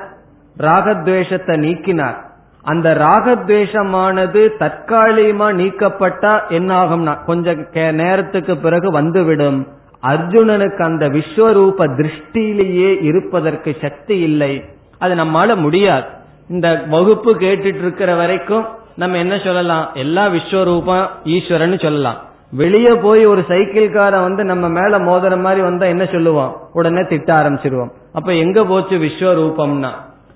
ராகத்வேஷத்தை 0.58 1.56
நீக்கினார். 1.58 2.18
அந்த 2.62 2.94
ராகத்வேஷமானது 2.94 4.42
தற்காலிகமா 4.60 5.48
நீக்கப்பட்டா 5.62 6.50
என்ன 6.50 6.84
ஆகும்னா 6.84 7.26
கொஞ்சம் 7.26 7.66
நேரத்துக்கு 7.74 8.58
பிறகு 8.58 8.92
வந்துவிடும். 8.92 9.68
அர்ஜுனனுக்கு 10.04 10.82
அந்த 10.84 11.10
விஸ்வரூப 11.10 11.88
திருஷ்டியிலேயே 11.98 13.04
இருப்பதற்கு 13.04 13.76
சக்தி 13.82 14.20
இல்லை. 14.20 14.64
அது 15.00 15.16
நம்மால 15.16 15.56
முடியாது. 15.56 16.06
இந்த 16.50 16.84
வகுப்பு 16.90 17.36
கேட்டுட்டு 17.36 17.82
இருக்கிற 17.86 18.16
வரைக்கும் 18.16 18.66
நம்ம 18.96 19.18
என்ன 19.18 19.40
சொல்லலாம்? 19.44 19.90
எல்லா 19.94 20.28
விஸ்வரூபம் 20.28 21.08
ஈஸ்வரன் 21.24 21.78
சொல்லலாம். 21.78 22.20
வெளியே 22.52 22.96
போய் 22.96 23.26
ஒரு 23.26 23.46
சைக்கிள்காரன் 23.48 24.22
வந்து 24.22 24.44
நம்ம 24.44 24.70
மேல 24.70 25.00
மோதுற 25.00 25.40
மாதிரி 25.40 25.62
வந்தா 25.62 25.86
என்ன 25.86 26.06
சொல்லுவோம் 26.06 26.56
உடனே 26.74 27.02
திட்ட 27.10 27.34
ஆரம்பிச்சிருவோம் 27.34 27.92
அப்ப 28.14 28.34
எங்க 28.34 28.66
போச்சு 28.66 28.98
விஸ்வரூபம்னா? 28.98 29.90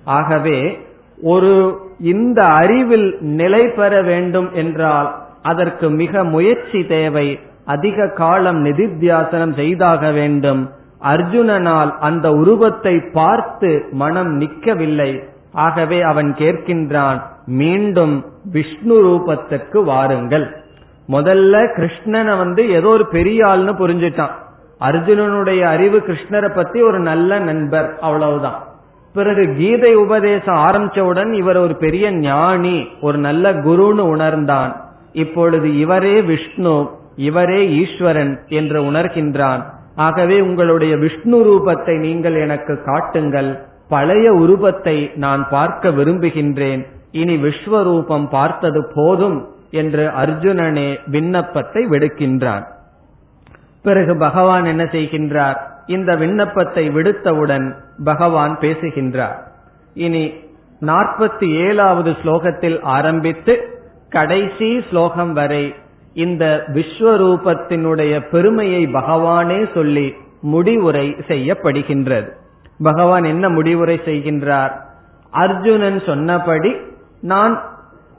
ஆகவே 0.03 0.77
ஒரு 1.21 1.79
இந்த 1.99 2.43
அறிவில் 2.43 3.17
நிலை 3.19 3.67
பெற 3.67 4.01
வேண்டும் 4.01 4.49
என்றால் 4.53 5.15
அதற்கு 5.41 5.89
மிக 5.89 6.23
முயற்சி 6.23 6.85
தேவை. 6.85 7.39
அதிக 7.65 8.07
காலம் 8.07 8.65
நிதித்தியாசனம் 8.65 9.55
செய்தாக 9.55 10.11
வேண்டும். 10.11 10.71
அர்ஜுனனால் 11.03 11.91
அந்த 11.99 12.31
உருவத்தை 12.31 12.99
பார்த்து 13.13 13.85
மனம் 13.91 14.39
நிற்கவில்லை. 14.39 15.23
ஆகவே 15.51 16.01
அவன் 16.01 16.33
கேட்கின்றான் 16.33 17.21
மீண்டும் 17.45 18.25
விஷ்ணு 18.51 18.95
ரூபத்துக்கு 19.07 19.83
வாருங்கள். 19.83 20.63
முதல்ல 21.09 21.55
கிருஷ்ணனை 21.77 22.37
வந்து 22.37 22.69
ஏதோ 22.69 22.87
ஒரு 22.87 23.05
பெரிய 23.07 23.45
ஆள்னு 23.45 23.73
புரிஞ்சிட்டான். 23.79 24.33
அர்ஜுனனுடைய 24.79 25.61
அறிவு 25.61 25.97
கிருஷ்ணரை 25.97 26.55
பத்தி 26.55 26.81
ஒரு 26.81 26.99
நல்ல 26.99 27.39
நண்பர் 27.39 27.99
அவ்வளவுதான். 27.99 28.63
பிறகு 29.13 29.55
கீதை 29.57 29.95
உபதேசம் 29.95 30.55
ஆரம்பிச்சவுடன் 30.55 31.33
இவர் 31.33 31.57
ஒரு 31.57 31.75
பெரிய 31.75 32.11
ஞானி 32.11 32.87
ஒரு 33.01 33.17
நல்ல 33.17 33.53
குருன்னு 33.53 34.05
உணர்ந்தான். 34.15 34.71
இப்பொழுது 35.13 35.79
இவரே 35.79 36.21
விஷ்ணு 36.21 36.89
இவரே 37.15 37.69
ஈஸ்வரன் 37.69 38.39
என்று 38.49 38.91
உணர்கின்றான். 38.91 39.63
ஆகவே 39.95 40.39
உங்களுடைய 40.39 40.97
விஷ்ணு 40.97 41.37
ரூபத்தை 41.43 41.99
நீங்கள் 41.99 42.35
எனக்கு 42.35 42.83
காட்டுங்கள். 42.83 43.65
பழைய 43.87 44.33
உருவத்தை 44.33 45.11
நான் 45.15 45.49
பார்க்க 45.49 45.89
விரும்புகின்றேன். 45.89 46.85
இனி 47.11 47.35
விஸ்வரூபம் 47.35 48.29
பார்த்தது 48.29 48.91
போதும் 48.95 49.49
என்று 49.71 50.07
அர்ஜுனனே 50.07 50.99
விண்ணப்பத்தை 51.05 51.87
விடுக்கின்றான். 51.87 52.63
பிறகு 53.81 54.17
பகவான் 54.17 54.65
என்ன 54.65 54.83
செய்கின்றார்? 54.83 55.57
இந்த 55.85 56.15
விண்ணப்பத்தை 56.15 56.89
விடுத்தவுடன் 56.89 57.75
பகவான் 58.03 58.59
பேசுகின்றார். 58.59 59.47
இனி 59.93 60.33
நாற்பத்தி 60.81 61.55
ஏழாவது 61.55 62.11
ஸ்லோகத்தில் 62.11 62.81
ஆரம்பித்து 62.81 63.69
கடைசி 64.09 64.81
ஸ்லோகம் 64.89 65.33
வரை 65.33 65.75
இந்த 66.15 66.63
விஸ்வரூபத்தினுடைய 66.73 68.13
பெருமையை 68.31 68.87
பகவானே 68.87 69.73
சொல்லி 69.73 70.13
முடிவுரை 70.41 71.15
செய்யப்படுகின்றது. 71.27 72.29
பகவான் 72.83 73.23
என்ன 73.23 73.49
முடிவுரை 73.49 74.01
செய்கின்றார்? 74.05 74.73
அர்ஜுனன் 75.29 76.01
சொன்னபடி 76.05 76.75
நான் 77.21 77.55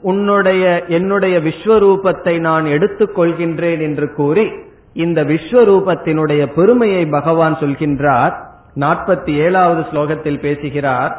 உன்னுடைய 0.01 0.85
என்னுடைய 0.87 1.39
விஸ்வரூபத்தை 1.39 2.39
நான் 2.39 2.65
எடுத்துக்கொள்கின்றேன் 2.65 3.81
என்று 3.81 4.13
கூறி 4.13 4.51
இந்த 4.93 5.23
விஸ்வரூபத்தினுடைய 5.23 6.43
பெருமையை 6.55 7.05
பகவான் 7.05 7.55
சொல்கின்றார். 7.55 8.33
நாற்பத்தி 8.75 9.33
ஏழாவது 9.35 9.81
ஸ்லோகத்தில் 9.81 10.39
பேசுகிறார் 10.39 11.13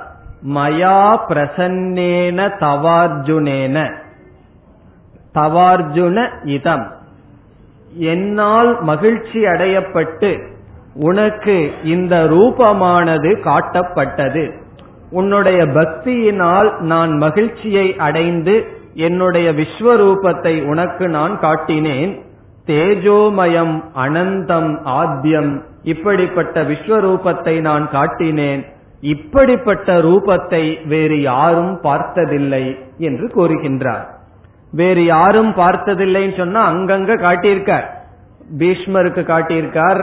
மயா 0.49 1.01
பிரசன்னேன 1.29 2.49
தவார்ஜுனேன. 2.61 3.77
தவார்ஜுன 5.35 6.29
இதம். 6.45 6.87
என்னால் 7.97 8.83
மகிழ்ச்சி 8.83 9.41
அடையப்பட்டு 9.43 10.49
உனக்கு 10.95 11.71
இந்த 11.85 12.29
ரூபமானது 12.31 13.31
காட்டப்பட்டது. 13.41 14.53
உன்னுடைய 15.11 15.65
பக்தியினால் 15.65 16.79
நான் 16.79 17.17
மகிழ்ச்சியை 17.17 17.97
அடைந்து 17.97 18.67
என்னுடைய 18.95 19.53
விஸ்வரூபத்தை 19.53 20.67
உனக்கு 20.67 21.09
நான் 21.09 21.39
காட்டினேன். 21.41 22.27
தேஜோமயம் 22.67 23.85
அனந்தம் 23.97 24.83
ஆத்யம். 24.83 25.63
இப்படிப்பட்ட 25.83 26.63
விஸ்வரூபத்தை 26.63 27.61
நான் 27.61 27.89
காட்டினேன். 27.93 28.63
இப்படிப்பட்ட 29.01 30.03
ரூபத்தை 30.03 30.87
வேறு 30.87 31.21
யாரும் 31.21 31.81
பார்த்ததில்லை 31.81 32.79
என்று 32.99 33.27
கூறுகின்றார். 33.27 34.17
வேறு 34.73 35.05
யாரும் 35.05 35.53
பார்த்ததில்லைன்னு 35.53 36.37
சொன்னா 36.37 36.61
அங்கங்க 36.73 37.13
காட்டியிருக்கார். 37.17 37.87
பீஷ்மருக்கு 38.59 39.23
காட்டியிருக்கார். 39.23 40.01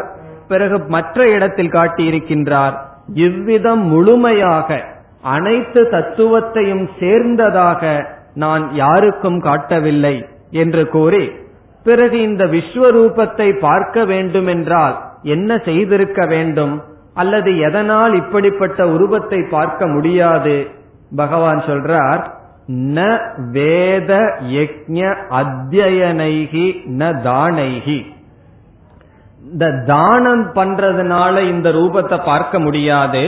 பிறகு 0.47 0.78
மற்ற 0.88 1.28
இடத்தில் 1.30 1.70
காட்டியிருக்கின்றார். 1.70 2.76
இவ்விதம் 3.13 3.84
முழுமையாக 3.84 4.84
அனைத்து 5.22 5.82
தத்துவத்தையும் 5.82 6.89
சேர்ந்ததாக 6.99 8.05
நான் 8.34 8.74
யாருக்கும் 8.74 9.39
காட்டவில்லை 9.39 10.26
என்று 10.51 10.88
கூறி 10.88 11.32
பிறகு 11.84 12.22
இந்த 12.22 12.45
விஸ்வரூபத்தை 12.45 13.59
பார்க்க 13.59 14.05
வேண்டும் 14.05 14.47
என்றால் 14.47 14.95
என்ன 15.22 15.57
செய்திருக்க 15.57 16.26
வேண்டும்? 16.26 16.84
அல்லது 17.13 17.57
எதனால் 17.57 18.13
இப்படிப்பட்ட 18.13 18.88
உருவத்தை 18.88 19.41
பார்க்க 19.41 19.88
முடியாது? 19.88 20.68
பகவான் 21.16 21.59
சொல்றார் 21.59 22.22
ந 22.68 22.99
வேத 23.55 24.11
யஜ்ய 24.53 25.01
அத்தியனைகி 25.39 26.68
ந 26.99 27.09
தானைகி. 27.26 27.97
இந்த 29.41 29.66
தானம் 29.86 30.45
பண்றதுனால 30.55 31.36
இந்த 31.49 31.68
ரூபத்தை 31.72 32.18
பார்க்க 32.26 32.59
முடியாது. 32.59 33.24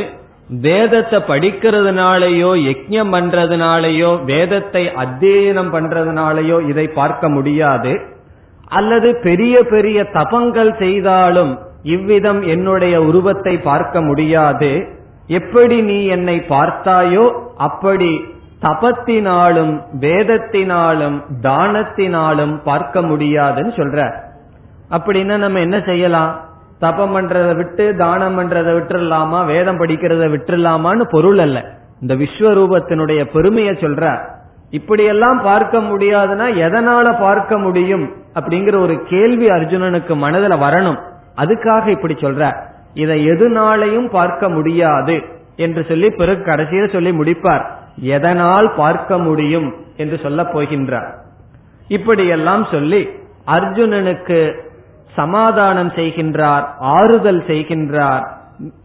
வேதத்தை 0.65 1.19
படிக்கிறதுனாலயோ 1.29 2.51
யஜ்யம் 2.67 3.11
பண்றதுனாலயோ 3.15 4.11
வேதத்தை 4.25 4.83
அத்தியனம் 5.03 5.71
பண்றதுனாலயோ 5.75 6.57
இதை 6.71 6.85
பார்க்க 6.99 7.29
முடியாது. 7.29 7.93
அல்லது 8.71 9.09
பெரிய 9.27 9.55
பெரிய 9.73 9.99
தபங்கள் 10.15 10.71
செய்தாலும் 10.77 11.51
இவ்விதம் 11.95 12.41
என்னுடைய 12.53 12.95
உருவத்தை 13.01 13.53
பார்க்க 13.69 14.01
முடியாது. 14.01 14.71
எப்படி 15.29 15.77
நீ 15.81 15.99
என்னை 16.15 16.37
பார்த்தாயோ 16.49 17.27
அப்படி 17.67 18.11
தபத்தினாலும் 18.61 19.81
வேதத்தினாலும் 19.99 21.21
தானத்தினாலும் 21.41 22.63
பார்க்க 22.63 23.01
முடியாதுன்னு 23.01 23.73
சொல்ற. 23.75 24.11
அப்படின்னா 24.91 25.37
நம்ம 25.37 25.59
என்ன 25.59 25.81
செய்யலாம்? 25.85 26.39
தபம் 26.79 27.17
பண்றதை 27.17 27.55
விட்டு 27.55 27.95
தானம் 27.95 28.39
பண்றதை 28.39 28.75
விட்டுறலாமா? 28.77 29.45
வேதம் 29.45 29.79
படிக்கிறத 29.79 30.27
விட்டுறலாமான்னு 30.27 31.01
பொருள் 31.09 31.37
அல்ல. 31.37 31.63
இந்த 32.01 32.15
விஸ்வரூபத்தினுடைய 32.15 33.23
பெருமையை 33.33 33.73
சொல்ற. 33.73 34.19
இப்படியெல்லாம் 34.69 35.41
பார்க்க 35.41 35.77
முடியாதுன்னா 35.77 36.47
எதனால 36.55 37.19
பார்க்க 37.19 37.57
முடியும்? 37.57 38.11
அப்படிங்கிற 38.33 38.81
ஒரு 38.81 39.03
கேள்வி 39.09 39.47
அர்ஜுனனுக்கு 39.47 40.15
மனதில் 40.15 40.51
வரணும். 40.51 40.99
அதுக்காக 41.37 41.87
இப்படி 41.87 42.13
சொல்ற. 42.13 42.55
இதை 42.93 43.29
எதுனாலையும் 43.29 44.09
பார்க்க 44.09 44.49
முடியாது 44.49 45.21
என்று 45.55 45.85
சொல்லி 45.87 46.09
பிறகு 46.09 46.51
கடைசியில 46.51 46.91
சொல்லி 46.91 47.11
முடிப்பார். 47.11 47.63
எதனால் 48.01 48.73
பார்க்க 48.75 49.17
முடியும் 49.17 49.75
என்று 49.97 50.19
சொல்ல 50.19 50.43
போகின்றார். 50.43 51.13
இப்படியெல்லாம் 51.87 52.67
சொல்லி 52.71 53.09
அர்ஜுனனுக்கு 53.45 54.55
சமாதானம் 55.15 55.91
செய்கின்றார் 55.95 56.65
ஆறுதல் 56.79 57.43
செய்கின்றார். 57.47 58.27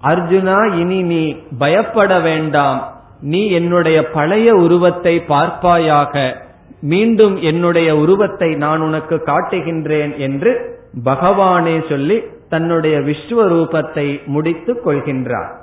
அர்ஜுனா 0.02 0.72
இனி 0.72 1.02
நீ 1.02 1.36
பயப்பட 1.58 2.18
வேண்டாம். 2.18 2.92
நீ 3.20 3.48
என்னுடைய 3.48 4.10
பழைய 4.10 4.54
உருவத்தை 4.54 5.24
பார்ப்பாயாக. 5.28 6.34
மீண்டும் 6.80 7.42
என்னுடைய 7.42 7.96
உருவத்தை 7.96 8.54
நான் 8.54 8.80
உனக்கு 8.80 9.22
காட்டுகின்றேன் 9.26 10.16
என்று 10.16 10.80
பகவானே 11.04 11.88
சொல்லி 11.88 12.22
தன்னுடைய 12.48 12.98
விஸ்வரூபத்தை 12.98 14.26
முடித்துக் 14.26 14.88
கொள்கின்றார். 14.88 15.60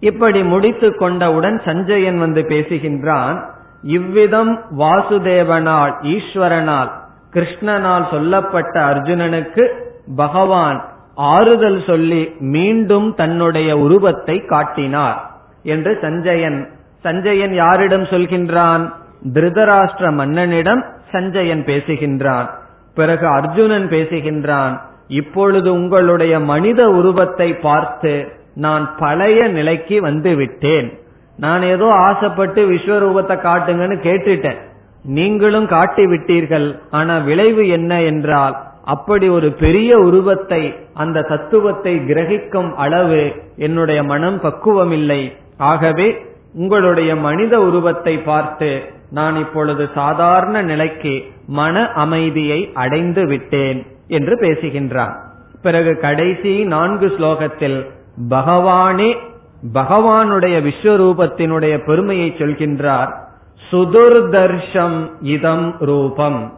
இப்படி 0.00 0.42
முடித்துக் 0.42 0.98
கொண்டவுடன் 0.98 1.60
சஞ்சயன் 1.64 2.18
வந்து 2.18 2.42
பேசுகின்றான் 2.42 3.42
இவ்விதம் 3.82 4.64
வாசுதேவனால் 4.78 5.92
ஈஸ்வரனால் 6.02 6.90
கிருஷ்ணனால் 7.32 8.10
சொல்லப்பட்ட 8.10 8.80
அர்ஜுனனுக்கு 8.80 9.68
பகவான் 10.16 10.84
ஆறுதல் 11.14 11.82
சொல்லி 11.86 12.32
மீண்டும் 12.38 13.14
தன்னுடைய 13.14 13.78
உருவத்தை 13.78 14.44
காட்டினார் 14.44 15.30
என்று 15.62 15.98
சஞ்சயன் 16.02 16.76
சஞ்சயன் 17.02 17.54
யாரிடம் 17.54 18.02
சொல்கின்றான்? 18.02 18.92
திருதராஷ்டிர 19.32 20.06
மன்னனிடம் 20.14 20.84
சஞ்சயன் 21.10 21.64
பேசுகின்றான். 21.64 22.48
பிறகு 22.94 23.26
அர்ஜுனன் 23.26 23.88
பேசுகின்றான். 23.88 24.80
இப்பொழுது 25.08 25.72
உங்களுடைய 25.72 26.40
மனித 26.40 26.88
உருவத்தை 26.88 27.54
பார்த்து 27.54 28.37
நான் 28.64 28.84
பழைய 28.98 29.40
நிலைக்கு 29.48 29.96
வந்து 30.00 30.30
விட்டேன். 30.36 30.88
நான் 31.38 31.62
ஏதோ 31.74 31.88
ஆசைப்பட்டு 32.06 32.60
விஸ்வரூபத்தை 32.70 33.36
காட்டுங்கன்னு 33.48 33.98
கேட்டுட்டேன். 34.06 34.60
நீங்களும் 35.16 35.66
காட்டி 35.66 36.04
விட்டீர்கள். 36.04 36.66
ஆனா 36.90 37.14
விளைவு 37.28 37.64
என்ன 37.68 37.92
என்றால் 38.02 38.56
அப்படி 38.94 39.26
ஒரு 39.28 39.48
பெரிய 39.62 39.90
உருவத்தை 39.98 40.62
அந்த 40.94 41.24
தத்துவத்தை 41.32 41.92
கிரகிக்கும் 42.10 42.70
அளவு 42.74 43.22
என்னுடைய 43.56 44.00
மனம் 44.02 44.38
பக்குவம் 44.40 44.92
இல்லை 44.92 45.20
ஆகவே 45.70 46.08
உங்களுடைய 46.54 47.10
மனித 47.26 47.54
உருவத்தை 47.60 48.14
பார்த்து 48.30 48.70
நான் 49.10 49.36
இப்பொழுது 49.36 49.84
சாதாரண 49.94 50.56
நிலைக்கு 50.62 51.14
மன 51.58 51.84
அமைதியை 52.04 52.60
அடைந்து 52.74 53.22
விட்டேன் 53.26 53.78
என்று 54.18 54.34
பேசுகின்றான். 54.40 55.14
பிறகு 55.62 55.92
கடைசி 55.98 56.52
நான்கு 56.74 57.08
ஸ்லோகத்தில் 57.16 57.78
பகவானே 58.30 59.16
பகவானுடைய 59.74 60.70
விஸ்வரூபத்தினுடைய 60.70 61.84
பெருமையை 61.84 62.34
சொல்கின்றார். 62.38 63.12
சுதுர்தர்ஷம் 63.70 65.10
இதம் 65.20 65.76
ரூபம். 65.78 66.52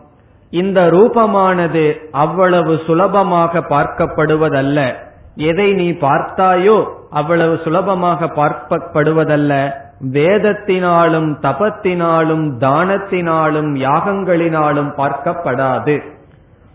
இந்த 0.50 0.90
ரூபமானது 0.90 1.96
அவ்வளவு 2.11 2.80
சுலபமாக 2.86 3.58
பார்க்கப்படுவதல்ல. 3.58 4.94
எதை 5.34 5.72
நீ 5.72 5.90
பார்த்தாயோ 5.90 6.84
அவ்வளவு 7.11 7.61
சுலபமாக 7.64 8.26
பார்க்கப்படுவதல்ல. 8.26 9.70
வேதத்தினாலும் 10.12 11.36
தபத்தினாலும் 11.42 12.46
தானத்தினாலும் 12.61 13.70
யாகங்களினாலும் 13.76 14.92
பார்க்கப்படாது. 14.96 16.00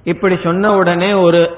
இப்படி 0.04 0.38
சொன்ன 0.44 0.76
உடனே 0.76 1.14
ஒரு 1.14 1.50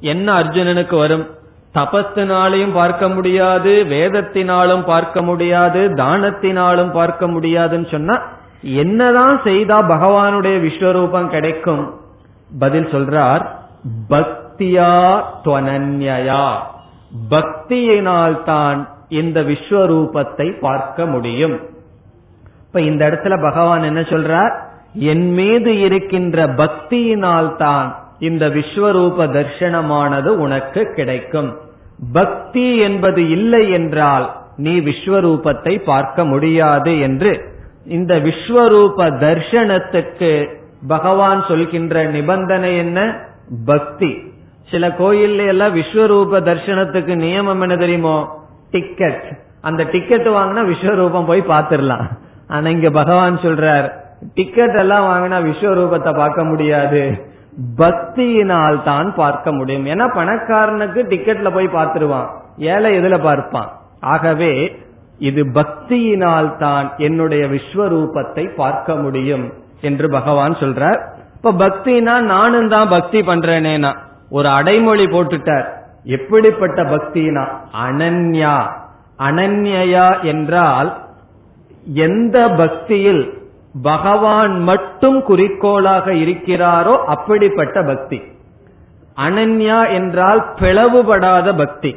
என்ன 0.00 0.32
அர்ஜுனனுக்கு 0.32 0.98
வரும். 0.98 1.35
தபத்தினாலையும் 1.78 2.74
பார்க்க 2.80 3.08
முடியாது 3.08 3.72
வேதத்தினாலும் 3.94 4.84
பார்க்க 4.92 5.22
முடியாது 5.22 5.80
தானத்தினாலும் 6.02 6.92
பார்க்க 6.92 7.26
முடியாதுன்னு 7.26 7.88
சொன்னா 7.90 8.16
என்னதான் 8.82 9.36
செய்தா 9.44 9.78
பகவானுடைய 9.94 10.56
விஸ்வரூபம் 10.66 11.28
கிடைக்கும்? 11.28 11.84
பதில் 12.58 12.88
சொல்றார் 12.94 13.42
பக்தியா 14.10 14.92
துவனன்யா 15.44 16.44
பக்தியினால் 17.30 18.36
தான் 18.44 18.78
இந்த 19.08 19.38
விஸ்வரூபத்தை 19.40 20.46
பார்க்க 20.60 21.06
முடியும். 21.06 21.56
இப்ப 22.64 22.80
இந்த 22.80 23.02
இடத்துல 23.08 23.34
பகவான் 23.42 23.82
என்ன 23.82 24.00
சொல்றார்? 24.00 24.54
என் 25.12 25.28
மீது 25.32 25.72
இருக்கின்ற 25.80 26.46
பக்தியினால் 26.62 27.50
தான் 27.56 27.88
இந்த 28.18 28.44
விஸ்வரூப 28.48 29.26
தர்ஷனமானது 29.38 30.30
உனக்கு 30.44 30.82
கிடைக்கும். 30.98 31.50
பக்தி 32.12 32.78
என்பது 32.78 33.30
இல்லை 33.30 33.70
என்றால் 33.70 34.36
நீ 34.56 34.80
விஸ்வரூபத்தை 34.80 35.84
பார்க்க 35.84 36.24
முடியாது 36.24 37.00
என்று. 37.00 37.54
இந்த 37.84 38.14
விஸ்வரூப 38.14 38.96
தர்ஷனத்துக்கு 38.96 40.48
பகவான் 40.86 41.44
சொல்கின்ற 41.48 42.04
நிபந்தனை 42.04 42.76
என்ன? 42.76 43.18
பக்தி. 43.64 44.18
சில 44.70 44.88
கோயில்ல 44.88 45.46
எல்லாம் 45.46 45.76
விஸ்வரூப 45.76 46.40
தர்ஷனத்துக்கு 46.40 47.14
நியமம் 47.14 47.60
என்ன 47.60 47.76
தெரியுமோ? 47.76 48.44
டிக்கெட் 48.70 49.38
அந்த 49.60 49.84
டிக்கெட் 49.84 50.28
வாங்கினா 50.28 50.72
விஸ்வரூபம் 50.72 51.26
போய் 51.26 51.40
பாத்துரலாம் 51.40 52.06
ஆனா 52.48 52.68
இங்க 52.68 52.90
பகவான் 52.90 53.38
சொல்றார் 53.38 53.90
டிக்கெட் 54.34 54.74
எல்லாம் 54.74 55.04
வாங்கினா 55.04 55.34
விஸ்வரூபத்தை 55.34 56.16
பார்க்க 56.16 56.44
முடியாது. 56.44 57.25
பக்தியினால் 57.76 58.82
தான் 58.82 59.14
பார்க்க 59.14 59.52
முடியும். 59.52 59.86
ஏன்னா 59.86 60.06
பணக்காரனுக்கு 60.14 61.00
டிக்கெட்ல 61.02 61.50
போய் 61.52 61.66
பார்த்துருவான். 61.66 62.26
ஏழை 62.56 62.98
எதுல 62.98 63.22
பார்ப்பான்? 63.22 63.70
ஆகவே 64.00 64.76
இது 65.18 65.44
பக்தியினால் 65.44 66.56
தான் 66.56 66.92
என்னுடைய 66.96 67.46
விஸ்வரூபத்தை 67.46 68.54
பார்க்க 68.56 68.94
முடியும் 68.94 69.52
என்று 69.80 70.10
பகவான் 70.10 70.52
சொல்றார். 70.52 71.00
இப்ப 71.34 71.52
பக்தினா 71.52 72.20
நானும் 72.20 72.68
தான் 72.68 72.88
பக்தி 72.88 73.20
பண்றேனேனா? 73.20 73.96
ஒரு 74.30 74.48
அடைமொழி 74.48 75.04
போட்டுட்டார். 75.04 75.66
எப்படிப்பட்ட 76.04 76.82
பக்தினா? 76.82 77.44
அனன்யா. 77.86 78.56
அனன்யா 79.18 80.22
என்றால் 80.22 80.96
எந்த 81.94 82.48
பக்தியில் 82.56 83.38
பகவான் 83.82 84.60
மட்டும் 84.60 85.22
குறிக்கோளாக 85.22 86.12
இருக்கிறாரோ 86.12 86.96
அப்படிப்பட்ட 86.96 87.82
பக்தி. 87.82 88.22
அனன்யா 89.16 89.92
என்றால் 89.92 90.44
பிளவுபடாத 90.60 91.56
பக்தி. 91.56 91.96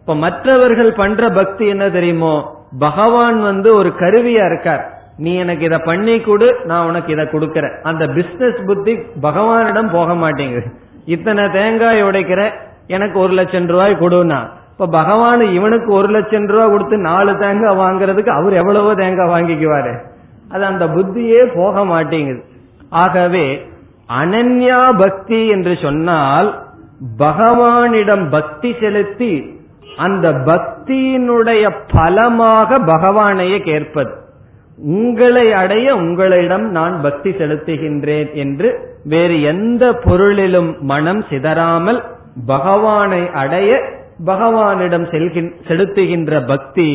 இப்ப 0.00 0.14
மற்றவர்கள் 0.14 0.92
பண்ற 0.92 1.28
பக்தி 1.28 1.66
என்ன 1.66 1.90
தெரியுமோ? 1.90 2.66
பகவான் 2.78 3.42
வந்து 3.42 3.74
ஒரு 3.74 3.92
கருவியா 3.98 4.44
இருக்கார். 4.44 4.98
நீ 5.16 5.34
எனக்கு 5.34 5.64
இதை 5.64 5.78
பண்ணி 5.84 6.20
கொடு 6.20 6.56
நான் 6.64 6.86
உனக்கு 6.86 7.12
இதை 7.12 7.24
கொடுக்கறேன். 7.24 7.80
அந்த 7.82 8.06
பிசினஸ் 8.06 8.64
புத்தி 8.66 8.98
பகவானிடம் 9.22 9.92
போக 9.92 10.14
மாட்டேங்குது. 10.14 10.66
இத்தனை 11.04 11.50
தேங்காய் 11.50 12.04
உடைக்கிற 12.04 12.50
எனக்கு 12.86 13.18
ஒரு 13.18 13.32
லட்சம் 13.32 13.66
ரூபாய் 13.66 13.94
கொடுனா 13.94 14.48
இப்ப 14.70 14.86
பகவான் 14.86 15.40
இவனுக்கு 15.40 15.92
ஒரு 15.92 16.08
லட்சம் 16.08 16.46
ரூபாய் 16.46 16.68
கொடுத்து 16.68 16.96
நாலு 16.98 17.38
தேங்காய் 17.38 17.76
வாங்குறதுக்கு 17.76 18.28
அவர் 18.28 18.52
எவ்வளவோ 18.52 18.94
தேங்காய் 18.94 19.28
வாங்கிக்குவாரு. 19.28 19.92
அது 20.52 20.64
அந்த 20.64 20.84
புத்தியே 20.86 21.42
போக 21.54 21.84
மாட்டேங்குது. 21.84 22.42
ஆகவே 23.02 23.46
அனன்யா 24.20 24.80
பக்தி 24.98 25.40
என்று 25.48 25.74
சொன்னால் 25.82 26.48
பகவானிடம் 27.18 28.24
பக்தி 28.30 28.70
செலுத்தி 28.80 29.32
அந்த 29.96 30.26
பக்தியினுடைய 30.48 31.64
பலமாக 31.92 32.78
பகவானையே 32.78 33.58
கேட்பது. 33.62 34.12
உங்களை 34.78 35.46
அடைய 35.52 35.86
உங்களிடம் 35.94 36.66
நான் 36.70 36.94
பக்தி 37.02 37.30
செலுத்துகின்றேன் 37.30 38.30
என்று 38.34 38.68
வேறு 39.04 39.36
எந்த 39.42 39.84
பொருளிலும் 40.04 40.70
மனம் 40.80 41.22
சிதறாமல் 41.30 42.00
பகவானை 42.46 43.22
அடைய 43.42 43.70
பகவானிடம் 44.26 45.06
செலுத்துகின்ற 45.68 46.32
பக்தி 46.46 46.88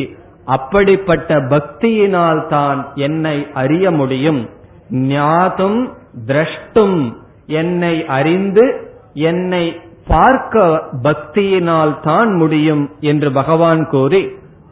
அப்படிப்பட்ட 0.46 1.38
பக்தியினால் 1.52 2.46
தான் 2.48 2.80
என்னை 2.94 3.46
அறிய 3.52 3.90
முடியும். 3.90 4.48
ஞாதும் 4.90 5.80
திரஷ்டும் 6.26 6.98
என்னை 7.46 7.94
அறிந்து 8.06 8.66
என்னை 9.14 9.64
பார்க்க 10.08 10.64
பக்தியினால் 11.02 12.00
தான் 12.00 12.32
முடியும் 12.34 12.90
என்று 13.00 13.32
பகவான் 13.32 13.88
கூறி 13.88 14.22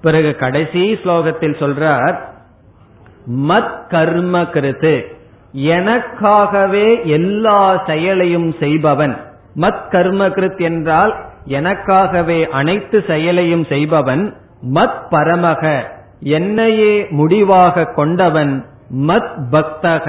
பிறகு 0.02 0.36
கடைசி 0.36 0.82
ஸ்லோகத்தில் 0.94 1.60
சொல்றார் 1.62 2.16
மத் 3.48 3.76
கர்ம 3.88 4.44
கருத்து 4.44 4.94
எனக்காகவே 5.52 7.04
எல்லா 7.04 7.84
செயலையும் 7.86 8.54
செய்பவன். 8.58 9.14
மத் 9.60 9.84
கர்ம 9.90 10.28
கிருத் 10.28 10.60
என்றால் 10.60 11.12
எனக்காகவே 11.48 12.48
அனைத்து 12.48 13.04
செயலையும் 13.06 13.64
செய்பவன் 13.64 14.24
மத் 14.74 15.00
பரமக 15.10 15.62
என்னையே 16.36 16.94
முடிவாக 17.10 17.86
கொண்டவன் 17.96 18.54
மத் 19.08 19.34
பக்தக 19.52 20.08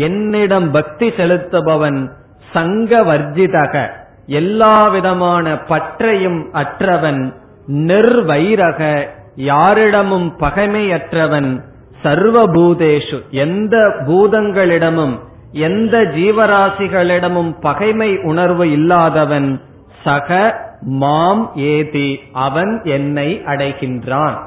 என்னிடம் 0.00 0.68
பக்தி 0.70 1.08
செலுத்துபவன் 1.10 2.00
சங்க 2.52 2.92
வர்ஜிதக 3.02 3.74
எல்லா 4.34 4.74
விதமான 4.88 5.46
பற்றையும் 5.68 6.40
அற்றவன் 6.54 7.22
நிர்வைரக 7.86 8.80
யாரிடமும் 9.44 10.28
பகைமையற்றவன் 10.40 11.50
சர்வபூதேஷு 12.04 13.18
எந்த 13.38 13.76
பூதங்களிடமும் 14.06 15.14
எந்த 15.60 15.96
ஜீவராசிகளிடமும் 16.14 17.52
பகைமை 17.60 18.10
உணர்வு 18.22 18.66
இல்லாதவன் 18.70 19.50
சக 20.02 20.28
மாம் 20.80 21.52
ஏதி 21.54 22.20
அவன் 22.32 22.80
என்னை 22.84 23.42
அடைகின்றான். 23.44 24.38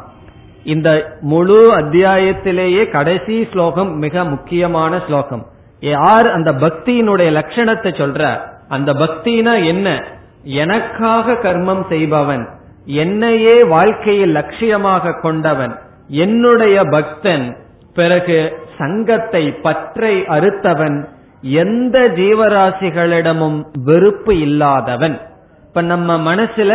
இந்த 0.64 1.18
முழு 1.22 1.78
அத்தியாயத்திலேயே 1.78 2.92
கடைசி 2.92 3.48
ஸ்லோகம் 3.52 3.98
மிக 3.98 4.24
முக்கியமான 4.24 5.02
ஸ்லோகம். 5.08 5.46
யார் 5.80 6.32
அந்த 6.32 6.52
பக்தியினுடைய 6.52 7.32
லட்சணத்தை 7.32 7.92
சொல்ற? 7.94 8.40
அந்த 8.68 8.94
பக்தினா 8.94 9.66
என்ன? 9.66 10.04
எனக்காக 10.44 11.34
கர்மம் 11.34 11.88
செய்பவன் 11.90 12.50
என்னையே 12.86 13.64
வாழ்க்கையில் 13.64 14.36
லட்சியமாக 14.36 15.20
கொண்டவன் 15.20 15.80
என்னுடைய 16.08 16.84
பக்தன் 16.84 17.58
பிறகு 17.94 18.58
சங்கத்தை 18.78 19.52
பற்றை 19.52 20.26
அறுத்தவன் 20.26 21.08
எந்த 21.42 22.00
ஜீவராசிகளிடமும் 22.00 23.64
வெறுப்பு 23.84 24.40
இல்லாதவன். 24.40 25.22
இப்ப 25.74 25.86
நம்ம 25.86 26.36
மனசுல 26.36 26.74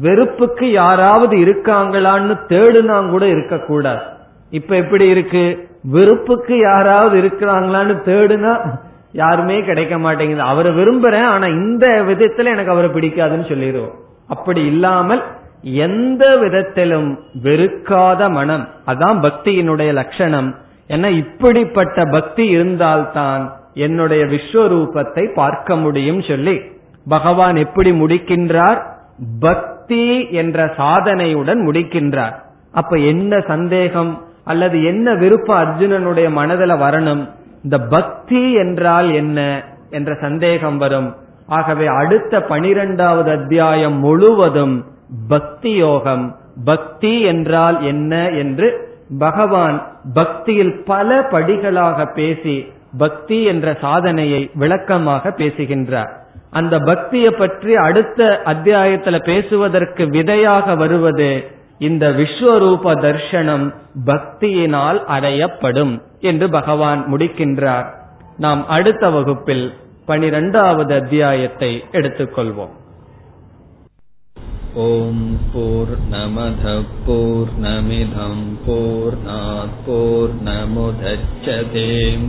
வெறுப்புக்கு 0.00 0.70
யாராவது 0.72 1.36
இருக்காங்களான்னு 1.36 2.34
தேடுனா 2.48 3.10
கூட 3.10 3.26
இருக்கக்கூடாது. 3.26 4.00
இப்ப 4.50 4.76
எப்படி 4.76 5.08
இருக்கு? 5.08 5.68
வெறுப்புக்கு 5.82 6.58
யாராவது 6.58 7.22
இருக்கிறாங்களான்னு 7.22 7.96
தேடுனா 8.06 8.78
யாருமே 9.12 9.60
கிடைக்க 9.60 9.98
மாட்டேங்குது. 9.98 10.40
அவரை 10.40 10.72
விரும்புறேன் 10.72 11.22
ஆனா 11.22 11.46
இந்த 11.46 11.86
விதத்துல 12.08 12.44
எனக்கு 12.44 12.70
அவரை 12.70 12.90
பிடிக்காதுன்னு 12.90 13.48
சொல்லிடுவோம். 13.48 13.94
அப்படி 14.28 14.66
இல்லாமல் 14.66 15.22
எந்த 15.62 16.36
விதத்திலும் 16.36 17.18
வெறுக்காத 17.42 18.30
மனம் 18.30 18.68
அதான் 18.86 19.22
பக்தியினுடைய 19.26 19.92
லட்சணம். 19.92 20.54
ஏன்னா 20.88 21.16
இப்படிப்பட்ட 21.16 22.04
பக்தி 22.04 22.46
இருந்தால்தான் 22.46 23.56
என்னுடைய 23.74 24.24
விஸ்வரூபத்தை 24.24 25.34
பார்க்க 25.34 25.76
முடியும் 25.76 26.22
சொல்லி 26.22 26.60
பகவான் 27.08 27.56
எப்படி 27.56 27.90
முடிக்கின்றார்? 27.90 28.82
பக்தி 29.40 30.30
என்ற 30.30 30.64
சாதனையுடன் 30.64 31.68
முடிக்கின்றார். 31.68 32.34
அப்ப 32.72 32.96
என்ன 32.96 33.40
சந்தேகம்? 33.40 34.22
அல்லது 34.44 34.84
என்ன 34.84 35.14
விருப்பம் 35.14 35.58
அர்ஜுனனுடைய 35.58 36.30
மனதில் 36.30 36.70
வரணும்? 36.70 37.28
இந்த 37.62 37.78
பக்தி 37.78 38.52
என்றால் 38.52 39.12
என்ன? 39.12 39.64
என்ற 39.90 40.14
சந்தேகம் 40.20 40.76
வரும். 40.76 41.16
ஆகவே 41.46 41.86
அடுத்த 41.86 42.42
பனிரெண்டாவது 42.42 43.30
அத்தியாயம் 43.30 43.98
முழுவதும் 43.98 44.84
பக்தி 45.28 45.74
யோகம். 45.74 46.36
பக்தி 46.64 47.20
என்றால் 47.20 47.82
என்ன 47.82 48.28
என்று 48.28 48.88
பகவான் 49.18 49.92
பக்தியில் 50.14 50.82
பல 50.84 51.20
படிகளாக 51.20 52.14
பேசி 52.14 52.72
பக்தி 52.98 53.44
என்ற 53.44 53.78
சாதனையை 53.80 54.50
விளக்கமாக 54.54 55.30
பேசுகின்றார். 55.30 56.19
அந்த 56.50 56.78
பக்தியை 56.78 57.30
பற்றி 57.30 57.74
அடுத்த 57.74 58.42
அத்தியாயத்துல 58.44 59.16
பேசுவதற்கு 59.24 60.06
விதையாக 60.08 60.74
வருவது 60.74 61.58
இந்த 61.78 62.10
விஸ்வரூப 62.10 62.94
தர்ஷனம் 63.00 63.66
பக்தியினால் 64.06 64.98
அடையப்படும் 65.06 65.92
என்று 66.20 66.50
பகவான் 66.50 67.02
முடிக்கின்றார். 67.12 67.86
நாம் 68.36 68.62
அடுத்த 68.68 69.10
வகுப்பில் 69.10 69.74
பனிரெண்டாவது 70.06 70.94
அத்தியாயத்தை 70.94 71.84
எடுத்துக்கொள்வோம். 71.92 72.74
ஓம் 74.74 75.38
போர் 75.52 75.94
நமத 76.10 76.64
போர் 77.06 77.52
நமிதம் 77.62 78.44
போர் 78.66 80.34
நமுதச்சதேம் 80.44 82.28